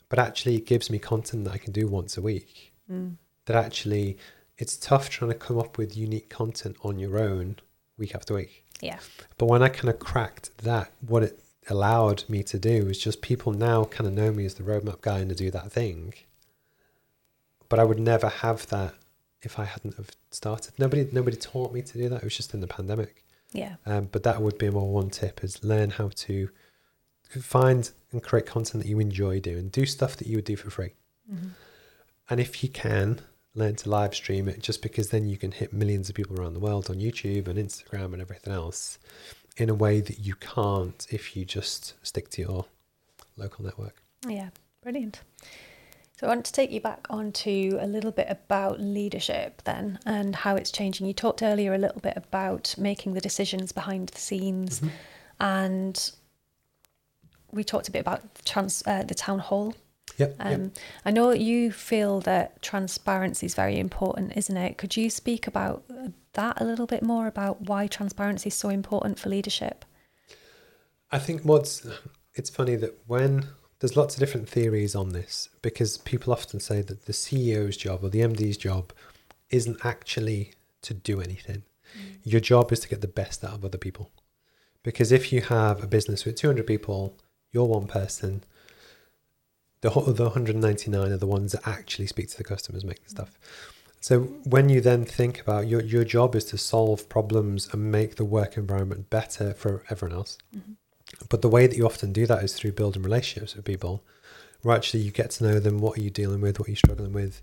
But 0.09 0.19
actually, 0.19 0.57
it 0.57 0.65
gives 0.67 0.89
me 0.91 0.99
content 0.99 1.45
that 1.45 1.53
I 1.55 1.59
can 1.59 1.73
do 1.73 1.87
once 1.87 2.17
a 2.17 2.23
week. 2.23 2.73
Mm. 2.91 3.17
That 3.47 3.57
actually, 3.57 4.17
it's 4.57 4.77
tough 4.79 5.11
trying 5.11 5.31
to 5.33 5.37
come 5.37 5.59
up 5.59 5.77
with 5.77 5.97
unique 5.97 6.31
content 6.31 6.77
on 6.83 6.99
your 6.99 7.19
own 7.19 7.57
week 7.99 8.15
after 8.15 8.35
week. 8.35 8.65
Yeah. 8.81 8.99
But 9.39 9.47
when 9.47 9.63
I 9.63 9.69
kind 9.69 9.89
of 9.89 9.99
cracked 9.99 10.57
that, 10.59 10.91
what 11.07 11.23
it 11.23 11.41
allowed 11.71 12.25
me 12.29 12.43
to 12.45 12.59
do 12.59 12.89
is 12.89 12.99
just 12.99 13.21
people 13.23 13.53
now 13.53 13.85
kind 13.85 14.07
of 14.07 14.13
know 14.15 14.33
me 14.33 14.45
as 14.47 14.55
the 14.55 14.63
roadmap 14.63 15.01
guy 15.03 15.19
and 15.19 15.29
to 15.29 15.35
do 15.35 15.51
that 15.51 15.71
thing. 15.73 16.15
But 17.69 17.79
I 17.79 17.85
would 17.85 17.99
never 18.01 18.29
have 18.29 18.67
that 18.69 18.95
if 19.43 19.59
I 19.59 19.65
hadn't 19.65 19.97
have 19.97 20.11
started. 20.31 20.73
Nobody, 20.79 21.09
nobody 21.13 21.37
taught 21.37 21.73
me 21.73 21.83
to 21.83 21.99
do 21.99 22.09
that. 22.09 22.17
It 22.19 22.25
was 22.25 22.37
just 22.37 22.55
in 22.55 22.61
the 22.61 22.67
pandemic. 22.67 23.25
Yeah. 23.53 23.77
Um, 23.87 24.09
but 24.11 24.23
that 24.25 24.41
would 24.43 24.59
be 24.59 24.71
my 24.71 24.81
one 24.81 25.11
tip: 25.11 25.43
is 25.45 25.63
learn 25.65 25.91
how 25.91 26.11
to 26.15 26.49
find 27.41 27.91
and 28.11 28.23
create 28.23 28.47
content 28.47 28.83
that 28.83 28.89
you 28.89 28.99
enjoy 29.01 29.41
doing. 29.41 29.69
Do 29.69 29.85
stuff 29.87 30.17
that 30.17 30.27
you 30.27 30.37
would 30.39 30.45
do 30.45 30.57
for 30.57 30.71
free, 30.71 30.93
Mhm. 31.33 31.51
and 32.31 32.41
if 32.41 32.63
you 32.63 32.69
can, 32.71 33.21
learn 33.59 33.77
to 33.77 33.89
live 33.91 34.15
stream 34.15 34.49
it. 34.49 34.63
Just 34.63 34.83
because 34.83 35.11
then 35.11 35.29
you 35.29 35.37
can 35.37 35.53
hit 35.53 35.73
millions 35.73 36.09
of 36.09 36.15
people 36.15 36.39
around 36.41 36.55
the 36.55 36.61
world 36.61 36.89
on 36.91 36.97
YouTube 36.97 37.49
and 37.49 37.59
Instagram 37.59 38.13
and 38.13 38.21
everything 38.23 38.53
else 38.53 38.99
in 39.57 39.69
a 39.69 39.75
way 39.75 40.01
that 40.01 40.21
you 40.21 40.35
can't 40.37 41.07
if 41.11 41.37
you 41.37 41.45
just 41.45 41.95
stick 42.07 42.31
to 42.31 42.43
your 42.43 42.65
local 43.37 43.65
network. 43.65 44.03
Yeah, 44.27 44.51
brilliant. 44.83 45.21
So 46.19 46.27
I 46.27 46.31
want 46.31 46.45
to 46.47 46.53
take 46.53 46.73
you 46.73 46.81
back 46.81 47.07
onto 47.11 47.79
a 47.81 47.87
little 47.87 48.11
bit 48.11 48.27
about 48.29 48.81
leadership 48.81 49.63
then 49.63 50.01
and 50.05 50.35
how 50.35 50.57
it's 50.57 50.73
changing. 50.73 51.07
You 51.07 51.13
talked 51.13 51.43
earlier 51.45 51.75
a 51.75 51.79
little 51.79 52.01
bit 52.01 52.15
about 52.17 52.75
making 52.77 53.15
the 53.15 53.21
decisions 53.21 53.71
behind 53.71 54.09
the 54.09 54.19
scenes, 54.19 54.81
Mhm. 54.81 54.91
and 55.39 56.11
we 57.53 57.63
talked 57.63 57.87
a 57.87 57.93
bit 57.93 58.01
about 58.01 58.23
trans, 58.45 58.83
uh, 58.87 59.05
the 59.05 59.15
town 59.15 59.39
hall. 59.39 59.75
Yep. 60.19 60.37
Um, 60.41 60.51
yep. 60.51 60.79
I 61.05 61.11
know 61.11 61.31
you 61.33 61.73
feel 61.73 62.21
that 62.21 62.61
transparency 62.61 63.47
is 63.47 63.55
very 63.55 63.79
important, 63.79 64.37
isn't 64.37 64.57
it? 64.57 64.77
Could 64.77 64.97
you 64.97 65.11
speak 65.11 65.47
about 65.47 65.85
that 66.35 66.61
a 66.61 66.65
little 66.65 66.87
bit 66.87 67.03
more 67.03 67.27
about 67.27 67.63
why 67.63 67.87
transparency 67.87 68.49
is 68.49 68.55
so 68.55 68.69
important 68.69 69.19
for 69.19 69.29
leadership? 69.29 69.85
I 71.11 71.19
think 71.19 71.43
what's 71.43 71.87
it's 72.35 72.51
funny 72.51 72.77
that 72.77 72.99
when 73.07 73.49
there's 73.81 73.97
lots 73.97 74.15
of 74.15 74.21
different 74.21 74.49
theories 74.49 74.95
on 74.95 75.11
this 75.11 75.49
because 75.63 75.99
people 75.99 76.33
often 76.33 76.61
say 76.61 76.83
that 76.83 77.07
the 77.07 77.13
CEO's 77.13 77.77
job 77.77 78.03
or 78.03 78.09
the 78.09 78.21
MD's 78.21 78.57
job 78.57 78.93
isn't 79.51 79.85
actually 79.85 80.55
to 80.83 80.95
do 80.95 81.21
anything. 81.21 81.63
Mm. 81.97 82.19
Your 82.25 82.41
job 82.41 82.73
is 82.73 82.81
to 82.81 82.89
get 82.89 83.01
the 83.01 83.09
best 83.09 83.45
out 83.45 83.55
of 83.55 83.65
other 83.65 83.79
people. 83.79 84.11
Because 84.83 85.13
if 85.13 85.33
you 85.33 85.43
have 85.43 85.83
a 85.83 85.87
business 85.87 86.25
with 86.25 86.37
200 86.37 86.67
people, 86.67 87.17
you're 87.53 87.65
one 87.65 87.87
person, 87.87 88.45
the 89.81 89.93
other 89.93 90.25
199 90.25 91.13
are 91.13 91.17
the 91.17 91.27
ones 91.27 91.53
that 91.53 91.67
actually 91.67 92.07
speak 92.07 92.29
to 92.29 92.37
the 92.37 92.45
customers, 92.45 92.85
make 92.85 93.03
the 93.05 93.11
stuff. 93.11 93.39
So 94.01 94.21
when 94.45 94.69
you 94.69 94.81
then 94.81 95.05
think 95.05 95.41
about 95.41 95.67
your 95.67 95.83
your 95.83 96.05
job 96.05 96.35
is 96.37 96.45
to 96.47 96.59
solve 96.59 97.09
problems 97.09 97.69
and 97.73 97.91
make 97.91 98.17
the 98.17 98.25
work 98.25 98.57
environment 98.57 99.11
better 99.11 99.55
for 99.55 99.85
everyone 99.91 100.17
else. 100.17 100.39
Mm-hmm. 100.57 100.73
But 101.29 101.43
the 101.43 101.49
way 101.49 101.67
that 101.67 101.77
you 101.77 101.87
often 101.87 102.13
do 102.13 102.27
that 102.27 102.45
is 102.45 102.53
through 102.53 102.73
building 102.73 103.03
relationships 103.03 103.57
with 103.57 103.65
people, 103.65 104.05
where 104.63 104.77
actually 104.77 105.01
you 105.01 105.11
get 105.11 105.31
to 105.33 105.45
know 105.45 105.59
them, 105.59 105.79
what 105.79 105.99
are 105.99 106.03
you 106.03 106.11
dealing 106.11 106.41
with, 106.41 106.59
what 106.59 106.69
are 106.69 106.71
you 106.71 106.77
struggling 106.77 107.13
with, 107.13 107.43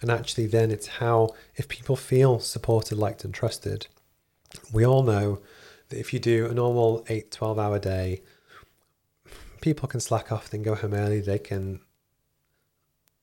and 0.00 0.10
actually 0.10 0.46
then 0.46 0.70
it's 0.70 0.86
how 0.86 1.30
if 1.56 1.68
people 1.68 1.96
feel 1.96 2.38
supported, 2.38 2.98
liked, 2.98 3.24
and 3.24 3.32
trusted. 3.32 3.86
We 4.72 4.84
all 4.84 5.02
know 5.02 5.40
that 5.88 5.98
if 5.98 6.12
you 6.12 6.18
do 6.18 6.46
a 6.46 6.54
normal 6.54 7.04
8, 7.08 7.30
12 7.30 7.58
hour 7.58 7.78
day, 7.78 8.22
people 9.64 9.88
can 9.88 9.98
slack 9.98 10.30
off, 10.30 10.50
then 10.50 10.62
go 10.62 10.74
home 10.74 10.92
early, 10.92 11.20
they 11.20 11.38
can 11.38 11.80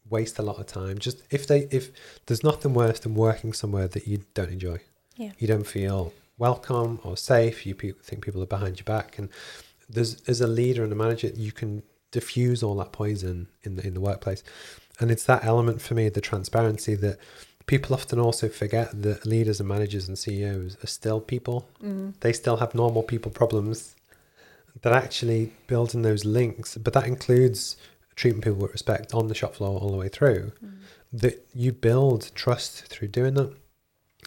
waste 0.10 0.40
a 0.40 0.42
lot 0.42 0.58
of 0.60 0.66
time. 0.66 0.98
Just 0.98 1.22
if 1.30 1.46
they 1.46 1.68
if 1.70 1.92
there's 2.26 2.44
nothing 2.44 2.74
worse 2.74 3.00
than 3.00 3.14
working 3.14 3.54
somewhere 3.54 3.88
that 3.88 4.08
you 4.08 4.24
don't 4.34 4.50
enjoy. 4.50 4.80
Yeah. 5.16 5.34
You 5.38 5.48
don't 5.48 5.68
feel 5.68 6.14
welcome 6.40 7.00
or 7.04 7.16
safe. 7.16 7.68
You 7.68 7.76
think 7.76 8.26
people 8.26 8.42
are 8.42 8.48
behind 8.58 8.80
your 8.80 8.86
back, 8.86 9.20
and 9.20 9.30
there's 9.88 10.20
as 10.28 10.42
a 10.42 10.48
leader 10.48 10.84
and 10.84 10.92
a 10.92 10.96
manager, 10.96 11.28
you 11.28 11.52
can 11.52 11.84
diffuse 12.10 12.64
all 12.64 12.76
that 12.78 12.92
poison 12.92 13.48
in 13.62 13.76
the 13.76 13.86
in 13.86 13.94
the 13.94 14.02
workplace, 14.02 14.44
and 15.00 15.12
it's 15.12 15.26
that 15.26 15.46
element 15.46 15.80
for 15.80 15.94
me, 15.94 16.10
the 16.10 16.22
transparency 16.22 16.96
that 16.96 17.20
people 17.68 17.94
often 17.94 18.20
also 18.20 18.50
forget 18.50 18.90
that 19.04 19.28
leaders 19.28 19.60
and 19.60 19.70
managers 19.70 20.08
and 20.08 20.18
CEOs 20.18 20.76
are 20.84 20.88
still 20.88 21.22
people. 21.22 21.70
Mm. 21.84 22.14
They 22.22 22.34
still 22.34 22.58
have 22.58 22.74
normal 22.74 23.04
people 23.04 23.32
problems 23.32 23.96
that 24.82 24.94
actually 24.94 25.52
building 25.68 26.02
those 26.02 26.26
links, 26.26 26.78
but 26.78 26.94
that 26.94 27.08
includes 27.08 27.78
treating 28.16 28.42
people 28.42 28.60
with 28.60 28.72
respect 28.72 29.14
on 29.14 29.28
the 29.28 29.36
shop 29.36 29.56
floor 29.56 29.80
all 29.80 29.92
the 29.92 29.98
way 29.98 30.10
through. 30.10 30.52
Mm. 30.64 30.74
That 31.14 31.46
you 31.54 31.72
build 31.74 32.32
trust 32.36 32.86
through 32.86 33.10
doing 33.10 33.34
that. 33.34 33.54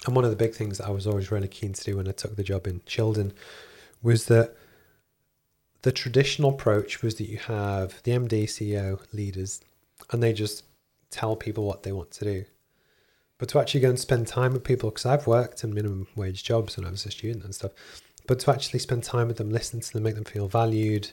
And 0.06 0.14
one 0.14 0.24
of 0.24 0.30
the 0.30 0.36
big 0.36 0.54
things 0.54 0.78
that 0.78 0.86
I 0.86 0.90
was 0.90 1.06
always 1.06 1.30
really 1.30 1.48
keen 1.48 1.72
to 1.72 1.84
do 1.84 1.96
when 1.96 2.08
I 2.08 2.12
took 2.12 2.36
the 2.36 2.42
job 2.42 2.66
in 2.66 2.80
Shildon 2.80 3.32
was 4.02 4.26
that 4.26 4.54
the 5.82 5.92
traditional 5.92 6.50
approach 6.50 7.02
was 7.02 7.14
that 7.16 7.28
you 7.28 7.38
have 7.38 8.02
the 8.02 8.12
MD, 8.12 8.44
CEO, 8.44 9.00
leaders, 9.12 9.60
and 10.10 10.22
they 10.22 10.32
just 10.32 10.64
tell 11.10 11.36
people 11.36 11.64
what 11.64 11.84
they 11.84 11.92
want 11.92 12.10
to 12.12 12.24
do. 12.24 12.44
But 13.38 13.48
to 13.50 13.58
actually 13.58 13.80
go 13.80 13.90
and 13.90 13.98
spend 13.98 14.26
time 14.26 14.52
with 14.52 14.64
people, 14.64 14.90
because 14.90 15.06
I've 15.06 15.26
worked 15.26 15.64
in 15.64 15.74
minimum 15.74 16.06
wage 16.16 16.44
jobs 16.44 16.76
when 16.76 16.86
I 16.86 16.90
was 16.90 17.04
a 17.06 17.10
student 17.10 17.44
and 17.44 17.54
stuff, 17.54 17.72
but 18.26 18.40
to 18.40 18.50
actually 18.50 18.78
spend 18.78 19.04
time 19.04 19.28
with 19.28 19.36
them, 19.36 19.50
listen 19.50 19.80
to 19.80 19.92
them, 19.92 20.02
make 20.02 20.14
them 20.14 20.24
feel 20.24 20.48
valued, 20.48 21.10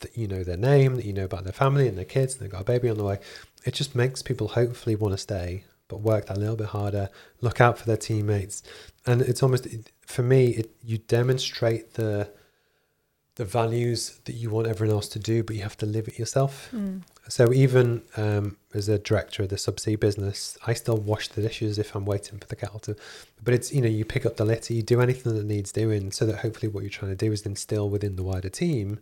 that 0.00 0.16
you 0.16 0.26
know 0.26 0.42
their 0.42 0.56
name, 0.56 0.96
that 0.96 1.04
you 1.04 1.12
know 1.12 1.24
about 1.24 1.44
their 1.44 1.52
family 1.52 1.86
and 1.86 1.96
their 1.96 2.04
kids, 2.04 2.34
and 2.34 2.42
they've 2.42 2.50
got 2.50 2.62
a 2.62 2.64
baby 2.64 2.88
on 2.88 2.96
the 2.96 3.04
way, 3.04 3.18
it 3.64 3.74
just 3.74 3.94
makes 3.94 4.22
people 4.22 4.48
hopefully 4.48 4.96
want 4.96 5.12
to 5.12 5.18
stay, 5.18 5.64
but 5.88 6.00
work 6.00 6.26
that 6.26 6.38
little 6.38 6.56
bit 6.56 6.68
harder, 6.68 7.08
look 7.40 7.60
out 7.60 7.78
for 7.78 7.86
their 7.86 7.96
teammates, 7.96 8.62
and 9.06 9.20
it's 9.22 9.42
almost 9.42 9.66
for 10.06 10.22
me, 10.22 10.48
it 10.48 10.70
you 10.82 10.98
demonstrate 10.98 11.94
the 11.94 12.30
the 13.36 13.44
values 13.44 14.20
that 14.24 14.34
you 14.34 14.50
want 14.50 14.66
everyone 14.66 14.94
else 14.94 15.08
to 15.08 15.18
do, 15.18 15.42
but 15.42 15.56
you 15.56 15.62
have 15.62 15.76
to 15.76 15.86
live 15.86 16.08
it 16.08 16.18
yourself. 16.18 16.68
Mm. 16.74 17.02
So 17.30 17.52
even 17.52 18.02
um, 18.16 18.56
as 18.74 18.88
a 18.88 18.98
director 18.98 19.44
of 19.44 19.50
the 19.50 19.56
subsea 19.56 19.98
business, 19.98 20.58
I 20.66 20.74
still 20.74 20.96
wash 20.96 21.28
the 21.28 21.42
dishes 21.42 21.78
if 21.78 21.94
I'm 21.94 22.04
waiting 22.04 22.38
for 22.40 22.46
the 22.46 22.56
kettle 22.56 22.80
to. 22.80 22.96
But 23.42 23.54
it's 23.54 23.72
you 23.72 23.80
know 23.80 23.88
you 23.88 24.04
pick 24.04 24.26
up 24.26 24.36
the 24.36 24.44
litter, 24.44 24.74
you 24.74 24.82
do 24.82 25.00
anything 25.00 25.34
that 25.34 25.46
needs 25.46 25.70
doing, 25.70 26.10
so 26.10 26.26
that 26.26 26.40
hopefully 26.40 26.68
what 26.68 26.82
you're 26.82 26.90
trying 26.90 27.12
to 27.12 27.16
do 27.16 27.32
is 27.32 27.46
instill 27.46 27.88
within 27.88 28.16
the 28.16 28.24
wider 28.24 28.48
team. 28.48 28.98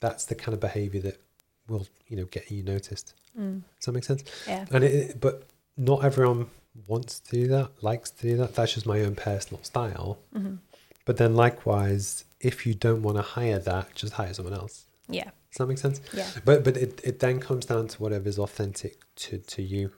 That's 0.00 0.24
the 0.24 0.36
kind 0.36 0.54
of 0.54 0.60
behaviour 0.60 1.00
that 1.02 1.20
will 1.68 1.86
you 2.06 2.16
know 2.16 2.26
get 2.26 2.50
you 2.50 2.62
noticed. 2.62 3.14
Mm. 3.38 3.62
Does 3.76 3.86
that 3.86 3.92
make 3.92 4.04
sense? 4.04 4.22
Yeah. 4.46 4.64
And 4.70 4.84
it, 4.84 5.20
but 5.20 5.48
not 5.76 6.04
everyone 6.04 6.46
wants 6.86 7.18
to 7.18 7.30
do 7.32 7.48
that, 7.48 7.70
likes 7.82 8.10
to 8.10 8.22
do 8.22 8.36
that. 8.36 8.54
That's 8.54 8.74
just 8.74 8.86
my 8.86 9.00
own 9.00 9.16
personal 9.16 9.62
style. 9.64 10.18
Mm-hmm. 10.34 10.54
But 11.04 11.16
then 11.16 11.34
likewise, 11.34 12.24
if 12.40 12.66
you 12.66 12.74
don't 12.74 13.02
want 13.02 13.16
to 13.16 13.22
hire 13.22 13.58
that, 13.58 13.94
just 13.94 14.12
hire 14.12 14.32
someone 14.32 14.54
else. 14.54 14.84
Yeah. 15.08 15.30
Does 15.58 15.66
that 15.66 15.70
make 15.70 15.78
sense? 15.78 16.00
Yeah. 16.12 16.30
But 16.44 16.62
but 16.62 16.76
it, 16.76 17.00
it 17.02 17.18
then 17.18 17.40
comes 17.40 17.66
down 17.66 17.88
to 17.88 18.00
whatever 18.00 18.28
is 18.28 18.38
authentic 18.38 19.00
to 19.16 19.38
to 19.38 19.60
you, 19.60 19.90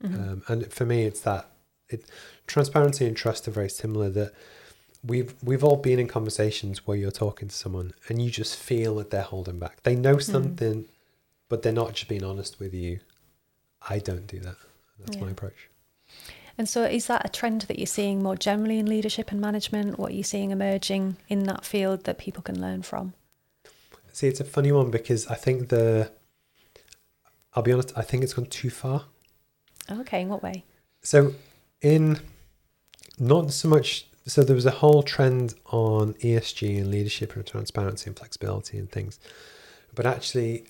mm-hmm. 0.00 0.14
um, 0.14 0.42
and 0.46 0.72
for 0.72 0.86
me, 0.86 1.06
it's 1.06 1.22
that 1.22 1.50
it 1.88 2.04
transparency 2.46 3.04
and 3.04 3.16
trust 3.16 3.48
are 3.48 3.50
very 3.50 3.68
similar. 3.68 4.10
That 4.10 4.32
we've 5.04 5.34
we've 5.42 5.64
all 5.64 5.74
been 5.74 5.98
in 5.98 6.06
conversations 6.06 6.86
where 6.86 6.96
you're 6.96 7.10
talking 7.10 7.48
to 7.48 7.54
someone 7.54 7.94
and 8.08 8.22
you 8.22 8.30
just 8.30 8.54
feel 8.54 8.94
that 8.96 9.10
they're 9.10 9.22
holding 9.22 9.58
back. 9.58 9.82
They 9.82 9.96
know 9.96 10.14
mm-hmm. 10.14 10.32
something, 10.32 10.74
mm-hmm. 10.82 10.92
but 11.48 11.62
they're 11.62 11.72
not 11.72 11.94
just 11.94 12.06
being 12.06 12.22
honest 12.22 12.60
with 12.60 12.72
you. 12.72 13.00
I 13.88 13.98
don't 13.98 14.28
do 14.28 14.38
that. 14.38 14.56
That's 15.00 15.16
yeah. 15.16 15.24
my 15.24 15.30
approach. 15.32 15.68
And 16.56 16.68
so, 16.68 16.84
is 16.84 17.08
that 17.08 17.24
a 17.24 17.28
trend 17.28 17.62
that 17.62 17.80
you're 17.80 17.86
seeing 17.86 18.22
more 18.22 18.36
generally 18.36 18.78
in 18.78 18.86
leadership 18.86 19.32
and 19.32 19.40
management? 19.40 19.98
What 19.98 20.12
are 20.12 20.14
you 20.14 20.22
seeing 20.22 20.52
emerging 20.52 21.16
in 21.28 21.42
that 21.44 21.64
field 21.64 22.04
that 22.04 22.18
people 22.18 22.44
can 22.44 22.60
learn 22.60 22.82
from? 22.82 23.14
See, 24.18 24.26
it's 24.26 24.40
a 24.40 24.44
funny 24.44 24.72
one 24.72 24.90
because 24.90 25.28
I 25.28 25.36
think 25.36 25.68
the, 25.68 26.10
I'll 27.54 27.62
be 27.62 27.72
honest, 27.72 27.92
I 27.96 28.02
think 28.02 28.24
it's 28.24 28.34
gone 28.34 28.46
too 28.46 28.68
far. 28.68 29.04
Okay, 29.88 30.22
in 30.22 30.28
what 30.28 30.42
way? 30.42 30.64
So, 31.02 31.34
in 31.82 32.18
not 33.20 33.52
so 33.52 33.68
much, 33.68 34.08
so 34.26 34.42
there 34.42 34.56
was 34.56 34.66
a 34.66 34.72
whole 34.72 35.04
trend 35.04 35.54
on 35.66 36.14
ESG 36.14 36.78
and 36.78 36.90
leadership 36.90 37.36
and 37.36 37.46
transparency 37.46 38.08
and 38.08 38.18
flexibility 38.18 38.76
and 38.76 38.90
things. 38.90 39.20
But 39.94 40.04
actually, 40.04 40.66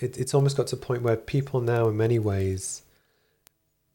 it, 0.00 0.16
it's 0.16 0.32
almost 0.32 0.56
got 0.56 0.68
to 0.68 0.76
a 0.76 0.78
point 0.78 1.02
where 1.02 1.18
people 1.18 1.60
now, 1.60 1.88
in 1.88 1.98
many 1.98 2.18
ways, 2.18 2.80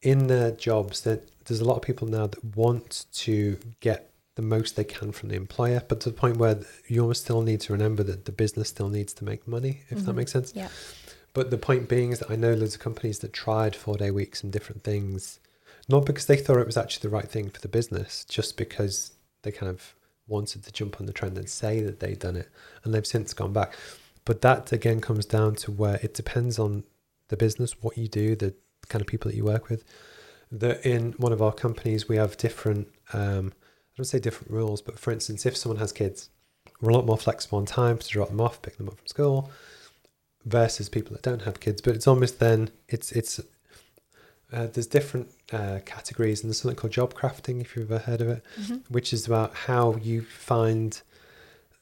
in 0.04 0.28
their 0.28 0.52
jobs 0.52 1.02
that 1.02 1.28
there's 1.46 1.60
a 1.60 1.66
lot 1.66 1.78
of 1.78 1.82
people 1.82 2.08
now 2.08 2.28
that 2.28 2.56
want 2.56 3.08
to 3.14 3.58
get 3.80 4.13
the 4.36 4.42
most 4.42 4.76
they 4.76 4.84
can 4.84 5.12
from 5.12 5.30
the 5.30 5.36
employer, 5.36 5.84
but 5.88 6.00
to 6.02 6.10
the 6.10 6.16
point 6.16 6.38
where 6.38 6.60
you 6.88 7.02
almost 7.02 7.24
still 7.24 7.42
need 7.42 7.62
to 7.62 7.74
remember 7.74 8.04
that 8.04 8.26
the 8.26 8.32
business 8.32 8.70
still 8.70 8.90
needs 8.90 9.14
to 9.14 9.24
make 9.24 9.48
money, 9.48 9.82
if 9.90 9.98
mm-hmm. 9.98 10.06
that 10.06 10.14
makes 10.14 10.32
sense. 10.32 10.54
Yeah. 10.56 10.70
But 11.34 11.50
the 11.50 11.58
point 11.58 11.90
being 11.90 12.12
is 12.12 12.20
that 12.20 12.32
I 12.32 12.36
know 12.36 12.54
loads 12.54 12.76
of 12.76 12.82
companies 12.82 13.20
that 13.20 13.34
tried 13.34 13.76
four 13.76 13.98
day 13.98 14.12
weeks 14.12 14.44
and 14.44 14.52
different 14.52 14.84
things, 14.84 15.40
not 15.88 16.06
because 16.06 16.26
they 16.26 16.38
thought 16.38 16.58
it 16.58 16.66
was 16.66 16.78
actually 16.78 17.10
the 17.10 17.16
right 17.16 17.30
thing 17.30 17.50
for 17.50 17.62
the 17.62 17.68
business, 17.68 18.26
just 18.26 18.58
because 18.58 19.14
they 19.42 19.52
kind 19.52 19.70
of 19.70 19.96
wanted 20.28 20.64
to 20.64 20.72
jump 20.72 21.00
on 21.00 21.06
the 21.06 21.14
trend 21.14 21.38
and 21.38 21.50
say 21.50 21.82
that 21.82 22.00
they'd 22.00 22.20
done 22.20 22.36
it, 22.36 22.50
and 22.84 22.94
they've 22.94 23.06
since 23.06 23.34
gone 23.34 23.54
back. 23.54 23.76
But 24.26 24.42
that 24.42 24.72
again 24.72 25.02
comes 25.02 25.26
down 25.26 25.56
to 25.56 25.72
where 25.72 26.00
it 26.02 26.14
depends 26.14 26.58
on 26.58 26.84
the 27.28 27.38
business, 27.38 27.82
what 27.82 27.98
you 27.98 28.08
do, 28.08 28.36
the 28.36 28.54
kind 28.90 29.02
of 29.02 29.08
people 29.08 29.30
that 29.30 29.38
you 29.38 29.46
work 29.46 29.70
with. 29.70 29.84
That 30.52 30.86
in 30.86 31.14
one 31.14 31.34
of 31.34 31.42
our 31.42 31.52
companies 31.52 32.08
we 32.08 32.18
have 32.18 32.38
different, 32.38 32.88
um, 33.12 33.54
I 33.94 33.98
don't 33.98 34.06
say 34.06 34.20
different 34.20 34.52
rules, 34.52 34.82
but 34.82 34.98
for 34.98 35.12
instance, 35.12 35.46
if 35.46 35.56
someone 35.56 35.80
has 35.80 35.92
kids, 35.92 36.30
we're 36.82 36.90
a 36.90 36.94
lot 36.94 37.06
more 37.06 37.18
flexible 37.18 37.60
on 37.60 37.66
time 37.66 37.98
to 37.98 38.08
drop 38.08 38.30
them 38.30 38.42
off, 38.42 38.62
pick 38.62 38.78
them 38.78 38.88
up 38.88 38.98
from 38.98 39.08
school, 39.08 39.52
versus 40.46 40.90
people 40.90 41.14
that 41.14 41.22
don't 41.22 41.44
have 41.44 41.60
kids. 41.60 41.82
But 41.82 41.96
it's 41.96 42.08
almost 42.08 42.40
then 42.40 42.72
it's 42.90 43.12
it's 43.12 43.40
uh, 44.52 44.68
there's 44.68 44.88
different 44.88 45.30
uh, 45.52 45.80
categories, 45.86 46.42
and 46.42 46.50
there's 46.50 46.60
something 46.60 46.76
called 46.76 46.94
job 46.94 47.14
crafting, 47.14 47.62
if 47.62 47.76
you've 47.76 47.92
ever 47.92 48.04
heard 48.04 48.22
of 48.22 48.30
it, 48.30 48.44
mm-hmm. 48.60 48.78
which 48.90 49.14
is 49.14 49.28
about 49.28 49.54
how 49.54 49.96
you 49.98 50.24
find 50.24 51.02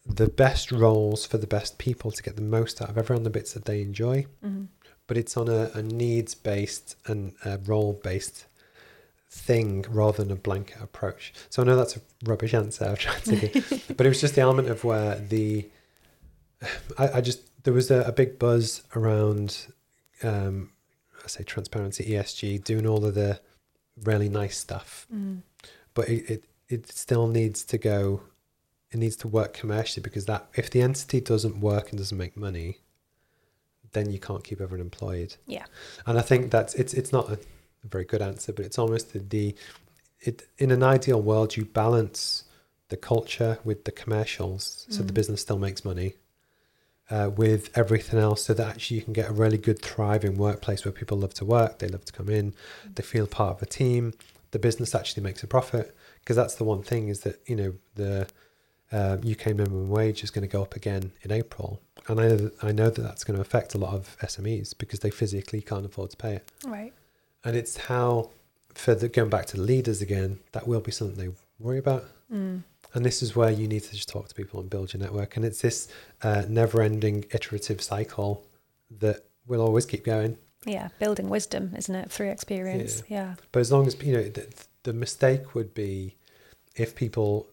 the 0.06 0.28
best 0.28 0.72
roles 0.72 1.26
for 1.26 1.38
the 1.38 1.48
best 1.48 1.78
people 1.78 2.12
to 2.12 2.24
get 2.24 2.36
the 2.36 2.42
most 2.42 2.82
out 2.82 2.90
of 2.90 2.98
everyone 2.98 3.24
the 3.24 3.30
bits 3.30 3.54
that 3.54 3.66
they 3.66 3.82
enjoy. 3.82 4.26
Mm-hmm 4.44 4.66
but 5.12 5.18
it's 5.18 5.36
on 5.36 5.50
a, 5.50 5.70
a 5.74 5.82
needs 5.82 6.34
based 6.34 6.96
and 7.06 7.34
role 7.66 8.00
based 8.02 8.46
thing 9.32 9.86
rather 9.90 10.24
than 10.24 10.32
a 10.32 10.36
blanket 10.36 10.78
approach. 10.82 11.34
So 11.50 11.62
I 11.62 11.66
know 11.66 11.78
that's 11.78 11.96
a 11.96 12.02
rubbish 12.26 12.54
answer 12.54 12.86
I've 12.86 13.00
tried 13.00 13.24
to 13.24 13.36
give, 13.38 13.84
but 13.98 14.06
it 14.06 14.10
was 14.10 14.20
just 14.20 14.36
the 14.36 14.42
element 14.42 14.70
of 14.70 14.84
where 14.84 15.16
the 15.16 15.70
I, 16.98 17.10
I 17.16 17.22
just 17.22 17.42
there 17.64 17.74
was 17.74 17.90
a, 17.90 18.02
a 18.02 18.12
big 18.12 18.38
buzz 18.38 18.84
around 18.96 19.68
um, 20.22 20.72
I 21.24 21.28
say 21.28 21.44
transparency, 21.44 22.04
ESG, 22.06 22.64
doing 22.64 22.86
all 22.86 23.06
of 23.06 23.16
the 23.16 23.40
really 24.04 24.30
nice 24.30 24.58
stuff, 24.58 25.08
mm. 25.14 25.42
but 25.94 26.10
it, 26.10 26.30
it 26.30 26.44
it 26.68 26.92
still 26.92 27.28
needs 27.28 27.64
to 27.66 27.78
go. 27.78 28.24
It 28.92 28.98
needs 28.98 29.16
to 29.18 29.30
work 29.30 29.54
commercially 29.54 30.04
because 30.04 30.26
that 30.26 30.48
if 30.56 30.70
the 30.70 30.82
entity 30.82 31.22
doesn't 31.22 31.62
work 31.62 31.90
and 31.90 31.98
doesn't 31.98 32.18
make 32.18 32.36
money, 32.36 32.80
then 33.94 34.12
you 34.12 34.20
can't 34.20 34.44
keep 34.44 34.60
everyone 34.60 34.82
employed. 34.82 35.38
Yeah. 35.48 35.66
And 36.06 36.18
I 36.18 36.22
think 36.22 36.52
that's 36.52 36.76
it's 36.76 36.94
it's 36.94 37.14
not 37.14 37.32
a 37.32 37.40
very 37.88 38.06
good 38.06 38.22
answer, 38.22 38.54
but 38.54 38.66
it's 38.66 38.78
almost 38.80 39.14
the, 39.14 39.20
the 39.20 39.56
it 40.22 40.48
in 40.60 40.70
an 40.72 40.84
ideal 40.84 41.22
world, 41.22 41.58
you 41.58 41.66
balance 41.66 42.44
the 42.90 42.98
culture 42.98 43.58
with 43.64 43.86
the 43.86 43.92
commercials, 43.92 44.86
so 44.90 45.02
the 45.04 45.12
Mm. 45.12 45.16
business 45.16 45.42
still 45.42 45.58
makes 45.58 45.84
money. 45.86 46.16
Uh, 47.10 47.30
with 47.30 47.78
everything 47.78 48.18
else, 48.20 48.42
so 48.46 48.54
that 48.54 48.70
actually 48.70 48.96
you 48.96 49.04
can 49.04 49.12
get 49.12 49.30
a 49.30 49.34
really 49.34 49.58
good, 49.58 49.82
thriving 49.82 50.38
workplace 50.38 50.86
where 50.86 50.94
people 50.94 51.18
love 51.18 51.34
to 51.34 51.44
work, 51.44 51.80
they 51.80 51.88
love 51.90 52.06
to 52.06 52.14
come 52.14 52.30
in, 52.30 52.54
they 52.96 53.04
feel 53.04 53.28
part 53.28 53.58
of 53.58 53.62
a 53.62 53.66
team. 53.66 54.14
The 54.52 54.60
business 54.60 54.96
actually 54.96 55.22
makes 55.24 55.44
a 55.44 55.48
profit 55.48 55.94
because 56.22 56.38
that's 56.38 56.56
the 56.56 56.64
one 56.64 56.84
thing 56.84 57.10
is 57.10 57.20
that 57.22 57.42
you 57.46 57.58
know 57.58 57.74
the 57.96 58.28
uh, 58.94 59.18
UK 59.30 59.48
minimum 59.48 59.90
wage 59.90 60.24
is 60.24 60.32
going 60.32 60.48
to 60.48 60.52
go 60.58 60.62
up 60.62 60.74
again 60.78 61.12
in 61.22 61.34
April, 61.34 61.82
and 62.08 62.18
I 62.22 62.28
know 62.30 62.38
that, 62.38 62.64
I 62.64 62.72
know 62.72 62.90
that 62.90 63.02
that's 63.02 63.26
going 63.26 63.36
to 63.36 63.42
affect 63.42 63.74
a 63.74 63.78
lot 63.78 63.94
of 63.94 64.16
SMEs 64.22 64.74
because 64.78 65.00
they 65.02 65.10
physically 65.10 65.62
can't 65.62 65.86
afford 65.86 66.12
to 66.12 66.18
pay 66.18 66.36
it. 66.36 66.50
Right. 66.66 66.94
And 67.44 67.56
it's 67.56 67.78
how, 67.78 68.30
for 68.74 68.94
the 68.96 69.10
going 69.10 69.30
back 69.30 69.46
to 69.48 69.58
the 69.58 69.64
leaders 69.64 70.02
again, 70.02 70.40
that 70.52 70.68
will 70.68 70.80
be 70.82 70.92
something 70.92 71.18
they 71.18 71.34
worry 71.60 71.80
about. 71.80 72.06
Mm. 72.32 72.64
And 72.94 73.06
this 73.06 73.24
is 73.24 73.36
where 73.36 73.50
you 73.50 73.68
need 73.68 73.84
to 73.84 73.92
just 73.92 74.10
talk 74.10 74.28
to 74.28 74.36
people 74.36 74.60
and 74.60 74.70
build 74.70 74.94
your 74.94 75.02
network. 75.02 75.36
And 75.38 75.46
it's 75.46 75.62
this 75.62 75.88
uh, 76.24 76.44
never-ending 76.50 77.26
iterative 77.32 77.82
cycle 77.82 78.46
that 79.00 79.24
will 79.48 79.62
always 79.62 79.86
keep 79.86 80.04
going. 80.04 80.38
Yeah, 80.66 80.90
building 81.00 81.30
wisdom, 81.30 81.74
isn't 81.76 81.96
it, 81.96 82.12
through 82.12 82.30
experience? 82.30 83.02
Yeah. 83.08 83.36
But 83.52 83.62
as 83.62 83.72
long 83.72 83.88
as 83.88 83.96
you 84.04 84.14
know, 84.14 84.24
the, 84.24 84.48
the 84.84 84.94
mistake 84.94 85.56
would 85.56 85.74
be 85.74 86.16
if 86.76 86.96
people 86.96 87.48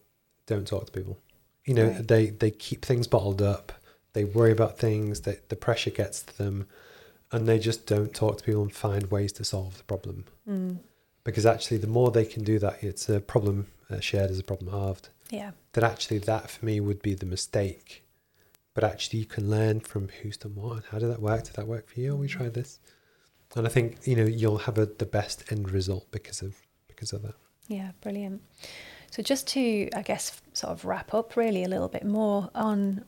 don't 0.47 0.67
talk 0.67 0.87
to 0.87 0.93
people. 0.93 1.19
You 1.65 1.75
know, 1.75 1.89
Right. 1.89 2.09
they 2.09 2.27
they 2.31 2.51
keep 2.51 2.85
things 2.85 3.07
bottled 3.07 3.41
up. 3.41 3.73
They 4.13 4.25
worry 4.25 4.53
about 4.53 4.79
things. 4.79 5.21
That 5.23 5.49
the 5.49 5.57
pressure 5.57 5.91
gets 5.91 6.23
to 6.23 6.37
them, 6.37 6.67
and 7.33 7.47
they 7.47 7.59
just 7.59 7.87
don't 7.87 8.15
talk 8.15 8.39
to 8.39 8.45
people 8.45 8.63
and 8.63 8.73
find 8.73 9.11
ways 9.11 9.33
to 9.33 9.45
solve 9.45 9.77
the 9.79 9.85
problem. 9.85 10.25
Mm. 10.49 10.79
Because 11.25 11.45
actually, 11.45 11.77
the 11.77 11.87
more 11.87 12.11
they 12.11 12.25
can 12.25 12.43
do 12.43 12.59
that, 12.59 12.83
it's 12.83 13.09
a 13.09 13.21
problem 13.21 13.67
uh, 13.91 14.01
shared 14.01 14.31
as 14.31 14.39
a 14.39 14.45
problem 14.45 14.73
halved. 14.73 15.11
Yeah. 15.31 15.51
That 15.75 15.85
actually, 15.85 16.19
that 16.21 16.51
for 16.51 16.65
me 16.65 16.81
would 16.81 17.03
be 17.03 17.15
the 17.15 17.27
mistake. 17.27 18.05
But 18.75 18.85
actually, 18.85 19.19
you 19.21 19.27
can 19.27 19.51
learn 19.51 19.81
from 19.81 20.09
who's 20.23 20.37
done 20.37 20.55
what 20.55 20.77
and 20.77 20.85
how 20.91 20.99
did 20.99 21.11
that 21.11 21.21
work? 21.21 21.45
Did 21.45 21.55
that 21.57 21.67
work 21.67 21.89
for 21.89 22.01
you? 22.01 22.17
We 22.17 22.29
tried 22.29 22.55
this, 22.55 22.79
and 23.57 23.67
I 23.67 23.71
think 23.71 23.99
you 24.05 24.15
know 24.15 24.25
you'll 24.25 24.59
have 24.59 24.79
a, 24.79 24.87
the 24.87 25.05
best 25.05 25.51
end 25.51 25.71
result 25.71 26.07
because 26.13 26.43
of 26.43 26.55
because 26.87 27.13
of 27.13 27.23
that. 27.23 27.35
Yeah, 27.67 27.91
brilliant. 28.01 28.41
So, 29.11 29.23
just 29.23 29.47
to, 29.49 29.89
I 29.95 30.03
guess, 30.03 30.41
sort 30.53 30.73
of 30.73 30.85
wrap 30.85 31.13
up 31.13 31.37
really 31.37 31.65
a 31.65 31.69
little 31.69 31.89
bit 31.89 32.05
more 32.05 32.51
on 32.55 33.05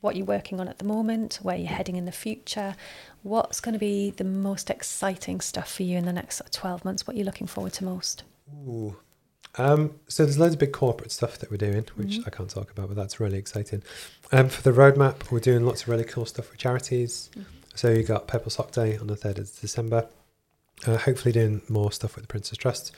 what 0.00 0.16
you're 0.16 0.26
working 0.26 0.60
on 0.60 0.68
at 0.68 0.78
the 0.78 0.84
moment, 0.84 1.38
where 1.42 1.56
you're 1.56 1.68
heading 1.68 1.96
in 1.96 2.04
the 2.04 2.12
future, 2.12 2.76
what's 3.22 3.60
going 3.60 3.72
to 3.72 3.78
be 3.78 4.10
the 4.10 4.24
most 4.24 4.70
exciting 4.70 5.40
stuff 5.40 5.72
for 5.72 5.82
you 5.82 5.96
in 5.98 6.04
the 6.04 6.12
next 6.12 6.40
12 6.52 6.84
months? 6.84 7.06
What 7.06 7.16
you're 7.16 7.26
looking 7.26 7.46
forward 7.46 7.72
to 7.74 7.84
most? 7.84 8.22
Ooh. 8.66 8.96
Um, 9.56 9.98
so 10.06 10.24
there's 10.24 10.38
loads 10.38 10.54
of 10.54 10.60
big 10.60 10.72
corporate 10.72 11.10
stuff 11.10 11.38
that 11.38 11.50
we're 11.50 11.56
doing, 11.56 11.84
which 11.96 12.18
Mhm. 12.18 12.26
I 12.26 12.30
can't 12.30 12.48
talk 12.50 12.70
about, 12.70 12.88
but 12.88 12.96
that's 12.96 13.18
really 13.18 13.38
exciting. 13.38 13.82
Um, 14.30 14.48
for 14.48 14.62
the 14.62 14.70
roadmap, 14.70 15.30
we're 15.32 15.40
doing 15.40 15.64
lots 15.66 15.82
of 15.82 15.88
really 15.88 16.04
cool 16.04 16.26
stuff 16.26 16.50
with 16.50 16.60
charities. 16.60 17.30
Mhm. 17.36 17.44
So 17.74 17.90
you 17.90 18.04
got 18.04 18.28
Purple 18.28 18.50
Sock 18.50 18.70
Day 18.70 18.96
on 18.96 19.08
the 19.08 19.16
third 19.16 19.38
of 19.38 19.50
December. 19.60 20.08
Uh, 20.86 20.96
hopefully, 20.96 21.32
doing 21.32 21.62
more 21.68 21.90
stuff 21.90 22.14
with 22.14 22.22
the 22.24 22.28
Prince's 22.28 22.56
Trust. 22.56 22.92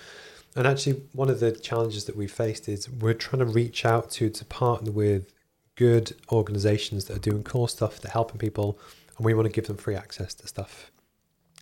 And 0.55 0.67
actually, 0.67 1.01
one 1.13 1.31
of 1.31 1.41
the 1.41 1.53
challenges 1.53 2.05
that 2.05 2.17
we 2.17 2.27
faced 2.27 2.69
is 2.69 2.91
we're 2.91 3.15
trying 3.15 3.39
to 3.41 3.47
reach 3.47 3.87
out 3.87 4.11
to 4.13 4.29
to 4.29 4.45
partner 4.45 4.91
with 4.91 5.33
good 5.81 6.15
organisations 6.31 7.07
that 7.07 7.17
are 7.17 7.31
doing 7.31 7.43
cool 7.43 7.67
stuff, 7.67 8.01
that 8.01 8.11
are 8.11 8.13
helping 8.13 8.37
people, 8.39 8.79
and 9.17 9.25
we 9.25 9.33
want 9.33 9.47
to 9.47 9.53
give 9.53 9.67
them 9.67 9.79
free 9.79 9.97
access 9.97 10.35
to 10.35 10.47
stuff. 10.47 10.93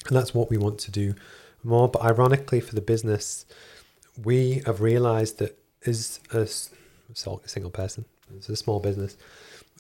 And 0.08 0.16
that's 0.16 0.34
what 0.34 0.50
we 0.50 0.58
want 0.58 0.80
to 0.80 0.90
do 0.90 1.14
more. 1.62 1.88
But 1.88 2.02
ironically, 2.02 2.58
for 2.58 2.74
the 2.74 2.80
business, 2.80 3.46
we 4.24 4.62
have 4.66 4.80
realised 4.80 5.38
that 5.38 5.56
as 5.86 6.18
a 6.32 6.48
single 7.46 7.70
person, 7.70 8.06
as 8.36 8.48
a 8.48 8.56
small 8.56 8.80
business, 8.80 9.16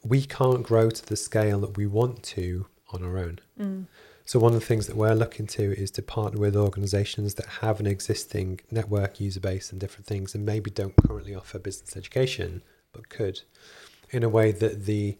we 0.04 0.22
can't 0.22 0.62
grow 0.62 0.88
to 0.88 1.04
the 1.04 1.16
scale 1.16 1.58
that 1.58 1.76
we 1.76 1.88
want 1.88 2.22
to 2.22 2.66
on 2.92 3.02
our 3.02 3.18
own. 3.18 3.40
Mm. 3.60 3.86
So 4.24 4.38
one 4.38 4.54
of 4.54 4.60
the 4.60 4.66
things 4.66 4.86
that 4.86 4.94
we're 4.94 5.14
looking 5.14 5.48
to 5.48 5.76
is 5.76 5.90
to 5.92 6.02
partner 6.02 6.38
with 6.38 6.54
organisations 6.54 7.34
that 7.34 7.46
have 7.62 7.80
an 7.80 7.88
existing 7.88 8.60
network 8.70 9.18
user 9.18 9.40
base 9.40 9.72
and 9.72 9.80
different 9.80 10.06
things, 10.06 10.32
and 10.36 10.46
maybe 10.46 10.70
don't 10.70 10.94
currently 10.96 11.34
offer 11.34 11.58
business 11.58 11.96
education, 11.96 12.62
but 12.92 13.08
could, 13.08 13.42
in 14.10 14.22
a 14.22 14.28
way 14.28 14.52
that 14.52 14.86
the 14.86 15.16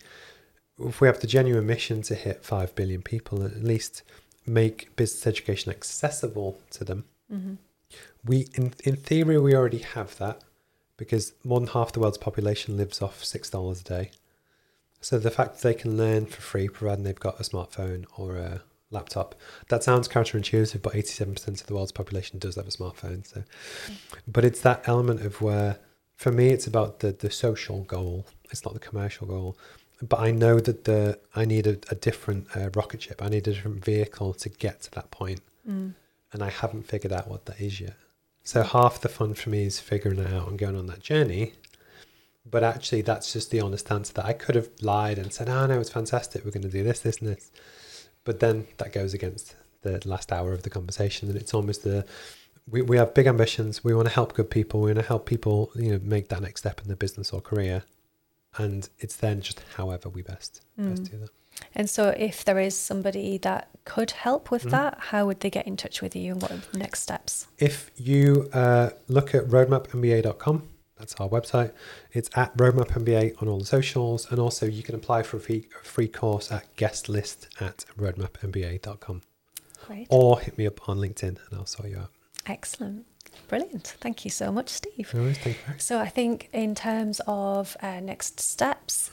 if 0.79 1.01
we 1.01 1.09
have 1.09 1.21
the 1.21 1.27
genuine 1.27 1.67
mission 1.67 2.03
to 2.03 2.15
hit 2.15 2.45
five 2.45 2.75
billion 2.75 3.03
people, 3.03 3.43
at 3.43 3.63
least 3.63 4.03
make 4.47 4.95
business 4.97 5.27
education 5.27 5.71
accessible 5.73 6.61
to 6.71 6.85
them. 6.85 7.05
hmm 7.31 7.55
We, 8.25 8.49
in 8.55 8.73
in 8.85 8.97
theory, 8.97 9.39
we 9.39 9.55
already 9.55 9.79
have 9.79 10.17
that 10.19 10.43
because 10.97 11.33
more 11.45 11.61
than 11.61 11.69
half 11.69 11.93
the 11.93 12.01
world's 12.01 12.19
population 12.19 12.77
lives 12.77 13.01
off 13.03 13.25
six 13.25 13.51
dollars 13.51 13.81
a 13.81 13.85
day. 13.85 14.11
So 15.01 15.19
the 15.19 15.31
fact 15.31 15.55
that 15.55 15.63
they 15.63 15.75
can 15.75 15.97
learn 15.97 16.27
for 16.27 16.41
free, 16.41 16.69
providing 16.69 17.05
they've 17.05 17.27
got 17.29 17.41
a 17.41 17.45
smartphone 17.45 18.05
or 18.17 18.37
a 18.37 18.63
laptop, 18.91 19.35
that 19.69 19.85
sounds 19.85 20.09
counterintuitive, 20.09 20.83
but 20.83 20.95
eighty-seven 20.95 21.35
percent 21.35 21.61
of 21.61 21.67
the 21.67 21.75
world's 21.75 21.93
population 21.93 22.39
does 22.39 22.57
have 22.57 22.67
a 22.67 22.71
smartphone. 22.71 23.27
So, 23.27 23.45
but 24.27 24.45
it's 24.45 24.61
that 24.63 24.83
element 24.89 25.25
of 25.25 25.41
where, 25.41 25.79
for 26.23 26.31
me, 26.31 26.47
it's 26.57 26.67
about 26.67 26.91
the 27.01 27.11
the 27.25 27.31
social 27.31 27.79
goal. 27.97 28.27
It's 28.51 28.65
not 28.65 28.75
the 28.75 28.81
commercial 28.89 29.27
goal. 29.27 29.51
But 30.13 30.21
I 30.21 30.31
know 30.43 30.57
that 30.69 30.85
the 30.85 31.19
I 31.35 31.45
need 31.45 31.67
a, 31.67 31.77
a 31.91 31.97
different 32.09 32.43
uh, 32.57 32.71
rocket 32.81 33.01
ship. 33.03 33.19
I 33.23 33.29
need 33.35 33.49
a 33.49 33.53
different 33.55 33.85
vehicle 33.85 34.31
to 34.43 34.49
get 34.65 34.77
to 34.83 34.91
that 34.93 35.11
point 35.11 35.41
Mm. 35.69 35.93
and 36.33 36.43
I 36.43 36.49
haven't 36.49 36.85
figured 36.93 37.13
out 37.13 37.29
what 37.29 37.45
that 37.47 37.61
is 37.61 37.79
yet. 37.79 37.97
So 38.43 38.63
half 38.63 39.03
the 39.03 39.09
fun 39.11 39.35
for 39.35 39.51
me 39.51 39.65
is 39.65 39.79
figuring 39.81 40.19
it 40.19 40.33
out 40.33 40.49
and 40.49 40.59
going 40.59 40.77
on 40.77 40.87
that 40.87 41.01
journey. 41.01 41.53
But 42.55 42.63
actually, 42.65 43.03
that's 43.03 43.33
just 43.35 43.51
the 43.51 43.61
honest 43.61 43.91
answer 43.93 44.15
that 44.15 44.25
I 44.25 44.33
could 44.33 44.55
have 44.55 44.71
lied 44.81 45.19
and 45.19 45.31
said, 45.33 45.49
"Oh 45.51 45.67
no, 45.67 45.79
it's 45.81 45.91
fantastic. 45.91 46.39
We're 46.45 46.53
going 46.59 46.71
to 46.71 46.79
do 46.79 46.83
this, 46.83 47.01
this, 47.01 47.19
and 47.19 47.29
this." 47.29 47.51
But 48.25 48.41
then 48.41 48.67
that 48.79 48.93
goes 48.93 49.13
against 49.13 49.55
the 49.83 50.01
last 50.09 50.33
hour 50.33 50.53
of 50.55 50.63
the 50.63 50.71
conversation, 50.71 51.29
and 51.29 51.37
it's 51.37 51.53
almost 51.53 51.83
the 51.83 52.07
we, 52.71 52.83
we 52.83 52.97
have 52.97 53.15
big 53.15 53.27
ambitions. 53.27 53.83
We 53.85 53.95
want 53.95 54.09
to 54.09 54.15
help 54.15 54.35
good 54.35 54.51
people. 54.51 54.81
We 54.81 54.91
want 54.93 54.99
to 55.01 55.07
help 55.07 55.27
people, 55.27 55.71
you 55.75 55.93
know, 55.93 56.01
make 56.03 56.29
that 56.29 56.43
next 56.43 56.61
step 56.61 56.81
in 56.81 56.87
their 56.89 56.97
business 56.97 57.33
or 57.33 57.41
career. 57.41 57.85
And 58.57 58.89
it's 58.99 59.17
then 59.17 59.41
just 59.41 59.61
however 59.77 60.09
we 60.09 60.23
best 60.23 60.63
best 60.77 61.03
Mm. 61.05 61.11
do 61.11 61.19
that. 61.19 61.31
And 61.75 61.91
so, 61.91 62.11
if 62.17 62.45
there 62.45 62.59
is 62.61 62.77
somebody 62.77 63.37
that 63.39 63.69
could 63.85 64.13
help 64.13 64.51
with 64.53 64.65
Mhm. 64.65 64.71
that, 64.71 64.99
how 65.11 65.27
would 65.27 65.41
they 65.41 65.51
get 65.51 65.67
in 65.67 65.77
touch 65.77 66.01
with 66.03 66.15
you 66.15 66.33
and 66.33 66.43
what 66.43 66.53
are 66.53 66.63
the 66.73 66.79
next 66.79 67.01
steps? 67.01 67.49
If 67.59 67.91
you 67.97 68.49
uh, 68.53 68.91
look 69.09 69.35
at 69.35 69.45
roadmapmba.com, 69.47 70.69
that's 70.97 71.15
our 71.17 71.29
website. 71.29 71.73
It's 72.13 72.31
at 72.37 72.57
roadmapmba 72.57 73.41
on 73.43 73.49
all 73.49 73.59
the 73.59 73.65
socials, 73.67 74.31
and 74.31 74.39
also 74.39 74.67
you 74.67 74.83
can 74.85 74.95
apply 74.95 75.23
for 75.25 75.37
a 75.39 75.41
free, 75.41 75.69
a 75.81 75.85
free 75.85 76.09
course 76.09 76.53
at 76.53 76.65
guest 76.77 77.09
list 77.09 77.49
at 77.61 77.85
roadmapmba.com, 77.99 79.23
Great. 79.87 80.07
or 80.11 80.39
hit 80.41 80.59
me 80.59 80.67
up 80.67 80.89
on 80.89 80.99
LinkedIn 80.99 81.39
and 81.51 81.53
I'll 81.59 81.67
sort 81.67 81.89
you 81.89 81.99
out. 81.99 82.11
Excellent. 82.49 83.05
Brilliant. 83.49 83.95
Thank 84.01 84.25
you 84.25 84.31
so 84.31 84.51
much, 84.51 84.69
Steve. 84.69 85.13
No 85.15 85.23
worries, 85.23 85.39
thank 85.39 85.57
you. 85.67 85.75
So 85.79 85.99
I 85.99 86.09
think 86.09 86.49
in 86.53 86.75
terms 86.75 87.21
of 87.27 87.77
uh, 87.83 88.01
next 88.01 88.41
steps, 88.41 89.11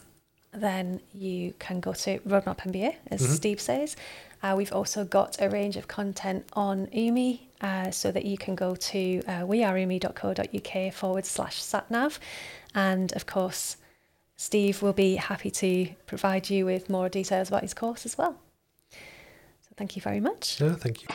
then 0.53 1.01
you 1.13 1.53
can 1.59 1.79
go 1.79 1.93
to 1.93 2.19
Roadmap 2.19 2.59
MBA, 2.59 2.95
as 3.11 3.21
Mhm. 3.21 3.35
Steve 3.35 3.61
says. 3.61 3.95
Uh, 4.41 4.53
we've 4.57 4.71
also 4.73 5.03
got 5.03 5.41
a 5.41 5.49
range 5.49 5.75
of 5.75 5.87
content 5.87 6.45
on 6.53 6.87
UMi, 6.93 7.49
uh, 7.61 7.91
so 7.91 8.11
that 8.11 8.25
you 8.25 8.37
can 8.37 8.55
go 8.55 8.75
to 8.75 9.21
uh, 9.27 9.41
weareumi.co.uk 9.45 10.93
forward 10.93 11.25
slash 11.25 11.61
satnav. 11.61 12.19
And 12.73 13.11
of 13.13 13.25
course, 13.25 13.77
Steve 14.37 14.81
will 14.81 14.93
be 14.93 15.15
happy 15.15 15.51
to 15.51 15.89
provide 16.05 16.49
you 16.49 16.65
with 16.65 16.89
more 16.89 17.09
details 17.09 17.47
about 17.49 17.61
his 17.63 17.73
course 17.73 18.05
as 18.05 18.17
well. 18.17 18.35
So 18.91 19.69
thank 19.77 19.95
you 19.95 20.01
very 20.01 20.19
much. 20.19 20.59
No, 20.61 20.73
thank 20.73 21.01
you. 21.03 21.07